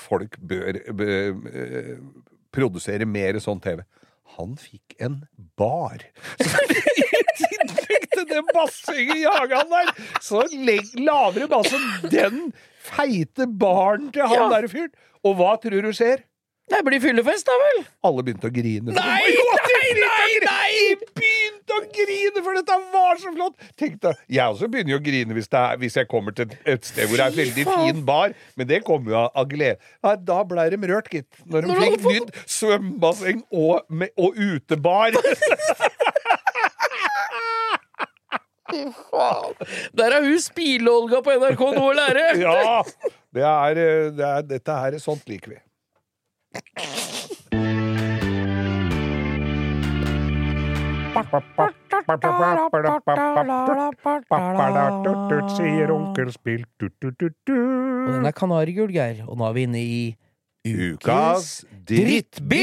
folk 0.00 0.38
bør 0.40 0.78
bør, 0.96 1.34
eh, 1.52 1.96
produsere 2.56 3.04
mer 3.04 3.36
sånn 3.44 3.60
TV. 3.60 3.82
Han 4.38 4.54
fikk 4.60 4.96
en 5.04 5.18
bar. 5.60 6.00
Så 6.40 6.62
I 6.64 7.66
tillegg 7.66 8.06
til 8.14 8.24
det 8.30 8.40
bassenget 8.54 9.20
i 9.20 9.26
hagen 9.28 9.68
der, 9.70 9.90
så 10.24 10.40
lager 10.96 11.44
de 11.44 11.56
altså 11.56 11.78
den 12.10 12.38
feite 12.86 13.46
baren 13.60 14.08
til 14.14 14.24
han 14.24 14.46
Ja. 14.46 14.48
der 14.54 14.68
fyren. 14.72 14.92
Og 15.26 15.36
hva 15.38 15.52
tror 15.60 15.84
du 15.84 15.92
skjer? 15.96 16.22
Det 16.70 16.80
blir 16.86 16.98
fyllefest, 17.02 17.46
da 17.46 17.54
vel? 17.60 17.84
Alle 18.08 18.24
begynte 18.26 18.48
å 18.48 18.54
grine. 18.54 18.94
Nei, 18.96 19.20
nei, 19.28 19.90
nei, 20.00 20.30
nei, 20.46 20.80
nei! 21.14 21.34
Begynte 21.66 21.82
å 21.82 22.06
grine, 22.06 22.42
for 22.44 22.54
dette 22.54 22.74
var 22.92 23.18
så 23.18 23.30
flott! 23.34 23.54
Tenkte, 23.78 24.12
Jeg 24.30 24.52
også 24.54 24.68
begynner 24.70 24.94
jo 24.94 24.98
å 25.00 25.02
grine 25.02 25.34
hvis, 25.34 25.48
er, 25.50 25.76
hvis 25.82 25.96
jeg 25.98 26.06
kommer 26.10 26.34
til 26.36 26.52
et 26.64 26.84
sted 26.86 27.08
hvor 27.10 27.18
det 27.18 27.26
er 27.26 27.34
veldig 27.40 27.64
fin 27.66 28.02
bar, 28.06 28.34
men 28.56 28.68
det 28.70 28.82
kommer 28.86 29.10
jo 29.12 29.18
av, 29.26 29.48
glede. 29.50 29.80
Nei, 30.06 30.14
da 30.28 30.38
ble 30.46 30.68
de 30.70 30.78
rørt, 30.92 31.10
gitt. 31.10 31.40
Når 31.50 31.66
de 31.66 31.78
fikk 31.80 32.06
nytt 32.06 32.38
svømmebasseng 32.46 33.42
og, 33.50 33.82
med- 33.90 34.14
og 34.16 34.38
utebar. 34.38 35.16
Der 39.96 40.10
er 40.12 40.24
hun 40.26 40.40
Spile-Olga 40.42 41.20
på 41.24 41.34
NRK 41.38 41.62
nå 41.76 41.84
og 41.90 41.94
lærer! 41.96 42.40
ja! 42.42 42.82
Det 43.36 43.44
er, 43.44 43.78
eh, 43.82 44.08
det 44.16 44.24
er, 44.26 44.42
dette 44.48 44.76
her, 44.80 44.96
sånt 45.02 45.26
liker 45.28 45.54
vi. 45.54 45.58
Sier 55.56 55.90
onkel 55.94 56.32
Spill. 56.34 56.64
Og 56.82 58.12
den 58.12 58.26
er 58.26 58.32
kanarigul, 58.36 58.90
Geir. 58.92 59.24
Og 59.26 59.38
nå 59.40 59.44
er 59.48 59.52
vi 59.56 59.62
inne 59.68 59.80
i 59.82 60.16
Ukas 60.66 61.60
drittbil! 61.86 62.56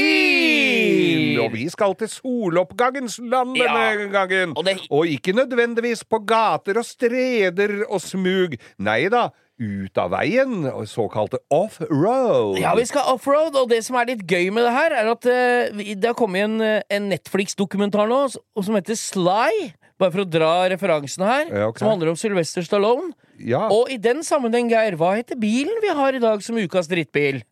Og 1.40 1.54
vi 1.54 1.64
skal 1.72 1.94
til 1.96 2.08
soloppgangens 2.12 3.16
land 3.22 3.56
Ja. 3.56 3.94
gangen. 4.12 4.52
Og 4.56 4.64
det- 4.64 4.86
Og 4.90 5.06
ikke 5.06 5.32
nødvendigvis 5.32 6.04
på 6.04 6.18
gater 6.26 6.78
og 6.78 6.84
streder 6.84 7.84
og 7.88 8.00
smug. 8.00 8.56
Nei 8.78 9.08
da, 9.08 9.30
ut 9.60 9.98
av 9.98 10.10
veien, 10.10 10.66
såkalte 10.90 11.38
offroad. 11.52 12.58
Ja, 12.58 12.74
vi 12.74 12.86
skal 12.88 13.12
offroad, 13.14 13.54
og 13.56 13.70
det 13.70 13.84
som 13.86 13.96
er 14.00 14.10
litt 14.10 14.24
gøy 14.26 14.50
med 14.54 14.66
det 14.66 14.74
her, 14.74 14.96
er 14.98 15.10
at 15.12 15.28
eh, 15.30 15.94
det 15.94 16.10
har 16.10 16.18
kommet 16.18 16.48
en, 16.48 16.58
eh, 16.64 16.82
en 16.90 17.08
Netflix-dokumentar 17.12 18.10
nå 18.10 18.24
som 18.34 18.74
heter 18.74 18.98
Sly. 18.98 19.70
Bare 20.00 20.10
for 20.10 20.24
å 20.24 20.26
dra 20.26 20.52
referansen 20.72 21.22
her. 21.22 21.46
Ja, 21.46 21.68
okay. 21.70 21.84
Som 21.84 21.92
handler 21.92 22.10
om 22.10 22.18
Sylvester 22.18 22.66
Stallone. 22.66 23.12
Ja. 23.38 23.68
Og 23.70 23.90
i 23.94 23.98
den 23.98 24.24
sammenheng, 24.26 24.70
Geir, 24.72 24.98
hva 24.98 25.14
heter 25.14 25.38
bilen 25.38 25.78
vi 25.82 25.94
har 25.94 26.18
i 26.18 26.22
dag 26.22 26.42
som 26.42 26.58
ukas 26.58 26.90
drittbil? 26.90 27.44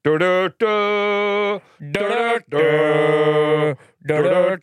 Du, 0.00 0.16
du, 0.16 0.48
du. 0.56 1.60
Du, 1.78 2.00
du, 2.00 2.40
du. 2.48 3.76
Du, 4.00 4.16
du, 4.16 4.56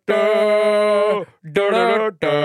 du. 2.18 2.38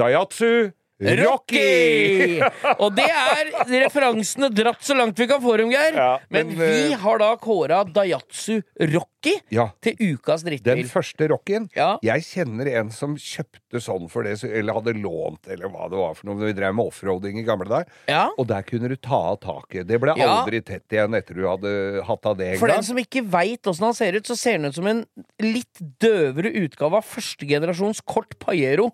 Daihatsu 0.00 0.72
Rocky! 1.00 2.40
Og 2.82 2.92
det 2.96 3.06
er 3.08 3.50
referansene 3.86 4.50
dratt 4.52 4.82
så 4.84 4.96
langt 4.98 5.18
vi 5.18 5.26
kan 5.30 5.40
få 5.42 5.56
dem, 5.60 5.72
Geir. 5.72 5.96
Ja, 5.96 6.10
men, 6.28 6.52
men, 6.52 6.60
vi 6.60 6.92
eh, 6.92 6.98
har 7.00 7.20
da 7.22 7.30
kåra 7.40 7.82
Dayatsu 7.88 8.60
Rocky 8.92 9.34
Ja. 9.52 9.70
til 9.80 9.96
ukas 10.14 10.44
Den 10.44 10.84
første 10.88 11.28
rockyen. 11.32 11.68
Ja. 11.76 11.94
Jeg 12.04 12.24
kjenner 12.24 12.68
en 12.80 12.92
som 12.92 13.16
kjøpte 13.16 13.80
sånn 13.80 14.08
for 14.12 14.24
det, 14.24 14.38
eller 14.44 14.76
hadde 14.76 14.94
lånt, 14.96 15.48
eller 15.48 15.72
hva 15.72 15.88
det 15.92 16.00
var 16.00 16.16
for 16.18 16.28
noe. 16.28 16.40
Vi 16.44 16.56
drev 16.56 16.76
med 16.76 16.92
offroading 16.92 17.40
i 17.40 17.44
gamle 17.48 17.68
dager. 17.68 17.88
Ja. 18.10 18.26
Og 18.36 18.48
der 18.50 18.64
kunne 18.68 18.92
du 18.92 18.96
ta 18.96 19.22
av 19.32 19.40
taket. 19.44 19.88
Det 19.88 20.00
ble 20.02 20.16
aldri 20.16 20.62
tett 20.64 20.92
igjen 20.92 21.16
etter 21.16 21.36
du 21.36 21.46
hadde 21.48 21.72
hatt 22.06 22.28
av 22.28 22.36
det 22.38 22.54
en 22.54 22.60
For 22.60 22.72
den 22.72 22.84
som 22.86 23.00
ikke 23.00 23.24
veit 23.32 23.68
åssen 23.70 23.88
han 23.88 23.96
ser 23.96 24.16
ut, 24.16 24.28
så 24.28 24.36
ser 24.38 24.58
han 24.58 24.68
ut 24.68 24.76
som 24.76 24.88
en 24.90 25.04
litt 25.40 25.80
døvere 26.02 26.52
utgave 26.64 27.00
av 27.00 27.08
førstegenerasjons 27.08 28.04
kort 28.08 28.36
Pajero. 28.40 28.90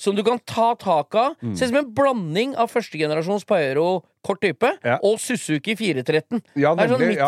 Som 0.00 0.16
du 0.16 0.24
kan 0.26 0.40
ta 0.48 0.72
tak 0.80 1.16
av. 1.20 1.36
Ser 1.56 1.66
ut 1.66 1.72
som 1.74 1.78
en 1.80 1.92
blanding 1.94 2.56
av 2.56 2.68
førstegenerasjons 2.70 3.44
Pajero 3.48 4.02
kort 4.26 4.40
type 4.40 4.70
Ja. 4.84 4.98
og 5.02 5.18
Suzuki 5.18 5.74
413. 5.76 6.42
Ja, 6.56 6.74
det 6.74 6.84
er 6.84 6.88
sånn 6.94 7.00
midt 7.00 7.08
midt 7.08 7.18
ja. 7.18 7.26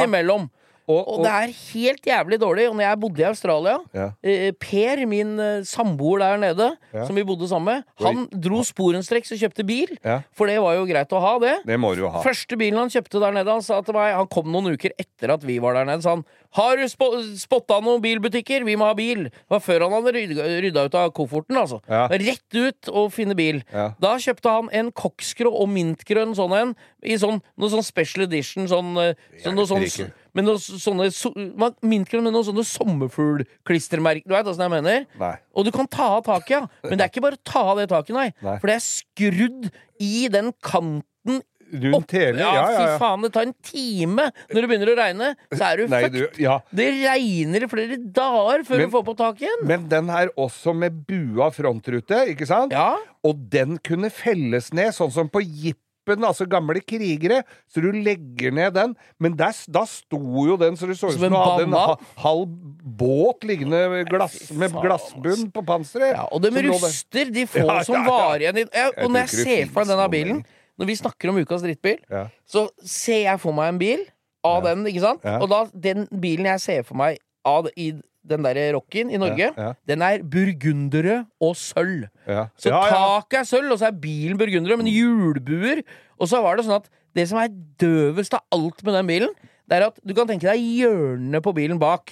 Imellom. 0.87 0.99
Og, 0.99 1.09
Og 1.18 1.25
det 1.25 1.31
er 1.33 1.53
helt 1.73 2.03
jævlig 2.07 2.38
dårlig. 2.40 2.68
Og 2.71 2.77
når 2.77 2.83
jeg 2.88 3.01
bodde 3.01 3.21
i 3.23 3.25
Australia 3.29 3.79
Ja. 3.95 4.11
eh, 4.23 4.53
Per, 4.53 5.07
min 5.07 5.38
eh, 5.38 5.62
samboer 5.62 6.18
der 6.18 6.37
nede, 6.38 6.77
Ja. 6.92 7.07
som 7.07 7.14
vi 7.16 7.23
bodde 7.25 7.49
sammen 7.49 7.75
med, 7.77 7.85
han 8.01 8.29
dro 8.40 8.62
sporenstreks 8.62 9.33
og 9.33 9.38
kjøpte 9.38 9.64
bil. 9.66 9.97
Ja. 10.05 10.23
For 10.33 10.47
det 10.47 10.61
var 10.61 10.75
jo 10.75 10.85
greit 10.87 11.09
å 11.12 11.21
ha, 11.21 11.38
det. 11.38 11.64
Det 11.66 11.79
ha. 11.79 12.23
Første 12.23 12.57
bilen 12.59 12.79
han 12.79 12.88
kjøpte 12.90 13.21
der 13.21 13.33
nede, 13.33 13.51
han 13.51 13.62
sa 13.62 13.81
til 13.83 13.95
meg 13.95 14.14
Han 14.14 14.27
kom 14.27 14.51
noen 14.53 14.75
uker 14.77 14.90
etter 14.99 15.31
at 15.33 15.42
vi 15.42 15.59
var 15.59 15.75
der 15.75 15.85
nede, 15.85 16.03
sa 16.03 16.11
han 16.16 16.25
Har 16.53 16.77
du 16.77 16.85
spo 16.88 17.23
spotta 17.38 17.81
noen 17.81 18.03
bilbutikker? 18.03 18.64
Vi 18.64 18.77
må 18.77 18.85
ha 18.85 18.95
bil. 18.95 19.25
Det 19.25 19.49
var 19.49 19.61
før 19.61 19.81
han 19.88 19.92
hadde 19.92 20.12
rydda, 20.12 20.45
rydda 20.61 20.85
ut 20.85 20.95
av 20.95 21.12
kofferten, 21.12 21.57
altså. 21.57 21.81
Rett 21.88 22.55
ut 22.55 22.88
og 22.92 23.11
finne 23.12 23.35
bil. 23.35 23.62
Da 23.73 24.16
kjøpte 24.21 24.51
han 24.51 24.68
en 24.73 24.90
koksgrå 24.92 25.49
og 25.49 25.68
mintgrønn 25.73 26.35
sånn 26.37 26.53
en, 26.53 26.75
i 27.03 27.16
sånn, 27.16 27.40
noe 27.57 27.73
sånn 27.73 27.83
special 27.87 28.25
edition, 28.27 28.68
sånn, 28.68 28.92
eh, 29.01 29.14
sånn, 29.42 29.57
noe 29.57 29.66
sånn. 29.66 30.12
Med 30.35 30.45
noen 30.47 30.59
sånne 30.59 31.11
so 31.12 31.31
hva- 31.35 31.75
Mintgrønn 31.83 32.25
med 32.25 32.33
noen 32.33 32.47
sånne 32.49 32.64
sommerfuglklistremerker. 32.64 34.27
Du 34.29 34.35
veit 34.35 34.47
åssen 34.49 34.64
jeg 34.66 34.73
mener? 34.73 35.07
Nei. 35.21 35.35
Og 35.55 35.66
du 35.66 35.73
kan 35.75 35.87
ta 35.90 36.09
av 36.18 36.25
taket, 36.27 36.51
ja. 36.57 36.66
Men 36.88 36.99
det 36.99 37.07
er 37.07 37.12
ikke 37.12 37.25
bare 37.25 37.38
å 37.38 37.45
ta 37.45 37.64
av 37.73 37.81
det 37.83 37.88
taket, 37.92 38.14
nei. 38.16 38.29
Nei. 38.42 38.59
For 38.62 38.66
det 38.73 38.77
er 38.79 38.85
skrudd 38.87 39.71
i 40.03 40.29
den 40.33 40.53
kanten 40.64 41.42
Rundt 41.73 42.11
hele 42.12 42.37
ja, 42.37 42.51
Ja, 42.53 42.64
ja, 42.68 42.81
fy 42.85 42.99
faen, 43.01 43.23
det 43.25 43.31
tar 43.33 43.47
en 43.47 43.55
time 43.64 44.27
når 44.53 44.59
det 44.61 44.68
begynner 44.68 44.90
å 44.92 44.97
regne. 44.99 45.29
Så 45.57 45.62
er 45.64 45.77
du 45.81 45.87
Nei, 45.88 46.03
fucked. 46.03 46.35
du, 46.37 46.42
ja. 46.42 46.59
Det 46.68 46.88
regner 47.01 47.64
i 47.64 47.68
flere 47.73 47.97
dager 48.12 48.64
før 48.68 48.77
Men- 48.77 48.90
du 48.90 48.92
får 48.92 49.05
på 49.07 49.14
taket 49.16 49.47
igjen. 49.47 49.62
Men 49.71 49.87
den 49.88 50.11
er 50.11 50.29
også 50.37 50.75
med 50.77 50.99
bua 51.09 51.49
frontrute, 51.51 52.28
ikke 52.35 52.47
sant? 52.47 52.72
Ja, 52.76 52.99
Og 53.24 53.49
den 53.49 53.78
kunne 53.78 54.11
felles 54.12 54.68
ned, 54.74 54.93
sånn 54.93 55.11
som 55.14 55.30
på 55.30 55.41
Jippo 55.41 55.80
kroppen, 56.03 56.24
altså 56.24 56.46
gamle 56.46 56.80
krigere, 56.80 57.42
så 57.70 57.80
du 57.80 57.90
legger 57.92 58.53
ned 58.53 58.72
den. 58.74 58.94
Men 59.20 59.36
der, 59.38 59.53
da 59.72 59.84
sto 59.86 60.46
jo 60.46 60.57
den 60.57 60.76
så 60.76 60.86
det 60.86 60.98
så 60.98 61.09
ut 61.09 61.18
Som 61.18 61.30
du 61.30 61.36
hadde 61.36 61.64
en 61.64 61.72
ha, 61.72 61.96
halv 62.16 62.48
båt 62.82 63.44
liggende 63.44 64.05
glass, 64.11 64.50
med 64.50 64.72
glassbunn 64.72 65.50
på 65.53 65.62
panseret. 65.62 66.16
Ja, 66.16 66.26
og 66.32 66.42
de 66.42 66.50
ruster, 66.68 67.30
de 67.32 67.46
få 67.50 67.59
Ja, 67.59 67.82
som 67.84 68.00
ja, 68.00 68.07
varer 68.09 68.46
igjen. 68.46 68.59
I 68.66 69.05
Og 69.05 69.11
når 69.11 69.26
jeg 69.26 69.28
ser 69.46 69.66
for 69.72 69.82
meg 69.82 69.92
denne 69.92 70.09
bilen, 70.12 70.44
når 70.78 70.88
vi 70.88 70.96
snakker 70.96 71.30
om 71.30 71.38
ukas 71.42 71.62
drittbil, 71.62 72.00
så 72.46 72.68
ser 72.82 73.26
jeg 73.28 73.40
for 73.40 73.55
meg 73.57 73.74
en 73.74 73.82
bil 73.82 74.07
av 74.44 74.64
den, 74.66 74.86
ikke 74.90 75.05
sant? 75.05 75.26
Og 75.38 75.48
da, 75.50 75.66
den 75.74 76.09
bilen 76.22 76.48
jeg 76.55 76.61
ser 76.64 76.86
for 76.86 76.98
meg 76.98 77.20
av 77.46 77.68
i 77.76 77.92
den 78.25 78.45
der 78.47 78.59
rocken 78.77 79.11
i 79.11 79.18
Norge, 79.18 79.49
Ja, 79.51 79.68
ja. 79.68 79.73
den 79.89 80.03
er 80.07 80.23
burgundere 80.23 81.25
og 81.43 81.57
sølv. 81.59 82.07
Ja. 82.27 82.47
Så 82.57 82.70
taket 82.70 83.41
er 83.41 83.49
sølv, 83.49 83.73
og 83.75 83.79
så 83.81 83.89
er 83.91 83.97
bilen 83.99 84.39
burgundere, 84.39 84.77
men 84.79 84.87
hjulbuer. 84.91 85.83
Og 86.20 86.29
så 86.31 86.43
var 86.45 86.57
det 86.57 86.66
sånn 86.68 86.79
at 86.81 86.91
det 87.18 87.27
som 87.29 87.41
er 87.43 87.51
døvest 87.83 88.35
av 88.39 88.45
alt 88.55 88.85
med 88.87 88.95
den 88.95 89.11
bilen, 89.11 89.35
det 89.68 89.79
er 89.79 89.87
at 89.89 89.99
du 90.05 90.12
kan 90.14 90.27
tenke 90.29 90.47
deg 90.49 90.61
hjørnet 90.61 91.43
på 91.45 91.53
bilen 91.57 91.79
bak. 91.81 92.11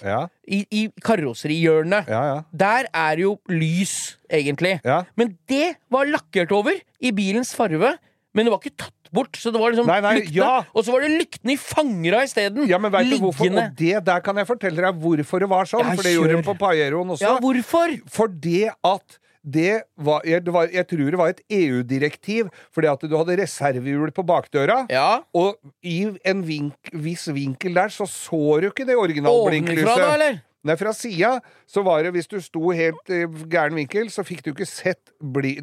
I, 0.49 0.63
i 0.71 0.83
karosserihjørnet. 1.05 2.09
Der 2.57 2.87
er 2.95 3.19
jo 3.21 3.35
lys, 3.51 4.17
egentlig. 4.33 4.79
Men 5.19 5.37
det 5.51 5.75
var 5.93 6.09
lakkert 6.09 6.53
over 6.57 6.73
i 7.01 7.11
bilens 7.13 7.55
farve. 7.57 7.97
Men 8.35 8.47
det 8.47 8.53
var 8.55 8.61
ikke 8.63 8.79
tatt 8.79 9.00
bort. 9.15 9.39
Så 9.41 9.53
det 9.55 9.61
var 9.63 9.73
liksom 9.75 9.89
Nei, 9.91 10.01
nei, 10.05 10.15
lyktene, 10.21 10.37
ja. 10.37 10.53
Og 10.75 10.85
så 10.87 10.95
var 10.95 11.07
det 11.07 11.11
lyktene 11.17 11.55
i 11.57 11.61
fangera 11.61 12.23
isteden. 12.27 12.67
Ja, 12.71 12.79
men 12.83 12.93
vet 12.95 13.11
du 13.11 13.17
hvorfor? 13.23 13.51
Og 13.51 13.75
det 13.79 14.05
der 14.07 14.21
kan 14.27 14.39
jeg 14.41 14.49
fortelle 14.49 14.85
deg 14.87 15.01
hvorfor 15.03 15.43
det 15.45 15.51
var 15.51 15.71
sånn. 15.71 15.87
Ja, 15.87 15.97
for 15.97 16.07
det 16.07 16.15
gjorde 16.17 16.37
hun 16.39 16.45
de 16.45 16.49
på 16.51 16.59
Pajeroen 16.61 17.17
også. 17.17 17.27
Ja, 17.27 17.35
hvorfor? 17.43 17.97
Fordi 18.21 18.61
at 18.71 19.19
det 19.41 19.85
var, 19.97 20.21
det 20.21 20.53
var 20.53 20.69
Jeg 20.69 20.85
tror 20.91 21.07
det 21.15 21.17
var 21.17 21.31
et 21.33 21.41
EU-direktiv. 21.49 22.51
Fordi 22.75 22.91
at 22.91 23.01
du 23.09 23.17
hadde 23.17 23.39
reservehjul 23.41 24.13
på 24.13 24.25
bakdøra. 24.29 24.83
Ja. 24.93 25.23
Og 25.33 25.57
i 25.83 26.03
en 26.29 26.45
vink, 26.45 26.93
viss 26.93 27.27
vinkel 27.33 27.75
der 27.79 27.89
så 27.95 28.07
så 28.11 28.61
du 28.61 28.69
ikke 28.69 28.85
det 28.85 28.97
Ovenfra, 28.99 29.25
da, 29.25 29.31
originalblinklyset. 29.31 30.07
eller? 30.15 30.41
Nei, 30.63 30.75
fra 30.77 30.93
sida 30.93 31.39
så 31.71 31.81
var 31.87 32.03
det 32.05 32.11
hvis 32.13 32.29
du 32.29 32.37
sto 32.45 32.71
helt 32.77 33.09
i 33.09 33.23
gæren 33.49 33.79
vinkel, 33.79 34.11
så 34.13 34.21
fikk 34.27 34.43
du 34.45 34.51
ikke 34.53 34.67
sett 34.69 35.13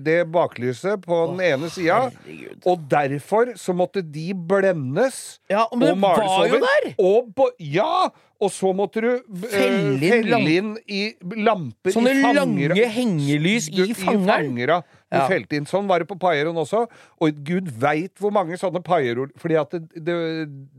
det 0.01 0.23
baklyset 0.33 1.03
på 1.05 1.19
den 1.35 1.43
ene 1.45 1.69
sida. 1.69 2.07
Og 2.65 2.87
derfor 2.89 3.51
så 3.59 3.75
måtte 3.77 4.01
de 4.01 4.31
blendes. 4.33 5.37
Ja, 5.51 5.67
og 5.69 5.83
males 6.01 6.31
over. 6.33 6.95
Og 6.97 7.51
ja! 7.61 8.07
Og 8.37 8.51
så 8.53 8.69
måtte 8.77 9.01
du 9.01 9.07
eh, 9.49 9.53
Felle 9.97 10.39
inn 10.53 10.75
i 10.93 10.99
lamper 11.41 11.89
Sånne 11.95 12.11
i 12.13 12.19
fangera. 12.21 12.43
lange 12.75 12.89
hengelys 12.93 13.65
i 13.73 13.87
fangeren. 13.97 14.51
Du 14.53 15.15
Ja. 15.17 15.23
felte 15.25 15.57
inn. 15.57 15.65
Sånn 15.65 15.87
var 15.89 16.03
det 16.03 16.07
på 16.11 16.19
Paieroen 16.21 16.59
også. 16.61 16.83
Og 17.19 17.39
gud 17.47 17.71
veit 17.81 18.13
hvor 18.21 18.29
mange 18.35 18.53
sånne 18.61 18.83
Paieroer 18.85 19.31
Fordi 19.41 19.57
at 19.57 19.71
det, 19.73 20.05
det, 20.05 20.17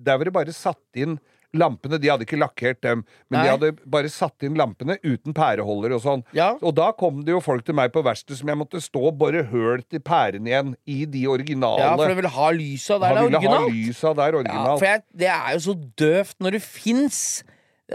der 0.05 0.19
var 0.21 0.25
det 0.31 0.33
bare 0.37 0.55
satt 0.55 0.79
inn 0.95 1.19
lampene. 1.57 1.97
De 2.01 2.11
hadde 2.11 2.27
ikke 2.27 2.39
lakkert 2.41 2.81
dem, 2.85 3.05
men 3.31 3.39
Nei. 3.39 3.45
de 3.47 3.53
hadde 3.55 3.71
bare 3.89 4.11
satt 4.13 4.45
inn 4.45 4.59
lampene 4.59 4.99
uten 5.03 5.33
pæreholder 5.37 5.95
og 5.97 6.03
sånn. 6.05 6.25
Ja. 6.37 6.51
Og 6.61 6.75
da 6.77 6.91
kom 6.93 7.23
det 7.25 7.33
jo 7.33 7.41
folk 7.45 7.65
til 7.65 7.77
meg 7.79 7.93
på 7.95 8.03
verkstedet 8.05 8.41
som 8.43 8.51
jeg 8.53 8.61
måtte 8.61 8.83
stå 8.85 9.03
og 9.11 9.17
bore 9.21 9.43
høl 9.53 9.83
til 9.89 10.03
pærene 10.05 10.51
igjen 10.53 10.75
i 10.85 10.99
de 11.09 11.25
originale. 11.31 11.81
Ja, 11.87 11.95
for 11.97 12.13
du 12.13 12.19
ville 12.21 12.35
ha 12.37 12.51
lysa 12.57 12.99
der 13.01 13.15
det 13.17 13.25
ville 13.31 13.41
ha 13.41 13.61
originalt. 13.63 13.79
lysa 13.79 14.15
der 14.19 14.33
Ja, 14.33 14.39
originalt. 14.43 14.79
for 14.83 14.89
jeg, 14.91 15.03
det 15.25 15.31
er 15.33 15.53
jo 15.57 15.63
så 15.71 15.77
døvt 16.05 16.37
når 16.45 16.59
det 16.59 16.63
fins. 16.67 17.21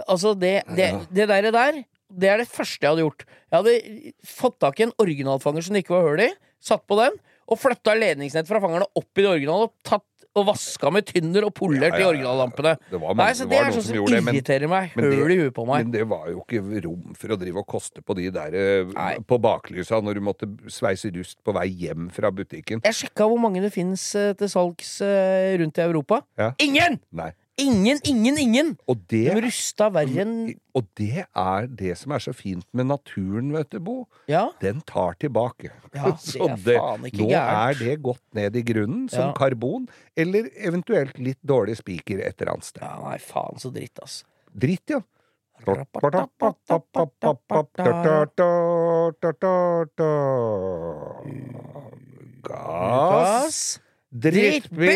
Altså, 0.08 0.34
det, 0.34 0.56
det, 0.74 0.88
det 1.14 1.28
der, 1.30 1.52
der, 1.54 1.84
det 2.10 2.30
er 2.34 2.42
det 2.42 2.48
første 2.50 2.82
jeg 2.82 2.90
hadde 2.96 3.06
gjort. 3.06 3.28
Jeg 3.54 3.60
hadde 3.60 4.14
fått 4.26 4.58
tak 4.66 4.80
i 4.82 4.88
en 4.88 4.96
originalfanger 5.02 5.62
som 5.68 5.78
det 5.78 5.84
ikke 5.86 5.94
var 6.00 6.08
hull 6.10 6.24
i, 6.26 6.32
satt 6.64 6.88
på 6.90 6.98
den, 6.98 7.16
og 7.52 7.60
flytta 7.60 7.94
ledningsnett 8.00 8.48
fra 8.50 8.62
fangerne 8.64 8.88
opp 8.98 9.20
i 9.20 9.22
det 9.26 9.30
originale, 9.30 9.68
og 9.68 9.74
tatt 9.86 10.06
og 10.36 10.48
vaska 10.48 10.90
med 10.92 11.06
tynner 11.06 11.46
og 11.46 11.54
polert 11.54 11.94
de 11.98 12.06
originallampene. 12.08 12.76
Det 12.90 13.00
var 13.00 13.14
mange- 13.14 13.28
Nei, 13.28 13.34
så 13.34 13.44
det 13.46 13.50
det 13.50 13.60
var 13.60 13.66
er 13.68 13.72
sånn 13.76 13.84
som 13.84 13.96
som 13.96 14.06
det, 14.06 14.24
men- 14.24 14.36
irriterer 14.36 14.68
meg. 14.70 14.92
Høl 14.96 15.32
i 15.32 15.38
huet 15.38 15.54
på 15.54 15.66
meg. 15.68 15.84
Men 15.86 15.92
det 15.92 16.08
var 16.10 16.28
jo 16.30 16.42
ikke 16.42 16.84
rom 16.86 17.14
for 17.16 17.28
å 17.28 17.38
drive 17.40 17.58
og 17.58 17.68
koste 17.68 18.02
på 18.02 18.16
de 18.16 18.30
der 18.32 18.54
eh, 18.56 18.84
Nei. 18.94 19.18
på 19.20 19.38
baklysa 19.40 20.02
når 20.02 20.14
du 20.16 20.22
måtte 20.22 20.48
sveise 20.70 21.14
rust 21.16 21.38
på 21.46 21.54
vei 21.54 21.68
hjem 21.70 22.10
fra 22.12 22.32
butikken. 22.32 22.82
Jeg 22.84 22.94
sjekka 22.94 23.28
hvor 23.30 23.38
mange 23.40 23.62
det 23.62 23.72
fins 23.74 24.12
til 24.12 24.48
salgs 24.50 25.02
eh, 25.02 25.58
rundt 25.62 25.78
i 25.78 25.82
Europa. 25.86 26.24
Ja. 26.38 26.52
Ingen! 26.60 27.00
Nei. 27.12 27.32
Ingen, 27.62 28.00
ingen, 28.10 28.38
ingen! 28.42 28.70
Og 28.90 28.98
De 29.12 29.20
det, 29.28 29.36
rusta 29.46 29.86
verre 29.94 30.24
enn 30.24 30.56
og 30.74 30.88
det 30.98 31.26
er 31.38 31.68
det 31.70 31.92
som 32.00 32.12
er 32.16 32.24
så 32.26 32.34
fint 32.34 32.66
med 32.74 32.88
naturen, 32.90 33.52
vet 33.54 33.70
du, 33.70 33.78
Bo. 33.80 33.96
Ja. 34.28 34.48
Den 34.60 34.82
tar 34.90 35.14
tilbake. 35.22 35.70
Ja, 35.94 36.16
det 36.16 36.24
Så 36.34 36.48
er 36.50 36.58
faen 36.58 37.06
ikke 37.06 37.22
nå 37.22 37.30
gærent. 37.30 37.78
er 37.78 37.78
det 37.86 37.98
gått 38.02 38.24
ned 38.34 38.58
i 38.58 38.64
grunnen 38.66 39.06
som 39.14 39.28
Ja. 39.30 39.34
karbon, 39.38 39.86
eller 40.18 40.50
eventuelt 40.58 41.20
litt 41.22 41.38
dårlig 41.46 41.78
spiker 41.78 42.26
et 42.26 42.42
eller 42.42 42.56
annet 42.56 42.66
sted. 42.72 42.82
ja 42.82 42.98
nei, 43.06 43.20
faen 43.22 43.62
så 43.62 43.70
dritt, 43.70 44.02
ass. 44.02 44.24
Dritt, 44.50 44.90
ja. 44.90 45.04
Gass 52.44 53.80
drittbil! 54.14 54.94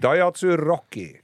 Daihatsu 0.00 0.56
Rocky. 0.56 1.20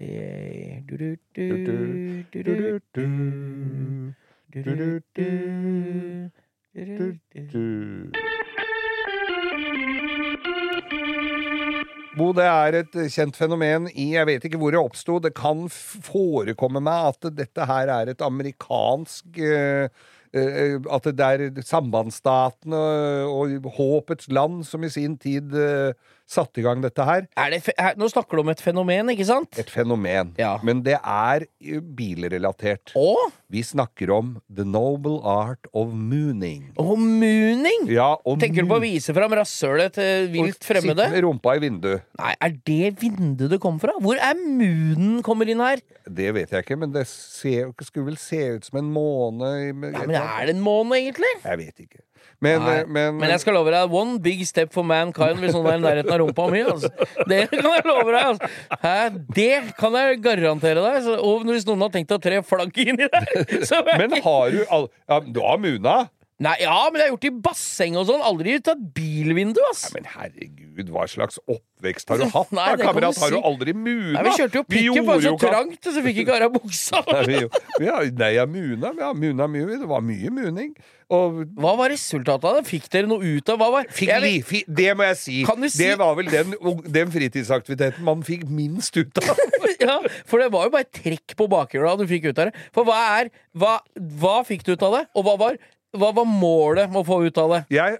Bo, 12.16 12.32
det 12.32 12.44
er 12.46 12.76
et 12.78 12.94
kjent 13.12 13.36
fenomen 13.36 13.88
i 13.92 14.14
Jeg 14.14 14.26
vet 14.28 14.44
ikke 14.46 14.60
hvor 14.60 14.72
det 14.72 14.80
oppsto. 14.80 15.18
Det 15.20 15.34
kan 15.36 15.66
forekomme 15.72 16.80
meg 16.84 17.10
at 17.10 17.28
dette 17.34 17.66
her 17.68 17.90
er 17.92 18.12
et 18.12 18.22
amerikansk 18.24 19.40
eh, 19.42 19.88
at 20.36 21.08
det 21.08 21.26
er 21.26 21.62
sambandsstaten 21.64 22.74
og 22.76 23.72
håpets 23.76 24.28
land 24.28 24.64
som 24.68 24.84
i 24.84 24.92
sin 24.92 25.16
tid 25.18 25.54
eh, 25.56 25.92
satte 26.26 26.58
i 26.58 26.64
gang 26.66 26.80
dette 26.82 27.04
her. 27.06 27.26
Er 27.38 27.52
det, 27.54 27.60
her, 27.78 27.94
nå 27.98 28.08
snakker 28.10 28.36
du 28.38 28.42
om 28.42 28.48
et 28.50 28.60
fenomen, 28.62 29.10
ikke 29.14 29.26
sant? 29.28 29.58
Et 29.62 29.68
fenomen. 29.70 30.32
Ja. 30.40 30.56
Men 30.66 30.80
det 30.86 30.96
er 30.98 31.44
eh, 31.46 31.78
bilrelatert. 31.80 32.92
Og? 32.98 33.30
Vi 33.52 33.62
snakker 33.62 34.10
om 34.10 34.32
the 34.50 34.64
noble 34.66 35.20
art 35.22 35.68
of 35.72 35.92
mooning. 35.94 36.72
Og 36.82 36.96
mooning! 36.98 37.86
Ja, 37.94 38.08
og 38.26 38.40
Tenker 38.42 38.66
du 38.66 38.70
på 38.72 38.78
å 38.80 38.82
vise 38.82 39.14
fram 39.16 39.36
rasshølet 39.38 39.94
til 39.96 40.26
vilt 40.34 40.56
Sitte 40.58 40.72
fremmede? 40.72 41.06
med 41.12 41.22
rumpa 41.26 41.54
i 41.58 41.62
vinduet. 41.62 42.02
Nei, 42.18 42.34
er 42.42 42.56
det 42.66 42.92
vinduet 43.00 43.54
det 43.54 43.60
kom 43.62 43.78
fra? 43.82 43.94
Hvor 44.02 44.18
er 44.18 44.34
moonen 44.42 45.20
kommer 45.26 45.48
inn 45.52 45.62
her? 45.62 45.82
Det 46.06 46.32
vet 46.36 46.50
jeg 46.54 46.66
ikke, 46.66 46.78
men 46.82 46.92
det 46.94 47.06
ser, 47.10 47.70
skulle 47.86 48.10
vel 48.10 48.18
se 48.20 48.42
ut 48.58 48.66
som 48.66 48.80
en 48.82 48.90
måne 48.94 49.52
i- 49.62 49.70
Ja, 49.70 50.06
men 50.06 50.16
Er 50.16 50.46
det 50.50 50.56
en 50.56 50.62
måne, 50.64 50.98
egentlig? 50.98 51.30
Jeg 51.44 51.58
vet 51.62 51.86
ikke. 51.86 52.02
Men, 52.44 52.60
eh, 52.68 52.82
men, 52.86 53.16
Men 53.16 53.30
jeg 53.32 53.40
skal 53.40 53.56
love 53.56 53.72
deg 53.72 53.92
one 53.96 54.18
big 54.22 54.42
step 54.48 54.72
for 54.74 54.84
mankind 54.86 55.40
hvis 55.40 55.54
noen 55.56 55.70
er 55.70 55.78
i 55.78 55.84
nærheten 55.84 56.12
av 56.12 56.20
rumpa 56.20 56.48
mi. 56.52 56.60
Altså. 56.68 56.90
Det 57.30 57.46
kan 57.52 57.70
jeg 57.72 57.86
love 57.88 58.10
deg. 58.10 58.20
Altså. 58.20 58.50
Hæ? 58.82 58.96
Det 59.38 59.52
kan 59.78 59.96
jeg 60.00 60.20
garantere 60.24 60.84
deg. 60.84 60.98
Så, 61.06 61.16
og 61.16 61.46
hvis 61.48 61.66
noen 61.68 61.86
har 61.86 61.94
tenkt 61.94 62.12
å 62.12 62.20
tre 62.22 62.42
flagg 62.46 62.82
inni 62.84 63.08
der 63.08 63.24
er 63.30 63.98
men 64.00 64.18
har 64.22 64.52
du 64.52 64.60
all, 64.72 64.86
ja, 65.08 65.20
Du 65.20 65.40
har 65.44 65.58
Muna? 65.62 65.96
Nei, 66.36 66.52
Ja, 66.60 66.90
men 66.92 67.00
jeg 67.00 67.06
har 67.06 67.12
gjort 67.14 67.22
det 67.24 67.30
i 67.30 67.38
basseng 67.46 67.94
og 67.96 68.08
sånn. 68.10 68.20
Aldri 68.20 68.58
ut 68.58 68.68
av 68.68 68.80
bilvindu, 68.96 69.60
ass. 69.70 69.86
Men 69.94 70.04
herregud, 70.12 70.90
hva 70.92 71.06
slags 71.08 71.38
oppvekst 71.48 72.12
har 72.12 72.20
du 72.20 72.26
hatt? 72.34 72.50
Nei, 72.52 72.66
da, 72.76 72.90
kamerat? 72.90 73.16
Si. 73.16 73.22
Har 73.24 73.32
du 73.32 73.38
aldri 73.40 73.72
Muna? 73.72 74.18
Nei, 74.18 74.24
vi 74.26 74.34
kjørte 74.36 74.60
jo 74.60 74.64
pikken, 74.68 75.06
var 75.08 75.22
så 75.24 75.32
trangt, 75.40 75.80
og 75.80 75.96
så 75.96 76.02
fikk 76.04 76.20
ikke 76.26 76.36
av 76.36 76.52
buksa. 76.58 77.00
Nei, 77.14 77.22
vi, 77.30 77.40
vi 77.80 77.88
nei, 78.20 78.30
ja, 78.36 78.44
Muna. 78.50 78.92
Ja, 79.00 79.14
Muna 79.16 79.48
mye. 79.48 79.80
Det 79.80 79.88
var 79.88 80.04
mye 80.04 80.34
muning. 80.42 80.76
Og 81.16 81.40
Hva 81.56 81.72
var 81.78 81.92
resultatet 81.94 82.44
av 82.50 82.56
det? 82.58 82.64
Fikk 82.66 82.88
dere 82.90 83.06
noe 83.08 83.22
ut 83.22 83.50
av 83.52 83.60
var 83.62 83.86
fikk 83.94 84.10
Jeg 84.10 84.22
li, 84.24 84.32
fi, 84.42 84.62
det 84.66 84.90
må 84.98 85.06
jeg 85.06 85.18
si. 85.20 85.36
Kan 85.46 85.62
du 85.62 85.68
si- 85.70 85.84
Det 85.86 85.94
var 86.00 86.16
vel 86.18 86.28
den, 86.32 86.52
den 86.90 87.12
fritidsaktiviteten 87.14 88.02
man 88.04 88.24
fikk 88.26 88.42
minst 88.50 88.96
ut 88.98 89.22
av. 89.22 89.38
ja, 89.86 90.00
For 90.26 90.42
det 90.42 90.50
var 90.52 90.66
jo 90.66 90.74
bare 90.74 90.88
trekk 90.90 91.36
på 91.38 91.46
bakhjula 91.52 91.94
du 92.00 92.04
fikk 92.10 92.26
ut 92.32 92.42
av 92.42 92.50
det. 92.50 92.64
For 92.74 92.84
hva 92.88 92.98
er 93.20 93.30
Hva, 93.56 93.78
hva 94.20 94.40
fikk 94.44 94.66
du 94.66 94.74
ut 94.74 94.82
av 94.84 94.98
det? 94.98 95.04
Og 95.14 95.24
hva 95.28 95.36
var, 95.40 95.60
hva 95.96 96.10
var 96.12 96.26
målet 96.28 96.90
med 96.90 97.00
å 97.00 97.04
få 97.06 97.18
ut 97.24 97.38
av 97.40 97.52
det? 97.54 97.60
Jeg 97.72 97.98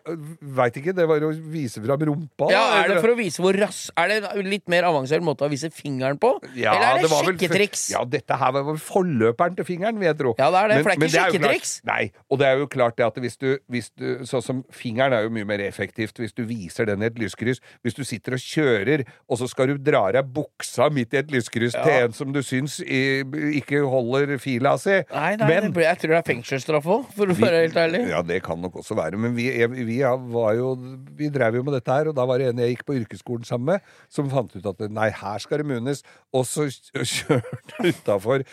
veit 0.59 0.79
ikke. 0.81 0.93
Det 0.97 1.07
var 1.09 1.23
å 1.25 1.31
vise 1.53 1.81
fram 1.85 2.03
rumpa. 2.09 2.49
Ja, 2.53 2.63
Er 2.83 2.91
det 2.91 2.97
for 3.01 3.13
å 3.15 3.17
vise 3.19 3.41
hvor 3.43 3.57
rass 3.57 3.87
Er 3.97 4.11
det 4.11 4.17
en 4.33 4.49
litt 4.51 4.67
mer 4.69 4.85
avansert 4.89 5.23
måte 5.25 5.47
å 5.47 5.51
vise 5.53 5.71
fingeren 5.73 6.19
på? 6.21 6.35
Ja, 6.59 6.75
Eller 6.75 6.87
er 6.87 7.03
det, 7.05 7.11
var 7.11 7.25
vel- 7.25 7.39
sjekketriks? 7.39 7.87
Ja, 7.95 8.03
dette 8.05 8.37
her 8.37 8.53
var 8.53 8.67
vel 8.69 8.81
forløperen 8.83 9.57
til 9.57 9.65
fingeren, 9.69 9.99
vil 10.01 10.11
jeg 10.11 10.19
tro. 10.19 10.35
Ja, 10.39 10.51
det 10.53 10.61
er 10.61 10.69
det, 10.75 10.81
for 10.83 10.91
det 10.91 10.97
er 10.97 11.07
ikke 11.07 11.41
sjekketriks. 11.41 11.73
Nei, 11.89 12.11
og 12.31 12.41
det 12.43 12.49
er 12.51 12.59
jo 12.61 12.67
klart 12.73 12.97
det 13.01 13.07
at 13.07 13.21
hvis 13.23 13.37
du, 13.41 13.49
hvis 13.73 13.91
du 13.97 14.05
Sånn 14.27 14.43
som 14.43 14.65
fingeren 14.75 15.15
er 15.15 15.27
jo 15.27 15.31
mye 15.31 15.47
mer 15.47 15.63
effektivt 15.65 16.19
hvis 16.19 16.35
du 16.35 16.43
viser 16.49 16.87
den 16.89 17.03
i 17.05 17.07
et 17.07 17.19
lyskryss. 17.21 17.61
Hvis 17.85 17.95
du 17.95 18.03
sitter 18.05 18.35
og 18.37 18.43
kjører, 18.43 19.05
og 19.31 19.39
så 19.39 19.49
skal 19.49 19.73
du 19.73 19.79
dra 19.79 20.07
av 20.09 20.17
deg 20.19 20.31
buksa 20.35 20.89
midt 20.93 21.15
i 21.15 21.21
et 21.23 21.31
lyskryss 21.33 21.77
til 21.77 21.93
en 22.07 22.13
som 22.17 22.33
du 22.35 22.43
syns 22.45 22.81
ikke 22.83 23.83
holder 23.89 24.37
fila 24.43 24.77
si. 24.81 24.99
Nei, 25.13 25.37
nei 25.41 25.49
Men 25.49 25.73
det 25.77 25.87
jeg 25.87 26.01
tror 26.03 26.15
det 26.17 26.21
er 26.21 26.29
fengselsstraff 26.33 26.89
òg, 26.97 27.07
for 27.17 27.33
å 27.33 27.37
være 27.39 27.63
helt 27.65 27.76
helt 27.77 27.95
ærlig. 27.95 28.01
Ja, 28.11 28.23
det 28.27 28.41
kan 28.47 28.61
nok 28.61 28.77
også 28.81 28.97
være. 28.99 29.19
Men 29.21 29.37
vi, 29.37 29.47
vi 29.87 29.99
var 30.33 30.55
jo 30.59 30.73
Vi 31.17 31.29
drev 31.33 31.59
jo 31.61 31.63
med 31.67 31.77
dette 31.77 31.93
her, 31.93 32.09
og 32.11 32.17
da 32.17 32.25
var 32.29 32.41
det 32.43 32.49
en 32.51 32.59
jeg 32.65 32.75
gikk 32.75 32.85
på 32.89 32.97
yrkesskolen 32.99 33.45
sammen 33.49 33.75
med, 33.75 33.81
som 34.13 34.29
fant 34.33 34.53
ut 34.57 34.67
at 34.73 34.85
nei, 34.93 35.11
her 35.11 35.39
skal 35.45 35.63
det 35.63 35.67
munnes. 35.71 36.03
Og 36.35 36.45
så 36.49 36.67
kjørte 36.69 37.87
utafor 37.93 38.45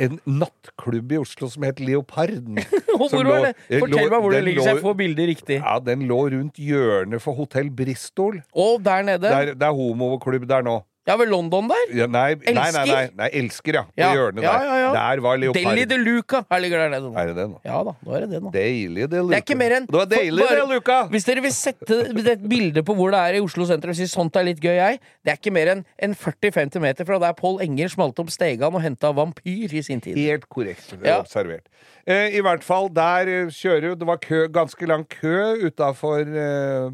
en 0.00 0.18
nattklubb 0.26 1.12
i 1.12 1.20
Oslo 1.20 1.48
som 1.52 1.66
het 1.68 1.80
Leoparden. 1.82 2.60
Hvor 2.96 3.10
var 3.12 3.24
lå- 3.26 3.38
det? 3.50 3.54
Fortell 3.82 4.10
meg 4.10 4.20
hvor 4.24 4.32
det 4.32 4.42
ligger, 4.46 4.62
så 4.62 4.70
jeg 4.70 4.76
bilder 4.78 4.86
får 4.88 4.94
bildet 5.02 5.28
riktig. 5.34 5.56
Ja, 5.60 5.78
den 5.84 6.06
lå 6.08 6.20
rundt 6.32 6.56
hjørnet 6.60 7.20
for 7.24 7.36
Hotell 7.36 7.68
Bristol. 7.70 8.40
Og 8.56 8.80
der 8.84 9.02
nede. 9.04 9.32
Det 9.52 9.62
er 9.68 9.74
homoklubb 9.76 10.46
der 10.48 10.64
nå. 10.64 10.78
Ja, 11.06 11.14
ved 11.16 11.28
London 11.30 11.68
der. 11.70 11.82
Ja, 11.94 12.06
nei, 12.10 12.34
nei, 12.34 12.52
nei, 12.52 12.62
Elsker? 12.66 12.88
nei, 12.90 13.02
nei, 13.14 13.26
Elsker, 13.38 13.76
ja. 13.78 13.82
På 13.86 14.00
Ja, 14.02 14.08
hjørnet 14.16 14.42
ja, 14.42 14.54
der. 14.58 14.92
Der 14.96 15.20
var 15.22 15.36
Deli 15.36 15.46
Leopard. 15.52 15.88
de 15.92 15.98
Luca. 16.02 16.40
Her 16.50 16.58
ligger 16.64 16.78
der 16.82 16.88
nede. 16.96 17.12
Er 17.14 17.26
det 17.30 17.36
det 17.36 17.44
nå? 17.52 17.60
Ja 17.64 17.76
da, 17.86 17.92
nå 18.02 18.14
er 18.16 18.20
det 18.24 18.30
det 18.32 18.40
nå. 18.42 18.50
Deilig, 18.50 19.06
de 19.12 19.20
Luca. 19.22 19.30
Det 19.30 19.36
er 19.38 19.44
ikke 19.44 19.58
mer 19.60 19.74
enn 19.76 19.86
Det 19.86 19.94
var 20.00 20.08
deilig, 20.10 20.48
bare- 20.48 20.66
Luka! 20.72 20.96
Hvis 21.12 21.24
dere 21.28 21.42
vil 21.44 21.52
sette 21.54 22.00
et 22.32 22.42
bilde 22.50 22.82
på 22.82 22.96
hvor 22.98 23.14
det 23.14 23.20
er 23.22 23.38
i 23.38 23.40
Oslo 23.44 23.64
sentrum, 23.70 23.94
si 23.94 24.08
sånt 24.10 24.34
er 24.36 24.42
litt 24.48 24.58
gøy, 24.60 24.74
jeg 24.80 24.98
Det 25.24 25.30
er 25.32 25.36
ikke 25.38 25.52
mer 25.54 25.70
enn 25.76 25.84
en 26.02 26.14
40-50 26.14 26.80
meter 26.82 27.04
fra 27.06 27.18
der 27.22 27.32
Pål 27.38 27.60
Enger 27.62 27.88
smalt 27.94 28.18
opp 28.18 28.30
Stegan 28.34 28.74
og 28.74 28.82
henta 28.82 29.12
vampyr 29.14 29.72
i 29.78 29.82
sin 29.86 30.00
tid. 30.00 30.16
Helt 30.18 30.48
korrekt 30.48 30.90
Ja. 31.04 31.20
observert. 31.22 31.66
Eh, 32.06 32.34
I 32.36 32.40
hvert 32.42 32.64
fall, 32.64 32.88
der 32.88 33.28
eh, 33.30 33.46
kjører 33.46 33.90
jo 33.90 33.94
Det 33.94 34.06
var 34.06 34.16
kø, 34.18 34.48
ganske 34.48 34.86
lang 34.88 35.06
kø 35.08 35.54
utafor 35.70 36.26
eh, 36.26 36.90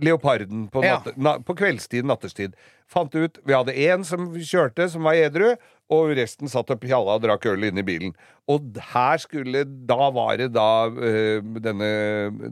Leoparden 0.00 0.68
på, 0.70 0.80
natte, 0.84 1.12
na, 1.16 1.38
på 1.42 1.54
kveldstid, 1.58 2.04
natterstid. 2.06 2.52
Fant 2.88 3.14
ut 3.14 3.38
Vi 3.44 3.52
hadde 3.52 3.74
én 3.76 4.04
som 4.06 4.30
kjørte, 4.32 4.88
som 4.88 5.04
var 5.04 5.18
edru, 5.18 5.52
og 5.90 6.10
resten 6.18 6.50
satt 6.52 6.68
og 6.74 6.80
pjalla 6.82 7.14
og 7.16 7.22
drakk 7.24 7.46
øl 7.48 7.64
inne 7.70 7.80
i 7.80 7.86
bilen. 7.86 8.12
Og 8.48 8.64
her 8.94 9.18
skulle 9.20 9.60
Da 9.88 10.06
var 10.16 10.38
det 10.40 10.46
da 10.54 10.88
øh, 10.88 11.44
denne, 11.60 11.88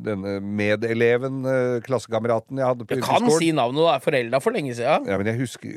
denne 0.04 0.34
medeleven, 0.44 1.38
øh, 1.48 1.80
klassekameraten 1.86 2.60
jeg 2.60 2.66
hadde 2.68 2.84
på 2.84 2.98
Du 2.98 3.04
kan 3.04 3.30
si 3.38 3.48
navnet, 3.56 3.80
da. 3.80 3.94
Forelda 4.04 4.40
for 4.44 4.52
lenge 4.56 4.74
siden. 4.76 5.08
Ja, 5.08 5.16
men 5.16 5.30
jeg 5.30 5.40
husker 5.40 5.72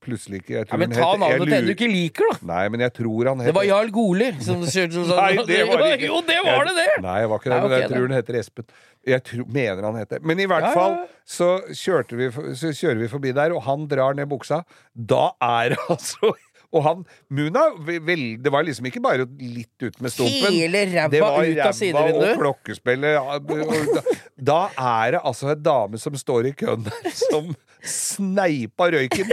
plutselig 0.00 0.40
ikke 0.40 0.54
jeg 0.58 0.70
Ja, 0.70 0.80
men 0.80 0.94
ta 0.96 1.10
het- 1.12 1.20
navnet 1.20 1.44
til 1.48 1.58
en 1.58 1.68
du 1.68 1.74
ikke 1.74 1.90
liker, 1.92 2.30
da. 2.32 2.38
Nei, 2.52 2.64
men 2.72 2.80
jeg 2.86 2.94
tror 3.00 3.28
han 3.32 3.44
Det 3.44 3.54
var 3.54 3.68
Jarl 3.68 3.92
Goli. 3.92 4.30
Som, 4.40 4.64
kjørte 4.64 4.96
sånn. 4.96 5.20
Nei, 5.24 5.44
det 5.44 5.60
var 5.68 5.84
det 5.84 5.92
ikke. 5.98 6.08
Jo, 6.08 6.20
det 6.32 6.40
var 6.48 6.64
det, 6.68 6.76
det! 6.80 6.88
Nei, 7.04 7.18
jeg 7.20 7.32
var 7.32 7.42
ikke 7.42 7.50
det, 7.50 7.56
Nei, 7.56 7.68
men 7.68 7.76
jeg 7.78 7.90
tror 7.92 8.06
han 8.08 8.16
heter 8.20 8.40
Espen. 8.40 8.70
Jeg 9.08 9.24
tror, 9.24 9.46
mener 9.48 9.86
han 9.88 9.96
heter 9.96 10.20
Men 10.28 10.40
i 10.40 10.46
hvert 10.48 10.66
Ja, 10.68 10.74
fall 10.76 10.96
så, 11.24 11.50
vi, 11.64 12.26
så 12.58 12.72
kjører 12.74 12.98
vi 13.00 13.08
forbi 13.12 13.32
der, 13.36 13.52
og 13.56 13.62
han 13.68 13.84
drar 13.88 14.16
ned 14.16 14.28
buksa. 14.28 14.62
Da 14.94 15.30
er 15.40 15.74
det 15.76 15.78
altså 15.94 16.32
Og 16.72 16.84
han 16.86 17.00
Muna 17.34 17.64
vel, 17.82 18.22
Det 18.42 18.52
var 18.54 18.62
liksom 18.66 18.86
ikke 18.86 19.00
bare 19.02 19.24
litt 19.40 19.82
ut 19.82 19.96
med 20.00 20.12
stumpen. 20.14 20.52
Hele 20.54 20.84
ræva 20.92 21.08
Det 21.10 21.20
var 21.24 21.42
ut 21.42 21.62
av 21.66 21.72
sidevinduet. 21.74 22.36
og 22.36 22.44
klokkespillet. 22.44 23.14
Da, 23.48 24.02
da 24.50 24.60
er 25.02 25.16
det 25.16 25.22
altså 25.26 25.50
en 25.54 25.62
dame 25.66 25.98
som 25.98 26.14
står 26.16 26.46
i 26.52 26.52
køen 26.62 26.84
der, 26.86 27.10
som 27.16 27.50
sneipa 27.82 28.90
røyken 28.92 29.30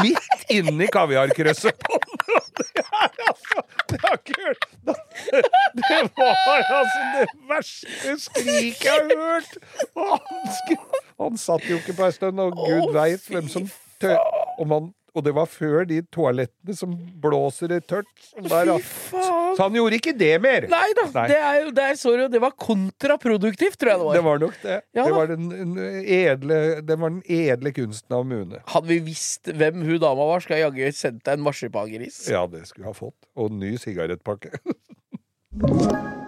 midt 0.00 0.46
inni 0.50 0.86
kaviarkrøsset 0.92 1.76
på 1.86 1.98
den. 2.02 2.18
Det 2.52 2.82
er 2.82 3.14
altså 3.28 3.62
Det 3.90 3.98
har 4.02 4.16
ikke 4.18 4.34
hørt 4.40 4.64
Det 4.86 6.00
var 6.16 6.64
altså 6.78 7.04
det 7.14 7.26
verste 7.48 8.14
skriket 8.24 8.84
jeg 8.84 8.92
har 8.92 9.22
hørt! 9.22 9.56
Og 9.96 10.10
han, 10.16 10.82
han 11.20 11.38
satt 11.40 11.64
jo 11.70 11.78
ikke 11.80 11.94
på 11.98 12.06
ei 12.08 12.14
stund, 12.16 12.40
og 12.42 12.56
gud 12.58 12.92
veit 12.96 13.24
hvem 13.32 13.48
som 13.52 13.68
tør 14.02 14.18
om 14.62 14.74
han 14.76 14.90
og 15.12 15.24
det 15.26 15.32
var 15.36 15.48
før 15.50 15.84
de 15.88 15.98
toalettene 16.14 16.74
som 16.76 16.92
blåser 17.20 17.74
i 17.76 17.80
tørt. 17.84 18.08
Der. 18.48 18.70
Så 19.12 19.58
han 19.60 19.76
gjorde 19.76 19.98
ikke 19.98 20.14
det 20.16 20.32
mer. 20.40 20.66
Nei 20.72 20.86
da, 20.96 21.04
Nei. 21.12 21.26
det 21.28 21.38
er 21.38 21.58
jo 21.60 21.74
der, 21.76 21.98
sorry, 22.00 22.24
det 22.32 22.40
var 22.42 22.54
kontraproduktivt, 22.56 23.76
tror 23.80 23.92
jeg 23.92 24.00
det 24.00 24.06
var. 24.08 24.16
Det 24.16 24.24
var 24.28 24.42
nok 24.42 24.56
det. 24.62 24.78
Ja 24.96 25.04
det, 25.04 25.12
var 25.16 25.28
den, 25.32 25.50
den 25.52 25.76
edle, 26.00 26.60
det 26.80 26.96
var 26.96 27.12
den 27.12 27.22
edle 27.28 27.74
kunsten 27.76 28.16
av 28.16 28.24
Mune. 28.28 28.62
Hadde 28.72 28.88
vi 28.88 28.98
visst 29.12 29.52
hvem 29.52 29.84
hun 29.84 30.00
dama 30.02 30.30
var, 30.32 30.44
skal 30.44 30.58
jeg 30.58 30.68
jaggu 30.70 30.96
sendt 30.96 31.24
deg 31.28 31.36
en 31.36 31.44
marsipangris. 31.44 32.24
Ja, 32.32 32.46
det 32.48 32.64
skulle 32.70 32.88
jeg 32.88 32.94
ha 32.94 32.98
fått. 33.02 33.18
Og 33.36 33.52
ny 33.52 33.76
sigarettpakke. 33.82 34.56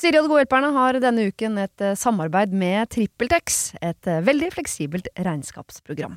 Siri 0.00 0.16
og 0.16 0.24
De 0.24 0.30
gode 0.32 0.42
hjelperne 0.46 0.70
har 0.72 0.96
denne 1.02 1.26
uken 1.28 1.58
et 1.60 1.82
eh, 1.84 1.96
samarbeid 1.98 2.54
med 2.56 2.88
TrippelTex, 2.94 3.58
et 3.84 4.08
eh, 4.08 4.22
veldig 4.24 4.48
fleksibelt 4.54 5.10
regnskapsprogram. 5.20 6.16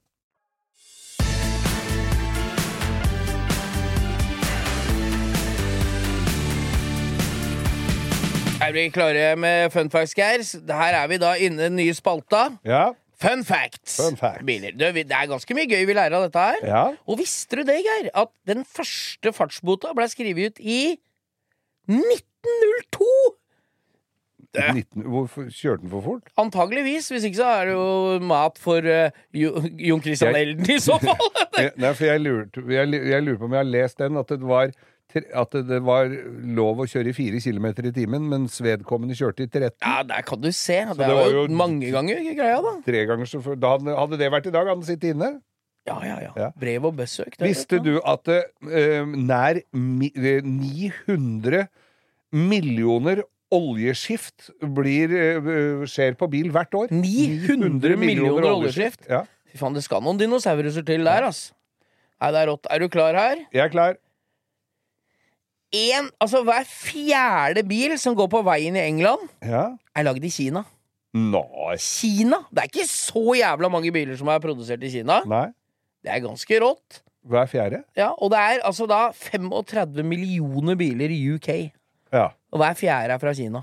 Er 8.61 8.73
vi 8.75 8.89
klare 8.93 9.35
med 9.41 9.71
fun 9.73 9.89
facts, 9.89 10.13
Geir? 10.13 10.43
Her 10.69 10.97
er 10.99 11.07
vi 11.09 11.17
da 11.21 11.31
inne 11.33 11.63
i 11.63 11.69
den 11.69 11.79
nye 11.79 11.93
spalta. 11.97 12.43
Ja. 12.67 12.91
Fun 13.21 13.41
facts. 13.45 13.95
Fun 13.97 14.17
facts. 14.17 14.45
Biler. 14.45 14.75
Det, 14.77 14.93
det 15.09 15.17
er 15.17 15.29
ganske 15.29 15.57
mye 15.57 15.69
gøy 15.69 15.85
vi 15.89 15.95
lærer 15.97 16.17
av 16.19 16.27
dette 16.27 16.45
her. 16.45 16.65
ja. 16.69 16.83
Og 17.09 17.17
visste 17.21 17.57
du 17.57 17.65
det, 17.65 17.79
Geir? 17.85 18.11
At 18.17 18.29
den 18.49 18.61
første 18.65 19.33
fartsbota 19.33 19.95
ble 19.97 20.05
skrevet 20.13 20.53
ut 20.53 20.61
i 20.61 20.81
1902! 21.89 23.09
19, 24.51 25.05
hvorfor 25.07 25.45
kjørte 25.47 25.85
den 25.85 25.91
for 25.93 26.03
fort? 26.05 26.31
Antageligvis. 26.41 27.07
Hvis 27.09 27.23
ikke 27.23 27.39
så 27.39 27.49
er 27.55 27.69
det 27.69 27.75
jo 27.77 28.19
mat 28.27 28.57
for 28.59 28.83
uh, 28.83 29.21
Jon 29.33 30.01
Christian 30.03 30.35
Elden 30.35 30.69
i 30.69 30.79
så 30.83 30.97
fall. 31.01 31.29
Nei, 31.81 31.93
for 31.95 32.09
jeg 32.09 32.21
lurte, 32.25 32.65
jeg, 32.67 33.03
jeg 33.13 33.23
lurer 33.23 33.39
på 33.39 33.47
om 33.47 33.55
jeg 33.55 33.63
har 33.63 33.71
lest 33.71 34.01
den, 34.03 34.19
at 34.19 34.33
det 34.33 34.41
var 34.43 34.73
at 35.15 35.55
det 35.67 35.79
var 35.85 36.11
lov 36.57 36.81
å 36.83 36.87
kjøre 36.89 37.11
i 37.11 37.15
fire 37.15 37.41
kilometer 37.43 37.87
i 37.89 37.93
timen, 37.95 38.27
mens 38.31 38.57
vedkommende 38.63 39.17
kjørte 39.17 39.45
i 39.45 39.49
13. 39.49 39.77
ja, 39.81 39.95
der 40.07 40.25
kan 40.27 40.41
du 40.41 40.49
se. 40.55 40.79
Det, 40.91 40.97
det 40.99 41.15
var 41.17 41.31
jo 41.35 41.45
mange 41.53 41.91
ganger 41.93 42.21
greia, 42.27 42.59
da. 42.63 42.75
Tre 42.85 43.05
ganger 43.09 43.29
så. 43.29 43.41
Da 43.59 43.75
hadde, 43.77 44.19
det 44.21 44.31
vært 44.33 44.49
i 44.49 44.53
dag, 44.53 44.67
hadde 44.67 44.77
han 44.79 44.87
sittet 44.87 45.15
inne. 45.15 45.33
Ja, 45.89 45.97
ja, 46.05 46.17
ja. 46.21 46.31
Ja. 46.37 46.49
Brev 46.61 46.87
og 46.91 46.97
besøk. 46.99 47.35
Visste 47.41 47.81
du 47.81 47.95
at 48.05 48.29
uh, 48.29 49.13
nær 49.17 49.61
eh, 49.61 50.41
900 50.45 51.65
millioner 52.37 53.23
oljeskift 53.51 54.51
blir, 54.77 55.15
uh, 55.41 55.85
skjer 55.89 56.15
på 56.19 56.29
bil 56.31 56.53
hvert 56.53 56.77
år? 56.77 56.93
900 56.93 57.97
millioner 57.99 58.51
oljeskift? 58.53 59.09
Ja, 59.09 59.25
Fy 59.51 59.59
faen, 59.59 59.75
det 59.75 59.83
skal 59.83 59.99
noen 60.05 60.19
dinosauruser 60.19 60.85
til 60.87 61.03
der, 61.03 61.25
ass. 61.27 61.49
Nei, 62.21 62.29
det 62.31 62.39
er 62.39 62.47
rått. 62.53 62.69
Er 62.71 62.79
du 62.79 62.87
klar 62.93 63.17
her? 63.17 63.41
jeg 63.51 63.65
er 63.65 63.73
klar. 63.73 63.97
En, 65.71 66.09
altså 66.19 66.41
Hver 66.43 66.65
fjerde 66.67 67.63
bil 67.67 67.93
som 67.99 68.15
går 68.17 68.27
på 68.31 68.41
veien 68.43 68.75
i 68.75 68.83
England, 68.89 69.29
Ja. 69.45 69.69
er 69.95 70.03
lagd 70.03 70.23
i 70.25 70.29
Kina. 70.29 70.63
Nei. 71.13 71.75
Kina? 71.79 72.41
Det 72.51 72.63
er 72.63 72.69
ikke 72.71 72.87
så 72.87 73.23
jævla 73.35 73.69
mange 73.71 73.91
biler 73.91 74.15
som 74.19 74.27
er 74.31 74.39
produsert 74.43 74.83
i 74.83 74.89
Kina. 74.91 75.21
Nei. 75.27 75.47
Det 76.03 76.11
er 76.11 76.19
ganske 76.23 76.59
rått. 76.63 77.01
Hver 77.27 77.45
fjerde? 77.47 77.83
Ja, 77.95 78.09
Og 78.17 78.31
det 78.31 78.39
er 78.39 78.61
altså 78.65 78.87
da 78.89 79.11
35 79.11 80.03
millioner 80.03 80.75
biler 80.75 81.09
i 81.13 81.19
UK. 81.35 81.49
Ja. 82.11 82.29
Og 82.51 82.59
hver 82.59 82.73
fjerde 82.79 83.13
er 83.13 83.17
fra 83.21 83.33
Kina. 83.33 83.61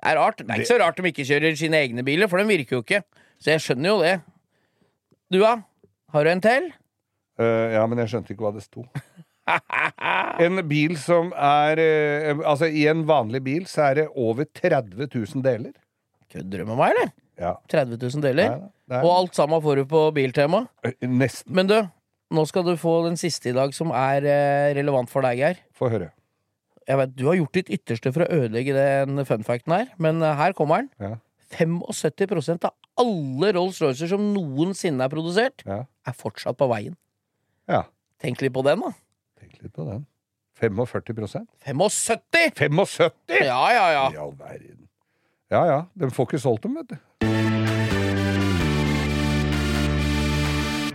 Det 0.00 0.08
er 0.10 0.16
rart. 0.16 0.38
Det 0.38 0.48
er 0.50 0.54
ikke 0.62 0.70
så 0.72 0.78
rart 0.80 0.96
de 0.96 1.08
ikke 1.10 1.26
kjører 1.28 1.56
sine 1.60 1.76
egne 1.76 2.02
biler, 2.02 2.26
for 2.26 2.38
de 2.38 2.46
virker 2.48 2.76
jo 2.78 2.82
ikke. 2.82 3.02
Så 3.38 3.50
jeg 3.52 3.60
skjønner 3.60 3.90
jo 3.90 3.98
det. 4.00 4.20
Du, 5.30 5.38
da? 5.42 5.58
Har 6.10 6.24
du 6.24 6.30
en 6.30 6.40
til? 6.40 6.70
Uh, 7.38 7.68
ja, 7.74 7.84
men 7.86 7.98
jeg 7.98 8.08
skjønte 8.08 8.32
ikke 8.32 8.46
hva 8.46 8.54
det 8.56 8.64
sto. 8.64 8.86
En 10.40 10.60
bil 10.68 10.96
som 11.00 11.32
er 11.36 11.80
eh, 11.82 12.30
Altså, 12.46 12.68
i 12.70 12.86
en 12.90 13.02
vanlig 13.08 13.40
bil 13.46 13.64
så 13.70 13.90
er 13.90 13.94
det 14.00 14.08
over 14.14 14.46
30 14.46 15.08
000 15.10 15.42
deler. 15.44 15.72
Kødder 16.30 16.62
du 16.62 16.68
med 16.70 16.78
meg, 16.78 16.92
eller? 16.94 17.10
Ja. 17.40 17.54
30 17.72 17.96
000 18.02 18.22
deler. 18.24 18.52
Nei, 18.58 18.98
er- 19.00 19.04
Og 19.06 19.10
alt 19.16 19.34
sammen 19.38 19.62
får 19.64 19.80
du 19.82 19.84
på 19.90 20.04
Biltema. 20.14 20.64
Eh, 20.86 20.94
Nesten. 21.08 21.52
Men 21.56 21.66
du, 21.70 21.76
nå 22.36 22.44
skal 22.46 22.64
du 22.68 22.74
få 22.78 22.98
den 23.08 23.16
siste 23.20 23.50
i 23.50 23.56
dag 23.56 23.74
som 23.74 23.90
er 23.96 24.26
eh, 24.28 24.74
relevant 24.78 25.10
for 25.10 25.22
deg, 25.26 25.38
Geir. 25.42 25.58
Få 25.74 25.90
høre. 25.90 26.10
Jeg 26.88 26.96
vet, 26.98 27.12
Du 27.16 27.26
har 27.28 27.36
gjort 27.38 27.52
ditt 27.58 27.68
ytterste 27.70 28.12
for 28.14 28.24
å 28.24 28.30
ødelegge 28.40 28.74
den 28.74 29.20
funfacten 29.28 29.74
her, 29.76 29.90
men 29.98 30.22
eh, 30.22 30.34
her 30.38 30.52
kommer 30.58 30.82
den. 30.84 30.90
Ja. 31.00 31.16
75% 31.50 32.62
av 32.68 32.76
alle 33.00 33.48
Rolls-Roycer 33.56 34.06
som 34.12 34.22
noensinne 34.34 35.02
er 35.02 35.10
produsert, 35.10 35.64
Ja. 35.66 35.80
er 36.06 36.12
fortsatt 36.14 36.56
på 36.60 36.68
veien. 36.70 36.96
ja. 37.68 37.84
Tenk 38.20 38.42
litt 38.42 38.52
på 38.52 38.60
den, 38.62 38.82
da. 38.84 38.90
Litt 39.60 39.74
på 39.76 39.84
den. 39.84 40.06
45 40.60 41.02
75! 41.64 42.52
75! 42.56 43.10
Ja, 43.40 43.72
ja, 43.72 43.86
ja. 43.92 44.04
I 44.12 44.16
all 44.20 44.34
verden. 44.36 44.86
Ja 45.50 45.64
ja, 45.66 45.78
de 45.98 46.10
får 46.14 46.28
ikke 46.28 46.38
solgt 46.38 46.62
dem, 46.62 46.76
vet 46.78 46.92
du. 46.92 46.98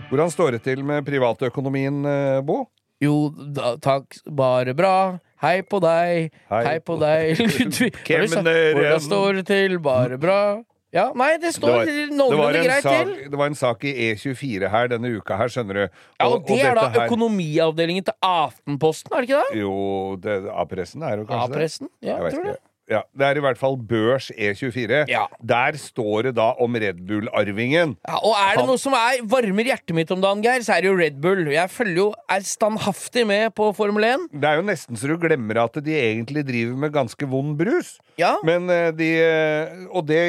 Hvordan 0.06 0.30
står 0.30 0.54
det 0.56 0.62
til 0.64 0.84
med 0.86 1.04
privatøkonomien, 1.06 2.04
eh, 2.06 2.40
Bo? 2.46 2.62
Jo, 3.02 3.28
da, 3.34 3.74
takk, 3.82 4.16
bare 4.32 4.72
bra. 4.78 5.18
Hei 5.42 5.60
på 5.66 5.80
deg, 5.84 6.30
hei, 6.48 6.62
Hei 6.64 6.78
på 6.80 6.96
deg. 6.96 7.42
Ludvig. 7.42 7.90
Hvordan 8.06 9.02
står 9.04 9.42
det 9.42 9.44
til? 9.50 9.76
Bare 9.84 10.16
bra. 10.16 10.38
Ja, 10.96 11.06
nei, 11.18 11.32
det 11.42 11.50
står 11.56 11.82
det 11.84 11.96
noenlunde 12.16 12.60
en 12.62 12.64
greit 12.70 12.86
sak, 12.86 13.00
til. 13.04 13.30
det 13.32 13.40
var 13.42 13.50
en 13.52 13.58
sak 13.58 13.84
i 13.84 13.92
E24 14.10 14.70
her 14.72 14.88
denne 14.94 15.10
uka 15.18 15.36
her, 15.36 15.52
skjønner 15.52 15.80
du. 15.82 15.82
Ja, 16.20 16.28
og 16.30 16.46
det 16.48 16.60
er 16.64 16.74
da 16.78 16.86
her- 16.94 17.04
økonomiavdelingen 17.10 18.06
til 18.08 18.16
Aftenposten, 18.24 19.12
er 19.12 19.20
det 19.26 19.28
ikke 19.28 19.42
det? 19.42 19.60
Jo, 19.60 19.74
A-pressen 20.56 21.02
er 21.04 21.20
jo 21.20 21.26
kanskje 21.28 21.48
det. 21.52 21.56
A-pressen? 21.56 21.88
Ja, 22.00 22.16
Jeg 22.16 22.32
tror 22.32 22.42
tror 22.42 22.54
ikke. 22.54 22.62
Ja, 22.86 23.00
det 23.18 23.26
er 23.26 23.38
i 23.40 23.42
hvert 23.42 23.58
fall 23.58 23.74
Børs 23.82 24.28
E24. 24.30 25.06
Ja. 25.10 25.24
Der 25.42 25.74
står 25.80 26.28
det 26.28 26.36
da 26.38 26.52
om 26.62 26.76
Red 26.78 27.00
Bull-arvingen. 27.08 27.96
Ja, 28.06 28.20
og 28.20 28.36
er 28.38 28.60
det 28.60 28.66
noe 28.68 28.78
som 28.78 28.94
er 28.94 29.24
varmer 29.26 29.66
hjertet 29.66 29.94
mitt 29.98 30.12
om 30.14 30.22
dagen, 30.22 30.44
Geir, 30.44 30.62
så 30.62 30.76
er 30.76 30.84
det 30.84 30.92
jo 30.92 30.98
Red 31.00 31.18
Bull. 31.22 31.46
Jeg 31.50 31.72
følger 31.74 31.98
jo, 32.04 32.08
er 32.30 32.46
standhaftig 32.46 33.26
med 33.26 33.50
på 33.58 33.72
Formel 33.74 34.06
1. 34.06 34.28
Det 34.38 34.50
er 34.50 34.60
jo 34.60 34.66
nesten 34.68 34.98
så 35.00 35.10
du 35.10 35.16
glemmer 35.18 35.64
at 35.64 35.80
de 35.82 35.98
egentlig 35.98 36.46
driver 36.46 36.78
med 36.86 36.94
ganske 36.94 37.30
vond 37.30 37.56
brus. 37.58 37.96
Ja, 38.20 38.36
Men 38.46 38.70
eh, 38.72 38.92
de 38.96 39.08
eh, 39.20 39.82
Og 39.90 40.06
det 40.08 40.22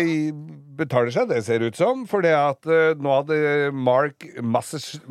betaler 0.79 1.13
seg, 1.13 1.27
det 1.31 1.41
ser 1.47 1.63
ut 1.65 1.77
som. 1.79 2.05
For 2.09 2.25
det 2.25 2.33
at 2.37 2.67
uh, 2.69 2.93
nå 2.97 3.15
hadde 3.19 3.39
Mark 3.75 4.27
Masseschitz 4.41 5.01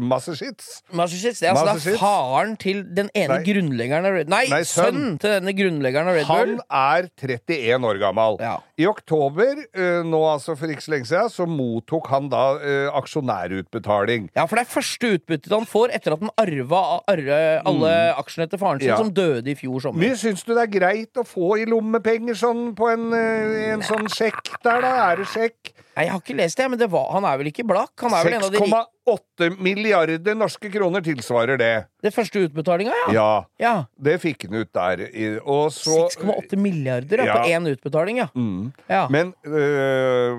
Masseschitz, 0.96 1.40
Det 1.42 1.50
er 1.50 1.56
altså 1.56 1.92
da 1.92 1.98
faren 2.00 2.56
til 2.60 2.84
den 2.96 3.10
ene 3.14 3.40
Nei. 3.40 3.42
grunnleggeren 3.46 4.08
av 4.08 4.16
Red 4.20 4.32
Nei, 4.32 4.44
Nei, 4.52 4.62
sønn. 4.64 4.94
sønnen 4.94 5.18
til 5.22 5.36
denne 5.38 5.54
grunnleggeren 5.58 6.10
av 6.12 6.18
Red 6.20 6.30
Bull. 6.30 6.56
Han 6.70 7.04
er 7.04 7.10
31 7.18 7.90
år 7.90 8.00
gammel. 8.02 8.40
Ja. 8.42 8.56
I 8.78 8.84
oktober, 8.86 9.62
eh, 9.72 10.02
nå 10.04 10.18
altså 10.28 10.52
for 10.58 10.68
ikke 10.68 10.84
så 10.84 10.90
lenge 10.92 11.06
siden, 11.08 11.30
så 11.32 11.46
mottok 11.48 12.10
han 12.12 12.26
da 12.28 12.42
eh, 12.60 12.88
aksjonærutbetaling. 12.92 14.26
Ja, 14.36 14.44
for 14.44 14.58
det 14.58 14.66
er 14.66 14.72
første 14.74 15.12
utbyttet 15.16 15.54
han 15.54 15.64
får 15.68 15.94
etter 15.96 16.12
at 16.16 16.20
han 16.24 16.32
arva 16.42 16.82
arre, 17.08 17.38
alle 17.66 17.92
aksjene 18.20 18.48
til 18.52 18.60
faren 18.60 18.80
sin, 18.82 18.86
Mm. 18.86 18.92
Ja. 18.92 18.96
som 19.00 19.12
døde 19.16 19.50
i 19.50 19.54
fjor 19.56 19.80
sommer. 19.80 19.98
Mye 20.04 20.16
syns 20.20 20.44
du 20.44 20.52
det 20.54 20.62
er 20.66 20.72
greit 20.78 21.16
å 21.16 21.24
få 21.26 21.56
i 21.58 21.64
lommepenger 21.64 22.36
sånn 22.36 22.74
på 22.76 22.90
en, 22.92 23.08
eh, 23.16 23.72
en 23.72 23.80
sånn 23.82 24.06
sjekk 24.12 24.52
der, 24.62 24.80
da? 24.84 24.92
Er 25.12 25.16
det 25.16 25.26
sjekk? 25.32 25.72
Nei, 25.96 26.04
Jeg 26.04 26.10
har 26.12 26.20
ikke 26.20 26.36
lest 26.36 26.56
det, 26.58 26.68
men 26.70 26.78
det 26.78 26.90
var, 26.92 27.10
han 27.12 27.24
er 27.24 27.38
vel 27.38 27.46
ikke 27.48 27.64
blakk? 27.66 27.92
Han 28.04 28.12
er 28.12 28.24
vel 28.24 28.34
en 28.34 28.42
av 28.44 28.52
de 28.52 28.58
6,8 29.06 29.62
milliarder 29.62 30.34
norske 30.34 30.70
kroner 30.70 31.00
tilsvarer 31.04 31.58
det. 31.60 31.86
Det 32.02 32.10
første 32.14 32.40
utbetalinga, 32.46 32.90
ja. 33.06 33.12
Ja, 33.14 33.44
ja. 33.58 33.72
det 34.02 34.18
fikk 34.22 34.46
han 34.46 34.60
ut 34.62 34.72
der. 34.74 35.00
I- 35.10 35.38
Og 35.42 35.70
så 35.74 36.08
6,8 36.10 36.56
milliarder 36.58 37.24
ja, 37.26 37.34
på 37.34 37.46
én 37.50 37.68
utbetaling, 37.70 38.18
ja. 38.18 38.28
Mm. 38.34 38.72
ja. 38.90 39.06
Men 39.10 39.32
øh, 39.46 40.34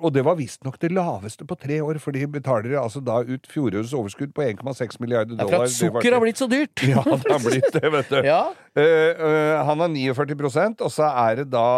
Og 0.00 0.12
det 0.12 0.24
var 0.24 0.36
visstnok 0.36 0.78
det 0.80 0.92
laveste 0.92 1.46
på 1.48 1.54
tre 1.56 1.80
år, 1.82 1.98
for 1.98 2.12
de 2.12 2.26
betaler 2.26 2.78
altså 2.80 3.00
da 3.00 3.20
ut 3.24 3.46
fjorårets 3.48 3.94
overskudd 3.96 4.34
på 4.34 4.42
1,6 4.42 5.00
milliarder 5.00 5.36
dollar. 5.36 5.46
Det 5.46 5.54
er 5.54 5.56
for 5.56 5.64
at 5.64 5.76
sukker 5.76 6.12
har 6.12 6.20
blitt 6.24 6.38
så 6.38 6.48
dyrt. 6.50 6.84
Ja, 6.84 7.02
det 7.04 7.32
har 7.32 7.44
blitt 7.44 7.72
det, 7.72 7.92
vet 7.92 8.08
du. 8.12 8.20
Ja. 8.28 8.52
uh, 8.76 8.84
eh, 8.84 9.64
han 9.64 9.80
har 9.80 9.88
49% 9.88 10.82
og 10.84 10.90
så 10.92 11.06
er 11.08 11.40
det 11.40 11.46
da 11.50 11.68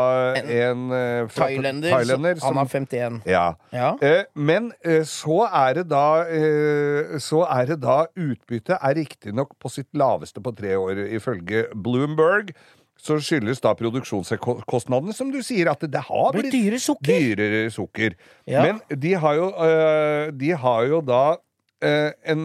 en, 0.40 0.90
eh, 0.90 1.28
fra 1.30 1.46
Thailender, 1.46 1.92
thailender 1.94 2.40
som, 2.40 2.48
han 2.48 2.56
har 2.58 2.66
51. 2.66 3.20
Ja. 3.30 3.54
Men 4.34 4.72
så 5.06 5.44
er 5.46 5.59
det 5.76 5.84
da 5.90 6.24
eh, 6.26 7.18
Så 7.22 7.44
er 7.46 7.66
det 7.72 7.78
da 7.84 8.04
Utbyttet 8.14 8.76
er 8.76 8.94
riktignok 8.98 9.50
på 9.60 9.68
sitt 9.72 9.90
laveste 9.96 10.40
på 10.42 10.50
tre 10.56 10.76
år, 10.78 10.94
ifølge 11.16 11.58
Bloomberg. 11.74 12.48
Så 13.00 13.16
skyldes 13.24 13.62
da 13.64 13.72
produksjonskostnadene, 13.78 15.14
som 15.16 15.30
du 15.32 15.40
sier, 15.44 15.70
at 15.72 15.80
det, 15.88 16.02
har 16.04 16.32
blitt 16.36 16.52
dyre 16.52 16.78
sukker. 16.82 17.08
dyrere 17.08 17.70
sukker. 17.72 18.10
Ja. 18.44 18.60
Men 18.66 18.76
de 18.92 19.14
har 19.22 19.34
jo, 19.38 19.46
eh, 19.64 20.26
de 20.36 20.50
har 20.64 20.82
jo 20.90 20.98
da 21.00 21.24
eh, 21.80 22.12
en 22.28 22.42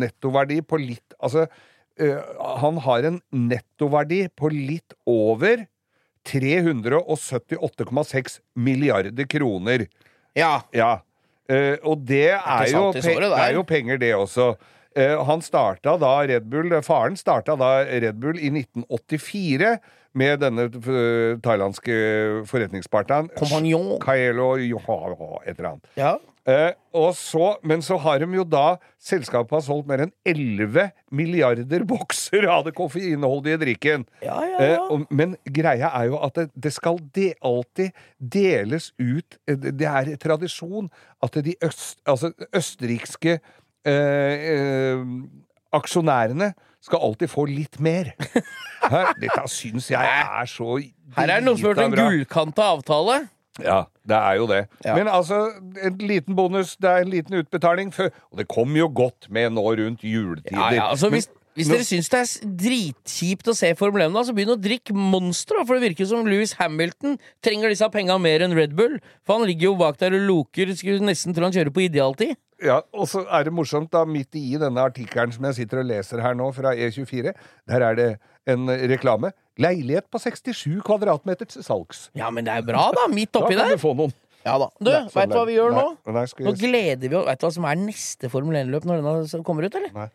nettoverdi 0.00 0.58
på 0.64 0.76
litt 0.80 1.04
Altså, 1.20 1.46
han 1.94 2.74
har 2.82 3.06
en 3.06 3.22
nettoverdi 3.30 4.26
på 4.34 4.50
litt 4.50 4.90
over 5.06 5.62
378,6 6.26 8.40
milliarder 8.56 9.26
kroner. 9.30 9.86
Ja. 10.34 10.66
Ja. 10.74 11.04
Eh, 11.50 11.76
og 11.84 12.06
det 12.08 12.30
er, 12.36 12.70
jo, 12.72 12.86
pe 12.94 13.02
såret 13.04 13.28
det 13.28 13.42
er 13.42 13.58
jo 13.58 13.66
penger, 13.68 14.00
det 14.00 14.14
også. 14.16 14.54
Uh, 14.94 15.18
han 15.26 15.40
starta 15.42 15.96
da 15.98 16.12
Red 16.22 16.44
Bull 16.46 16.70
Faren 16.86 17.16
starta 17.18 17.56
da 17.58 17.80
Red 17.82 18.20
Bull 18.22 18.38
i 18.38 18.52
1984 18.52 19.72
med 20.14 20.38
denne 20.44 20.68
eh, 20.70 21.34
thailandske 21.42 21.96
forretningspartneren 22.46 23.32
Kompanjong. 23.34 23.96
Kaelo 24.04 24.52
Joha, 24.62 25.00
et 25.42 25.58
eller 25.58 25.72
annet. 25.72 25.90
Ja. 25.98 26.12
Eh, 26.44 26.74
og 26.92 27.14
så, 27.16 27.54
men 27.64 27.80
så 27.80 27.96
har 28.04 28.20
de 28.20 28.26
jo 28.36 28.42
da 28.44 28.76
Selskapet 29.00 29.54
har 29.56 29.62
solgt 29.64 29.88
mer 29.88 30.02
enn 30.04 30.10
11 30.28 30.90
milliarder 31.16 31.86
bokser 31.88 32.44
av 32.52 32.66
det 32.66 32.74
koffeinholdige 32.76 33.62
drikken. 33.62 34.04
Ja, 34.24 34.36
ja, 34.44 34.58
Eh, 34.60 34.82
og, 34.92 35.06
men 35.08 35.38
greia 35.48 35.88
er 35.96 36.10
jo 36.10 36.18
at 36.20 36.36
det, 36.36 36.50
det 36.66 36.74
skal 36.76 37.00
de, 37.16 37.30
alltid 37.44 37.96
deles 38.18 38.90
ut 39.00 39.38
eh, 39.48 39.56
Det 39.56 39.88
er 39.88 40.12
tradisjon 40.20 40.90
at 41.24 41.40
de 41.44 41.56
øst, 41.64 41.98
altså, 42.04 42.34
østerrikske 42.52 43.38
eh, 43.88 44.46
eh, 44.52 45.02
aksjonærene 45.74 46.52
skal 46.84 47.00
alltid 47.08 47.30
få 47.32 47.46
litt 47.48 47.80
mer. 47.80 48.12
Her, 48.92 49.14
dette 49.16 49.46
syns 49.48 49.88
jeg 49.92 50.04
er 50.04 50.48
så 50.50 50.76
Her 51.16 51.24
er 51.30 51.38
det 51.40 51.46
noen 51.46 51.56
som 51.56 51.70
har 51.70 51.78
gjort 51.78 51.86
en 51.86 51.94
bra. 51.96 52.08
gullkanta 52.10 52.66
avtale. 52.76 53.16
Ja, 53.62 53.84
det 54.02 54.16
er 54.18 54.34
jo 54.40 54.48
det. 54.50 54.64
Ja. 54.84 54.96
Men 54.98 55.08
altså, 55.08 55.44
en 55.78 55.98
liten 56.02 56.34
bonus, 56.36 56.74
det 56.76 56.90
er 56.90 57.04
en 57.04 57.12
liten 57.12 57.38
utbetaling 57.38 57.92
før 57.94 58.10
Og 58.32 58.40
det 58.40 58.48
kommer 58.50 58.80
jo 58.80 58.90
godt 58.90 59.30
med 59.30 59.54
nå 59.54 59.62
rundt 59.62 60.02
juletider. 60.02 60.58
Ja, 60.58 60.72
ja, 60.74 60.88
altså 60.90 61.08
Hvis, 61.12 61.28
hvis 61.54 61.70
dere 61.70 61.86
syns 61.86 62.10
det 62.10 62.18
er 62.18 62.54
dritkjipt 62.64 63.46
å 63.46 63.54
se 63.54 63.70
Formel 63.78 64.02
1, 64.08 64.16
så 64.26 64.34
begynn 64.34 64.56
å 64.56 64.58
drikke 64.58 64.96
Monster. 64.96 65.60
For 65.62 65.78
det 65.78 65.92
virker 65.92 66.08
som 66.10 66.26
Louis 66.26 66.56
Hamilton 66.58 67.14
trenger 67.46 67.70
disse 67.70 67.86
penga 67.94 68.18
mer 68.18 68.42
enn 68.42 68.56
Red 68.58 68.74
Bull. 68.74 68.98
For 69.22 69.38
han 69.38 69.46
ligger 69.46 69.70
jo 69.70 69.76
bak 69.84 70.00
der 70.02 70.18
og 70.18 70.26
loker. 70.26 70.74
Skulle 70.74 71.06
nesten 71.06 71.36
tro 71.36 71.46
han 71.46 71.54
kjører 71.54 71.74
på 71.74 71.86
idealtid. 71.86 72.34
Ja, 72.64 72.80
og 72.94 73.06
så 73.10 73.22
er 73.28 73.46
det 73.46 73.54
morsomt 73.54 73.92
da, 73.92 74.04
midt 74.08 74.34
i 74.38 74.56
denne 74.58 74.82
artikkelen 74.82 75.34
som 75.34 75.46
jeg 75.50 75.60
sitter 75.60 75.82
og 75.82 75.88
leser 75.90 76.22
her 76.24 76.36
nå, 76.38 76.50
fra 76.54 76.72
E24, 76.74 77.34
der 77.70 77.86
er 77.86 77.98
det 77.98 78.10
en 78.50 78.70
reklame. 78.90 79.32
Leilighet 79.58 80.08
på 80.10 80.18
67 80.18 80.80
kvadratmeter 80.82 81.46
til 81.46 81.62
salgs. 81.62 82.08
Ja, 82.18 82.30
men 82.34 82.44
det 82.44 82.54
er 82.56 82.62
bra, 82.66 82.88
da. 82.94 83.06
Midt 83.12 83.30
Da 83.32 83.40
oppi 83.44 83.54
kan 83.54 83.68
der. 83.68 83.76
du 83.76 83.82
få 83.82 83.92
noen. 83.94 84.12
Ja 84.44 84.58
da. 84.60 84.66
Du, 84.80 84.90
Nei, 84.90 85.04
sånn 85.08 85.14
veit 85.14 85.30
du 85.30 85.36
hva 85.38 85.44
vi 85.48 85.54
gjør 85.56 85.70
nå? 85.72 85.84
Nei, 86.04 86.12
nei, 86.18 86.24
Nå 86.44 86.52
gleder 86.60 87.08
vi 87.08 87.16
oss 87.16 87.26
Veit 87.30 87.40
du 87.40 87.46
hva 87.46 87.52
som 87.54 87.64
er 87.70 87.78
neste 87.80 88.28
Formel 88.28 88.58
1-løp 88.60 88.84
når 88.90 89.00
denne 89.06 89.44
kommer 89.46 89.64
ut, 89.64 89.78
eller? 89.78 89.94
Nei. 89.94 90.08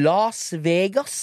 Las 0.00 0.46
Vegas. 0.64 1.18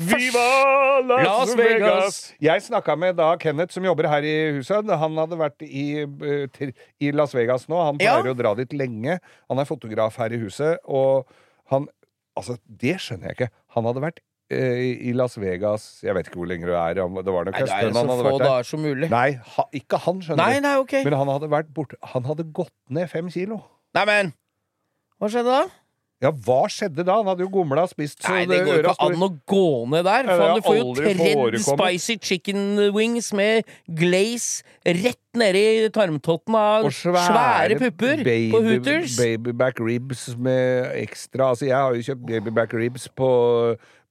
Viva 0.00 1.02
Las, 1.04 1.26
Las 1.26 1.50
Vegas! 1.54 1.82
Vegas! 1.82 2.20
Jeg 2.40 2.62
snakka 2.64 2.96
med 2.96 3.18
da 3.18 3.34
Kenneth, 3.36 3.74
som 3.76 3.84
jobber 3.84 4.08
her 4.08 4.24
i 4.24 4.34
huset. 4.56 4.88
Han 4.88 5.18
hadde 5.20 5.36
vært 5.36 5.62
i, 5.66 5.84
eh, 6.00 6.72
i 7.02 7.10
Las 7.12 7.34
Vegas 7.36 7.66
nå. 7.68 7.76
Han 7.76 7.98
Ja. 8.00 8.16
pleier 8.22 8.32
å 8.32 8.36
dra 8.38 8.54
dit 8.54 8.72
lenge. 8.72 9.18
Han 9.50 9.58
er 9.58 9.64
fotograf 9.68 10.16
her 10.16 10.32
i 10.32 10.38
huset, 10.38 10.78
og 10.86 11.26
han 11.70 11.88
Altså, 12.34 12.56
det 12.66 12.94
skjønner 12.96 13.28
jeg 13.28 13.36
ikke. 13.36 13.50
Han 13.76 13.84
hadde 13.84 14.00
vært 14.00 14.20
i 14.52 14.92
i 15.10 15.14
Las 15.16 15.38
Vegas 15.40 15.86
Jeg 16.04 16.14
vet 16.18 16.28
ikke 16.30 16.40
hvor 16.42 16.50
lenge 16.50 16.68
det 16.68 16.76
er. 16.78 16.94
Det 17.00 17.04
var 17.08 17.48
nok 17.48 17.56
Nei, 17.56 17.66
det 17.66 17.72
er 17.72 17.92
så 17.92 18.06
hadde 18.06 18.16
få 18.22 18.28
vært 18.28 18.38
der. 18.38 18.48
dager 18.48 18.70
som 18.70 18.84
mulig. 18.84 19.10
Nei, 19.12 19.28
ha, 19.56 19.66
ikke 19.82 20.00
han, 20.06 20.22
skjønner 20.24 20.42
Nei, 20.44 20.54
du. 20.60 20.66
nei, 20.68 20.74
ok. 20.84 20.96
Men 21.08 21.18
han 21.22 21.34
hadde 21.36 21.52
vært 21.52 21.74
borte 21.76 22.00
Han 22.14 22.26
hadde 22.30 22.48
gått 22.52 22.74
ned 22.92 23.08
fem 23.12 23.30
kilo. 23.32 23.62
Neimen, 23.96 24.34
hva 25.20 25.30
skjedde 25.32 25.52
da? 25.60 25.62
Ja, 26.22 26.30
hva 26.30 26.60
skjedde 26.70 27.02
da? 27.02 27.16
Han 27.18 27.26
hadde 27.32 27.42
jo 27.42 27.48
gomla 27.50 27.82
og 27.82 27.90
spist 27.90 28.20
så 28.22 28.30
Nei, 28.30 28.44
det 28.46 28.60
går 28.62 28.76
øra 28.84 28.92
ikke 28.94 29.06
an 29.10 29.24
å 29.26 29.28
gå 29.50 29.62
ned 29.90 30.04
der. 30.06 30.28
Ja, 30.30 30.36
Faen, 30.38 30.54
du 30.54 30.66
får 30.68 30.76
jo 30.78 30.92
tredd 30.94 31.56
spicy 31.66 32.16
chicken 32.22 32.60
wings 32.94 33.32
med 33.34 33.66
glaze 33.98 34.62
rett 34.86 35.18
nedi 35.34 35.88
tarmtotten 35.90 36.54
av 36.60 36.86
Og 36.86 36.94
svære, 36.94 37.74
pupper 37.80 38.22
på 38.54 38.60
Hooters. 38.68 39.16
Babyback 39.18 39.82
ribs 39.82 40.28
med 40.38 40.92
ekstra 41.02 41.50
Altså, 41.56 41.66
jeg 41.72 41.74
har 41.80 41.98
jo 41.98 42.06
kjøpt 42.12 42.24
babyback 42.30 42.78
ribs 42.78 43.08
på 43.18 43.32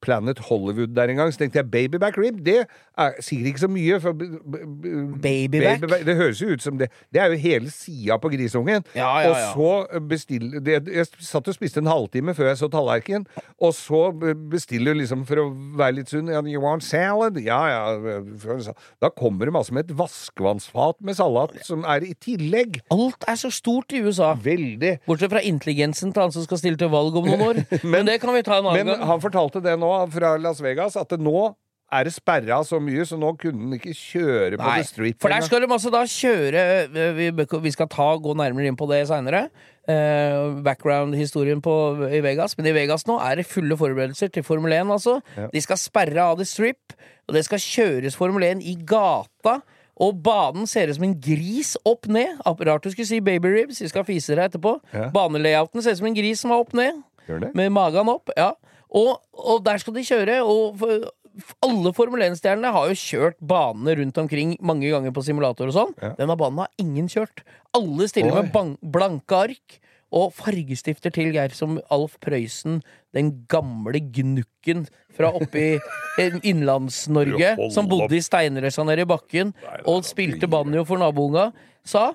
Planet 0.02 0.40
Hollywood 0.50 0.96
der 0.96 1.10
en 1.14 1.16
gang. 1.22 1.32
Så 1.34 1.40
tenkte 1.44 1.60
jeg 1.62 1.72
babyback 1.72 2.18
rib, 2.18 2.40
det 2.46 2.64
er 2.98 3.16
sier 3.22 3.46
ikke 3.50 3.60
så 3.64 3.70
mye. 3.72 4.00
For 4.04 4.14
babyback? 4.14 4.52
b- 4.52 4.68
b- 4.82 5.22
Babyback? 5.22 6.06
Det 6.06 6.16
høres 6.16 6.42
jo 6.42 6.48
ut 6.56 6.62
som 6.64 6.78
det. 6.80 6.90
Det 7.14 7.22
er 7.22 7.32
jo 7.34 7.38
hele 7.42 7.72
sida 7.72 8.18
på 8.22 8.30
grisungen. 8.34 8.84
Ja, 8.96 9.12
ja, 9.22 9.30
Og 9.30 9.36
så 9.56 10.00
bestiller 10.10 10.60
det, 10.60 10.80
Jeg 10.92 11.06
satt 11.20 11.48
og 11.48 11.54
spiste 11.56 11.80
en 11.84 11.88
halvtime 11.92 12.34
før 12.38 12.48
jeg 12.52 12.58
så 12.58 12.68
tallerkenen, 12.74 13.26
og 13.62 13.74
så 13.78 14.02
bestiller 14.52 14.94
du 14.94 15.00
liksom 15.02 15.26
for 15.30 15.42
å 15.44 15.48
være 15.78 15.96
litt 16.00 16.10
sunn 16.12 16.30
You 16.48 16.62
want 16.64 16.84
salad? 16.84 17.38
Ja, 17.42 17.62
ja. 17.68 18.74
Da 19.02 19.10
kommer 19.10 19.46
det 19.46 19.54
masse 19.56 19.74
med 19.74 19.90
et 19.90 19.96
vaskevannsfat 19.98 21.00
med 21.06 21.16
salat 21.18 21.54
som 21.66 21.84
er 21.88 22.04
i 22.08 22.14
tillegg. 22.22 22.80
Alt 22.94 23.26
er 23.30 23.38
så 23.40 23.52
stort 23.54 23.94
i 23.96 24.02
USA. 24.06 24.34
Veldig. 24.42 24.96
Bortsett 25.08 25.32
fra 25.34 25.42
intelligensen 25.46 26.14
til 26.14 26.22
han 26.26 26.34
som 26.34 26.46
skal 26.46 26.60
stille 26.62 26.80
til 26.80 26.92
valg 26.94 27.16
om 27.20 27.28
noen 27.30 27.46
år. 27.46 27.62
men, 27.94 28.08
det 28.10 28.20
kan 28.24 28.34
vi 28.36 28.44
ta 28.46 28.60
en 28.60 28.68
annen 28.72 28.86
Men 28.86 28.94
gang. 28.96 29.08
han 29.12 29.22
fortalte 29.24 29.62
det 29.64 29.78
nå 29.82 29.91
fra 30.14 30.36
Las 30.42 30.62
Vegas, 30.64 30.98
at 31.00 31.12
det 31.14 31.20
nå 31.24 31.52
er 31.92 32.08
det 32.08 32.14
sperra 32.16 32.62
så 32.64 32.78
mye, 32.80 33.04
så 33.04 33.18
nå 33.20 33.34
kunne 33.40 33.66
han 33.66 33.76
ikke 33.76 33.92
kjøre 33.98 34.56
på 34.56 34.64
Nei, 34.64 34.78
The 34.80 34.88
Strip. 34.88 35.18
for 35.20 35.34
der 35.34 35.44
skal 35.44 35.60
de 35.64 35.68
altså 35.76 35.92
da 35.92 36.06
kjøre 36.08 36.62
eh, 36.88 37.18
Vi, 37.18 37.26
vi 37.36 37.74
skal 37.76 37.90
ta, 37.92 38.08
gå 38.16 38.36
nærmere 38.40 38.72
inn 38.72 38.80
på 38.80 38.88
det 38.88 39.02
seinere. 39.10 39.50
Background-historien 40.64 41.60
på 41.66 41.74
i 42.08 42.22
Vegas. 42.24 42.56
Men 42.58 42.70
i 42.70 42.76
Vegas 42.76 43.04
nå 43.10 43.18
er 43.20 43.42
det 43.42 43.48
fulle 43.50 43.76
forberedelser 43.78 44.32
til 44.32 44.46
Formel 44.48 44.72
1, 44.78 44.92
altså. 44.94 45.18
De 45.52 45.62
skal 45.64 45.80
sperre 45.82 46.30
av 46.32 46.40
The 46.40 46.48
Strip, 46.48 46.96
og 47.28 47.36
det 47.36 47.44
skal 47.48 47.60
kjøres 47.64 48.16
Formel 48.16 48.46
1 48.48 48.64
i 48.72 48.78
gata. 48.88 49.60
Og 50.02 50.18
banen 50.24 50.66
ser 50.70 50.90
ut 50.90 50.98
som 50.98 51.06
en 51.06 51.20
gris 51.22 51.76
opp 51.86 52.08
ned. 52.10 52.40
Rart 52.46 52.86
du 52.88 52.90
skulle 52.94 53.10
si 53.10 53.20
baby 53.22 53.52
ribs, 53.54 53.82
vi 53.84 53.90
skal 53.92 54.06
fise 54.08 54.34
deg 54.34 54.48
etterpå. 54.48 54.78
Ja. 54.96 55.10
Banelayouten 55.14 55.84
ser 55.84 55.94
ut 55.94 56.00
som 56.00 56.10
en 56.10 56.18
gris 56.18 56.42
som 56.42 56.54
er 56.56 56.64
opp 56.64 56.72
ned. 56.78 57.04
Med 57.58 57.70
magen 57.74 58.10
opp, 58.10 58.32
ja. 58.38 58.54
Og, 58.92 59.18
og 59.32 59.62
der 59.66 59.80
skal 59.82 59.96
de 59.96 60.06
kjøre. 60.06 60.42
Og 60.44 60.82
alle 61.64 61.94
Formel 61.96 62.26
1-stjernene 62.28 62.74
har 62.76 62.90
jo 62.92 62.98
kjørt 63.00 63.38
banene 63.40 63.96
rundt 64.02 64.20
omkring 64.20 64.58
mange 64.60 64.90
ganger 64.92 65.14
på 65.16 65.24
simulator 65.26 65.72
og 65.72 65.78
sånn. 65.78 65.94
Ja. 66.02 66.12
Denne 66.20 66.36
banen 66.40 66.64
har 66.66 66.72
ingen 66.82 67.08
kjørt. 67.12 67.46
Alle 67.78 68.10
stiller 68.12 68.42
Oi. 68.42 68.50
med 68.50 68.76
blanke 68.94 69.46
ark. 69.48 69.80
Og 70.12 70.34
fargestifter 70.36 71.14
til 71.16 71.30
Geir 71.32 71.54
som 71.56 71.78
Alf 71.88 72.18
Prøysen, 72.20 72.82
den 73.16 73.30
gamle 73.48 74.02
gnukken 74.12 74.84
fra 75.16 75.30
oppi 75.40 75.78
i 76.20 76.26
Innlands-Norge, 76.52 77.54
som 77.72 77.88
bodde 77.88 78.18
i 78.18 78.24
steinrøysa 78.24 78.84
nede 78.84 79.06
i 79.06 79.08
bakken 79.08 79.54
og 79.88 80.04
spilte 80.04 80.52
banjo 80.52 80.84
for 80.90 81.00
nabounga, 81.00 81.54
sa. 81.88 82.10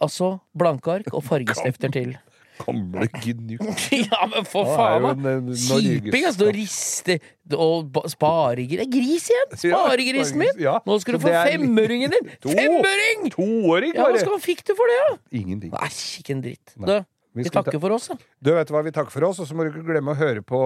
Altså 0.00 0.38
blanke 0.56 0.96
ark 1.02 1.12
og 1.12 1.20
fargestifter 1.28 1.92
til. 1.92 2.16
Gamle 2.60 3.06
gnukk. 3.08 3.84
Ja, 4.10 4.26
men 4.28 4.44
for 4.48 4.68
faen, 4.68 5.06
da! 5.24 5.32
Kjiping, 5.56 6.26
altså! 6.28 6.48
Å 6.50 6.52
riste 6.54 7.16
og 7.56 7.96
sparegris 8.12 8.76
Det 8.78 8.84
er 8.84 8.90
gris 8.92 9.30
igjen! 9.32 9.54
Sparegrisen 9.62 10.38
min! 10.42 10.60
Ja, 10.60 10.74
Nå 10.86 10.98
skal 11.02 11.16
du 11.16 11.24
få 11.24 11.32
er- 11.32 11.56
din! 11.56 12.12
To. 12.44 12.52
Femmøring! 12.52 13.24
Toåring, 13.32 13.96
Ja, 13.96 14.10
hva 14.12 14.38
fikk 14.42 14.62
du 14.68 14.74
for 14.78 14.92
det, 14.92 14.98
da? 15.08 15.16
Ingenting. 15.40 15.72
Nei, 15.72 15.88
ikke 16.20 16.36
en 16.36 16.44
dritt. 16.44 16.74
Nei. 16.76 16.98
Du, 17.00 17.40
Vi 17.40 17.48
takker 17.48 17.80
for 17.80 17.94
oss, 17.96 18.10
da. 18.12 18.18
Du 18.44 18.52
vet 18.52 18.68
hva, 18.74 18.82
vi 18.84 18.92
takker 18.92 19.14
for 19.14 19.24
oss, 19.30 19.40
og 19.40 19.48
så 19.48 19.56
må 19.56 19.64
du 19.64 19.72
ikke 19.72 19.86
glemme 19.88 20.12
å 20.12 20.18
høre 20.18 20.42
på, 20.44 20.60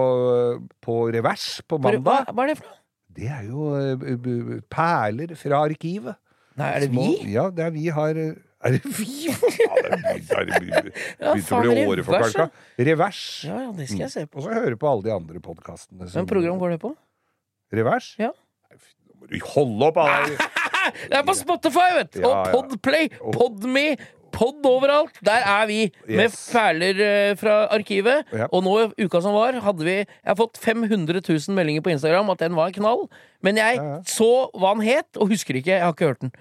på 0.83 0.97
Revers 1.15 1.61
på 1.63 1.79
mandag. 1.79 2.27
hva 2.35 2.43
er 2.43 2.51
det 2.51 2.57
for 2.59 2.67
noe? 2.67 2.81
Det 3.17 3.29
er 3.33 3.45
jo 3.47 3.69
eh, 3.79 4.59
perler 4.69 5.31
fra 5.39 5.63
arkivet. 5.65 6.19
Nei, 6.59 6.67
er 6.75 6.83
det 6.83 6.89
Små- 6.91 7.05
vi? 7.23 7.31
Ja, 7.33 7.47
det 7.53 7.63
er 7.65 7.71
vi 7.73 7.87
har 7.95 8.19
eh, 8.19 8.33
Er 8.67 8.75
det 8.75 8.81
vi? 8.97 9.07
Ja, 9.31 9.37
det 9.81 9.91
er 9.95 10.47
det 10.47 10.55
er 10.57 10.59
begynt 10.59 10.89
Ja, 11.19 11.33
begynt 11.33 11.51
å 11.55 11.61
bli 11.63 11.85
åreforkalka. 11.87 12.47
Revers. 12.89 13.21
Ja, 13.47 13.61
ja, 13.67 13.71
det 13.77 13.87
skal 13.89 14.03
jeg 14.05 14.13
se 14.13 14.25
på. 14.27 14.41
Og 14.41 14.47
så 14.47 14.57
høre 14.57 14.79
på 14.79 14.89
alle 14.91 15.07
de 15.07 15.13
andre 15.15 15.41
podkastene. 15.43 16.03
Hvilket 16.03 16.29
program 16.29 16.59
går 16.61 16.75
det 16.75 16.81
på? 16.83 16.91
Revers? 17.79 18.11
Ja. 18.19 18.33
Hold 19.55 19.87
opp! 19.89 20.03
Alle. 20.03 20.37
Det 20.87 21.17
er 21.19 21.23
på 21.27 21.33
Spotify, 21.35 21.87
vet 21.97 22.13
du! 22.15 22.21
Og. 22.23 22.47
Podplay, 22.53 23.09
Podme, 23.35 23.81
Pod 24.37 24.65
overalt. 24.69 25.17
Der 25.25 25.41
er 25.41 25.65
vi 25.69 25.79
med 26.07 26.27
Yes. 26.29 26.35
perler 26.53 26.99
eh, 27.01 27.35
fra 27.39 27.55
arkivet. 27.73 28.23
Ja. 28.37 28.45
Og 28.53 28.61
nå, 28.63 28.75
uka 29.01 29.21
som 29.25 29.33
var, 29.33 29.57
hadde 29.65 29.83
vi 29.87 29.95
Jeg 30.05 30.27
har 30.29 30.35
fått 30.37 30.57
500 30.61 31.23
000 31.25 31.55
meldinger 31.57 31.81
på 31.81 31.89
Instagram 31.95 32.29
at 32.35 32.43
den 32.45 32.53
var 32.55 32.69
knall. 32.75 33.07
Men 33.41 33.57
jeg 33.57 33.75
Ja, 33.77 33.83
ja. 33.83 33.97
så 34.05 34.49
hva 34.57 34.71
den 34.77 34.81
het, 34.87 35.09
og 35.17 35.29
husker 35.29 35.53
ikke. 35.57 35.73
Jeg 35.75 35.81
har 35.81 35.93
ikke 35.93 36.07
hørt 36.09 36.21
den 36.21 36.31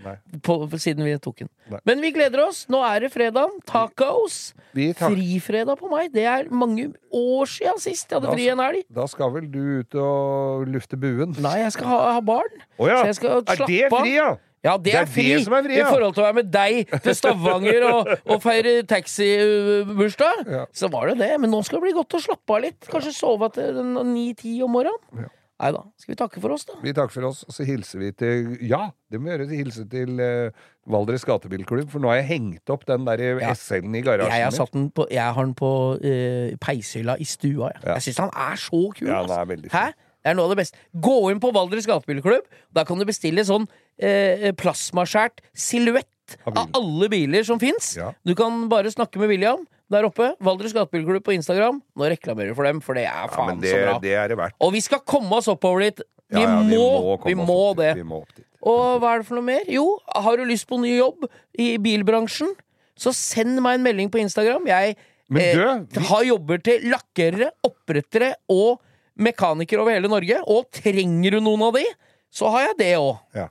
på, 0.41 0.55
siden 0.81 1.05
vi 1.05 1.17
tok 1.19 1.37
den. 1.45 1.49
Nei. 1.71 1.81
Men 1.85 2.01
vi 2.01 2.11
gleder 2.13 2.47
oss. 2.47 2.67
Nå 2.73 2.81
er 2.85 3.01
det 3.01 3.13
fredag. 3.13 3.51
Tacos. 3.69 4.53
Tak- 4.75 5.13
Frifredag 5.13 5.77
på 5.81 5.91
meg. 5.93 6.13
Det 6.13 6.25
er 6.25 6.49
mange 6.53 6.93
år 7.13 7.45
siden 7.49 7.79
sist 7.81 8.11
jeg 8.11 8.21
hadde 8.21 8.29
Da- 8.31 8.33
fri 8.37 8.49
en 8.53 8.59
helg. 8.65 8.85
Da 8.93 9.07
skal 9.07 9.31
vel 9.33 9.47
du 9.51 9.81
ut 9.81 9.95
og 9.95 10.67
lufte 10.69 10.97
buen? 11.01 11.35
Nei, 11.41 11.59
jeg 11.65 11.73
skal 11.73 11.87
ha, 11.87 12.13
ha 12.13 12.21
barn. 12.21 12.49
Oh, 12.79 12.87
ja! 12.89 13.03
Så 13.03 13.07
jeg 13.07 13.15
skal 13.21 13.31
Er 13.31 13.41
det 13.41 13.57
slappe 13.59 13.93
av. 13.93 14.01
fri, 14.01 14.15
ja? 14.17 14.37
Ja, 14.67 14.75
det, 14.77 14.91
Det 14.91 14.95
er 14.99 15.07
er 15.07 15.13
fri, 15.15 15.27
det 15.33 15.45
som 15.47 15.55
er 15.57 15.65
fri, 15.69 15.79
ja. 15.79 15.87
i 15.87 15.95
forhold 15.95 16.17
til 16.17 16.25
å 16.25 16.27
være 16.27 16.39
med 16.41 16.51
deg 16.55 16.93
til 17.07 17.15
Stavanger 17.23 17.87
og, 17.93 18.13
og 18.35 18.43
feire 18.45 18.77
taxibursdag. 18.91 20.45
Ja. 20.51 20.65
Så 20.75 20.91
var 20.93 21.11
det 21.13 21.19
det. 21.23 21.33
Men 21.43 21.53
nå 21.55 21.63
skal 21.67 21.81
det 21.81 21.89
bli 21.89 21.97
godt 21.97 22.17
å 22.19 22.23
slappe 22.23 22.57
av 22.59 22.63
litt. 22.67 22.87
Kanskje 22.93 23.15
sove 23.17 23.51
til 23.55 23.81
ni-ti 24.13 24.59
om 24.67 24.73
morgenen. 24.77 25.25
Ja. 25.27 25.33
Nei 25.57 25.71
da. 25.73 25.79
Skal 25.97 26.13
vi 26.13 26.17
takke 26.21 26.41
for 26.43 26.53
oss, 26.53 26.67
da? 26.69 26.75
Vi 26.85 26.93
takker 26.93 27.15
for 27.15 27.25
oss, 27.31 27.39
og 27.49 27.55
så 27.57 27.65
hilser 27.65 28.03
vi 28.03 28.11
til 28.13 28.59
Ja, 28.69 28.91
det 29.09 29.17
må 29.23 29.31
vi 29.31 29.33
gjøre. 29.33 29.47
Hilse 29.57 29.87
til 29.89 30.19
uh, 30.21 30.51
Valdres 30.93 31.25
Gatebilklubb, 31.25 31.89
for 31.95 32.05
nå 32.05 32.11
har 32.13 32.19
jeg 32.21 32.27
hengt 32.35 32.73
opp 32.75 32.85
den 32.91 33.07
der 33.09 33.23
Ja. 33.41 33.55
SL-en 33.57 33.97
i 33.97 34.03
garasjen 34.05 34.35
Jeg 34.37 34.45
har, 34.45 34.53
min. 34.53 34.59
satt 34.59 34.75
den 34.77 34.91
på, 34.93 35.07
jeg 35.17 35.25
har 35.39 35.49
den 35.49 35.55
på 35.57 35.71
uh, 35.97 36.51
peishylla 36.61 37.17
i 37.17 37.25
stua. 37.25 37.71
Jeg, 37.73 37.81
Ja. 37.87 37.95
jeg 37.97 38.05
syns 38.11 38.21
han 38.27 38.35
er 38.51 38.61
så 38.67 38.83
kul. 38.99 39.09
Ja, 39.09 39.23
den 39.25 39.65
altså. 39.65 39.73
Hæ? 39.79 39.87
Det 40.27 40.33
er 40.33 40.39
noe 40.41 40.49
av 40.49 40.57
det 40.57 40.59
beste. 40.59 40.81
Gå 40.99 41.13
inn 41.31 41.39
på 41.39 41.53
Valdres 41.55 41.87
Gatebilklubb. 41.87 42.49
Da 42.75 42.83
kan 42.83 42.99
du 42.99 43.05
bestille 43.07 43.45
sånn 43.47 43.69
eh, 44.03 44.49
plasmaskjært 44.59 45.39
silhuett 45.55 46.35
Av 46.51 46.57
av 46.59 46.73
alle 46.75 47.07
biler 47.13 47.45
som 47.47 47.61
fins. 47.63 47.93
Ja. 47.95 48.09
Du 48.27 48.33
kan 48.35 48.65
bare 48.67 48.91
snakke 48.91 49.21
med 49.23 49.31
William 49.31 49.63
der 49.95 50.09
oppe. 50.09 50.33
Valdres 50.43 50.75
Gatebilklubb 50.75 51.23
på 51.29 51.37
Instagram. 51.37 51.79
Nå 51.95 52.09
reklamerer 52.11 52.51
vi 52.51 52.57
for 52.59 52.67
dem, 52.67 52.81
for 52.83 52.99
det 52.99 53.05
er 53.07 53.13
Ja, 53.23 53.29
faen 53.31 53.53
men 53.53 53.63
det, 53.63 53.71
så 53.71 53.85
bra. 53.85 53.95
det 54.03 54.17
det. 54.35 54.49
Og 54.67 54.73
vi 54.75 54.83
skal 54.83 55.05
komme 55.07 55.39
oss 55.39 55.47
oppover 55.53 55.87
dit. 55.87 56.03
Vi, 56.27 56.43
Ja, 56.43 56.57
ja, 56.59 56.63
må, 56.75 57.15
vi 57.23 57.37
må 57.39 57.61
det. 57.79 57.93
Vi 58.01 58.03
må. 58.03 58.25
Og 58.67 58.99
hva 58.99 59.13
er 59.15 59.23
det 59.23 59.29
for 59.29 59.39
noe 59.39 59.47
mer? 59.47 59.63
Jo, 59.71 59.85
har 60.11 60.41
du 60.41 60.43
lyst 60.51 60.67
på 60.67 60.81
ny 60.83 60.97
jobb 60.97 61.29
i 61.55 61.77
bilbransjen, 61.79 62.51
så 62.99 63.15
send 63.15 63.63
meg 63.63 63.79
en 63.79 63.87
melding 63.87 64.11
på 64.11 64.19
Instagram. 64.19 64.67
Jeg 64.67 64.97
du, 65.31 65.39
eh, 65.39 66.03
har 66.11 66.27
jobber 66.27 66.59
til 66.67 66.91
lakkerere, 66.91 67.53
opprettere 67.63 68.35
og 68.51 68.81
mekanikere 69.19 69.83
over 69.85 69.97
hele 69.97 70.09
Norge. 70.13 70.41
Og 70.47 70.69
trenger 70.73 71.39
du 71.39 71.41
noen 71.45 71.69
av 71.69 71.77
de, 71.79 71.85
så 72.33 72.51
har 72.55 72.69
jeg 72.71 72.81
det 72.85 72.95
òg. 73.01 73.15
Ja. 73.37 73.49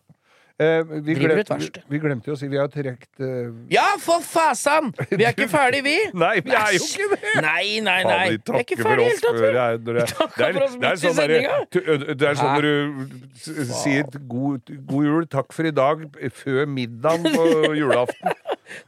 Eh, 0.56 0.86
vi, 1.04 1.12
glemte, 1.20 1.52
verksted. 1.52 1.82
vi 1.92 2.00
glemte 2.00 2.30
jo 2.30 2.36
å 2.38 2.40
si 2.40 2.48
vi 2.48 2.56
har 2.56 2.70
trukket 2.72 3.20
eh, 3.20 3.50
Ja, 3.74 3.84
for 4.00 4.22
fasan! 4.24 4.94
Vi 5.10 5.18
er 5.26 5.34
ikke 5.34 5.50
ferdig, 5.52 5.82
vi! 5.84 5.96
Nei, 6.24 6.38
vi 6.46 6.54
er 6.56 6.70
jo 6.78 6.86
ikke 6.86 7.10
det! 7.12 7.34
Nei, 7.44 7.66
nei, 7.84 7.98
nei. 8.08 8.22
vi 8.30 8.38
Vi 8.40 8.54
er 8.56 8.64
ikke 8.64 8.78
ferdig 8.80 9.10
i 9.10 9.18
det 9.20 9.34
hele 9.34 10.06
tatt. 10.14 10.38
vi. 10.38 10.38
det 10.40 10.48
er- 10.48 10.56
for 10.56 10.64
oss 10.64 10.78
det 10.80 10.88
er 10.88 10.96
midt 10.96 11.04
i 11.04 11.82
sånn. 11.84 12.08
Det 12.22 12.30
er 12.30 12.40
sånn 12.40 12.54
når 12.56 12.70
du 12.70 13.68
sier 13.74 14.08
god, 14.32 14.72
god 14.94 15.10
jul, 15.10 15.28
takk 15.36 15.52
for 15.58 15.68
i 15.68 15.76
dag, 15.76 16.08
før 16.40 16.72
middagen 16.78 17.28
på 17.36 17.50
julaften. 17.82 18.35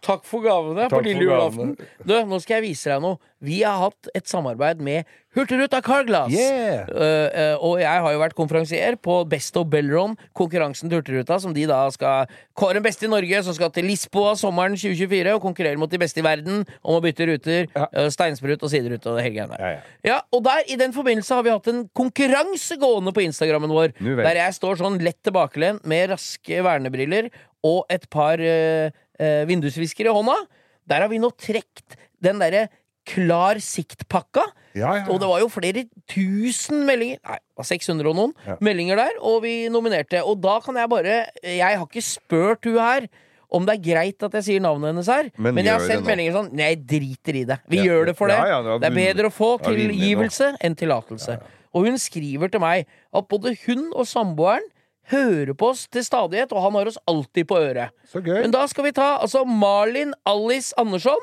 Takk 0.06 0.26
for 0.28 0.46
gavene 0.46 0.90
på 0.92 1.02
lille 1.06 1.28
julaften. 1.28 1.76
Du, 2.04 2.14
nå 2.28 2.42
skal 2.44 2.60
jeg 2.60 2.70
vise 2.72 2.92
deg 2.92 3.04
noe. 3.04 3.20
Vi 3.44 3.60
har 3.62 3.78
hatt 3.78 4.10
et 4.18 4.26
samarbeid 4.26 4.80
med 4.82 5.06
Hurtigruta 5.38 5.78
Carglass. 5.86 6.34
Yeah. 6.34 6.88
Uh, 6.90 7.28
uh, 7.30 7.66
og 7.68 7.82
jeg 7.84 8.02
har 8.02 8.14
jo 8.16 8.22
vært 8.24 8.34
konferansier 8.38 8.96
på 8.98 9.20
Best 9.30 9.58
of 9.60 9.68
Bellron, 9.70 10.16
konkurransen 10.38 10.90
til 10.90 10.98
Hurtigruta, 10.98 11.38
som 11.44 11.54
de 11.54 11.68
da 11.70 11.84
skal 11.94 12.32
kåre 12.58 12.80
den 12.80 12.86
beste 12.88 13.06
i 13.06 13.12
Norge, 13.12 13.44
som 13.46 13.54
skal 13.54 13.70
til 13.76 13.86
Lisboa 13.86 14.34
sommeren 14.40 14.74
2024 14.74 15.36
og 15.38 15.44
konkurrere 15.46 15.78
mot 15.78 15.92
de 15.92 16.02
beste 16.02 16.24
i 16.24 16.26
verden 16.26 16.66
om 16.82 16.98
å 16.98 17.04
bytte 17.04 17.30
ruter. 17.30 17.68
Ja. 17.76 17.86
Uh, 17.94 18.08
steinsprut 18.14 18.66
og 18.66 18.74
siderute 18.74 19.12
og 19.12 19.20
det 19.20 19.28
hele 19.28 19.38
greia 19.38 19.52
der. 19.52 19.62
Ja, 19.62 19.74
ja. 19.76 19.86
Ja, 20.08 20.18
og 20.34 20.42
der, 20.48 20.64
I 20.66 20.80
den 20.82 20.96
forbindelse 20.96 21.38
har 21.38 21.46
vi 21.46 21.54
hatt 21.54 21.70
en 21.70 21.86
konkurranse 21.98 22.80
gående 22.82 23.14
på 23.14 23.28
Instagrammen 23.28 23.76
vår. 23.76 23.94
Der 24.02 24.42
jeg 24.42 24.58
står 24.58 24.82
sånn 24.82 24.98
lett 25.06 25.20
tilbakelent 25.28 25.86
med 25.86 26.16
raske 26.16 26.66
vernebriller 26.66 27.30
og 27.66 27.86
et 27.94 28.06
par 28.14 28.42
uh, 28.42 28.90
vindusvisker 29.20 30.06
i 30.10 30.14
hånda. 30.14 30.36
Der 30.88 31.02
har 31.04 31.10
vi 31.12 31.20
nå 31.22 31.32
trukket 31.36 31.98
den 32.24 32.40
derre 32.44 32.68
Klar 33.08 33.56
sikt-pakka. 33.64 34.44
Ja, 34.76 34.90
ja, 34.98 35.04
Og 35.08 35.22
det 35.22 35.28
var 35.30 35.40
jo 35.40 35.48
flere 35.48 35.86
tusen 36.12 36.82
meldinger 36.86 37.22
Nei, 37.24 37.38
det 37.40 37.56
var 37.62 37.68
600 37.70 38.10
og 38.12 38.18
noen 38.18 38.34
Ja. 38.46 38.58
meldinger 38.60 39.00
der, 39.00 39.14
og 39.24 39.44
vi 39.46 39.70
nominerte. 39.72 40.20
Og 40.28 40.42
da 40.44 40.60
kan 40.60 40.76
jeg 40.76 40.90
bare 40.92 41.16
Jeg 41.42 41.78
har 41.78 41.86
ikke 41.88 42.04
spurt 42.04 42.66
hun 42.68 42.78
her 42.78 43.08
om 43.50 43.64
det 43.66 43.78
er 43.78 43.84
greit 43.94 44.24
at 44.28 44.34
jeg 44.34 44.44
sier 44.44 44.60
navnet 44.60 44.92
hennes 44.92 45.08
her, 45.08 45.30
Men 45.38 45.56
men, 45.56 45.64
jeg 45.64 45.72
har 45.72 45.80
sendt 45.88 46.04
meldinger 46.06 46.34
sånn 46.36 46.52
Nei, 46.52 46.76
jeg 46.76 46.82
driter 46.86 47.36
i 47.40 47.44
det. 47.46 47.60
Vi 47.72 47.78
gjør 47.78 48.08
det 48.08 48.18
for 48.18 48.28
det. 48.28 48.36
det 48.82 48.90
er 48.92 48.96
bedre 49.00 49.30
å 49.30 49.32
få 49.32 49.56
tilgivelse 49.64 50.58
enn 50.60 50.76
tillatelse. 50.76 51.40
Og 51.74 51.86
hun 51.88 51.96
skriver 51.98 52.52
til 52.52 52.60
meg 52.60 52.86
at 53.16 53.28
både 53.30 53.56
hun 53.66 53.94
og 53.94 54.06
samboeren 54.06 54.68
hører 55.12 55.54
på 55.58 55.70
oss 55.74 55.86
til 55.92 56.04
stadighet, 56.04 56.52
og 56.52 56.62
han 56.66 56.76
har 56.80 56.90
oss 56.92 56.98
alltid 57.08 57.48
på 57.48 57.60
øret. 57.60 57.94
Så 58.12 58.20
gøy. 58.24 58.42
Men 58.44 58.52
da 58.56 58.66
skal 58.68 58.88
vi 58.90 58.92
ta 58.98 59.18
altså 59.24 59.46
Marlin 59.48 60.14
Alice 60.28 60.74
Andersson 60.78 61.22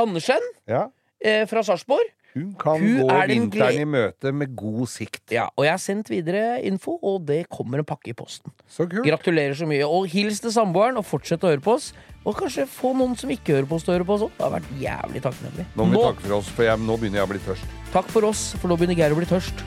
Andersen 0.00 0.40
Ja. 0.68 0.86
eh, 1.24 1.44
fra 1.46 1.62
Sarpsborg. 1.62 2.08
Hun 2.32 2.52
kan 2.54 2.78
Hun 2.78 3.00
gå 3.02 3.06
er 3.10 3.26
vinteren 3.26 3.80
i 3.80 3.84
møte 3.84 4.30
med 4.32 4.52
god 4.54 4.86
sikt. 4.86 5.32
Ja, 5.34 5.48
og 5.58 5.64
jeg 5.66 5.72
har 5.72 5.80
sendt 5.82 6.08
videre 6.12 6.60
info, 6.62 6.94
og 7.02 7.24
det 7.26 7.48
kommer 7.50 7.78
en 7.82 7.84
pakke 7.84 8.12
i 8.12 8.14
posten. 8.14 8.52
Så 8.70 8.86
kult. 8.88 9.02
Gratulerer 9.04 9.56
så 9.58 9.66
mye. 9.66 9.82
Og 9.82 10.06
hils 10.06 10.38
til 10.40 10.52
samboeren, 10.54 10.96
og 10.96 11.04
fortsett 11.04 11.42
å 11.42 11.50
høre 11.50 11.60
på 11.64 11.74
oss. 11.74 11.90
Og 12.24 12.36
kanskje 12.38 12.68
få 12.70 12.94
noen 12.94 13.18
som 13.18 13.28
ikke 13.34 13.56
hører 13.58 13.66
på 13.66 13.74
oss, 13.74 13.82
til 13.82 13.94
å 13.94 13.98
høre 13.98 14.06
på 14.06 14.14
oss 14.14 14.22
òg. 14.28 14.30
Det 14.38 14.46
har 14.46 14.54
vært 14.60 14.70
jævlig 14.78 15.22
takknemlig. 15.26 15.66
Nå 15.74 15.84
må 15.84 15.90
vi 15.90 16.06
takke 16.06 16.26
for 16.28 16.36
oss, 16.38 16.48
for 16.54 16.62
jeg, 16.70 16.78
nå 16.86 16.96
begynner 17.02 17.18
jeg 17.24 17.26
å 17.26 17.32
bli 17.34 17.42
tørst. 17.50 17.76
takk 17.92 18.08
for 18.14 18.22
oss, 18.30 18.52
for 18.62 18.68
nå 18.70 18.78
begynner 18.78 18.94
Geir 19.02 19.10
å 19.10 19.18
bli 19.18 19.26
tørst. 19.26 19.66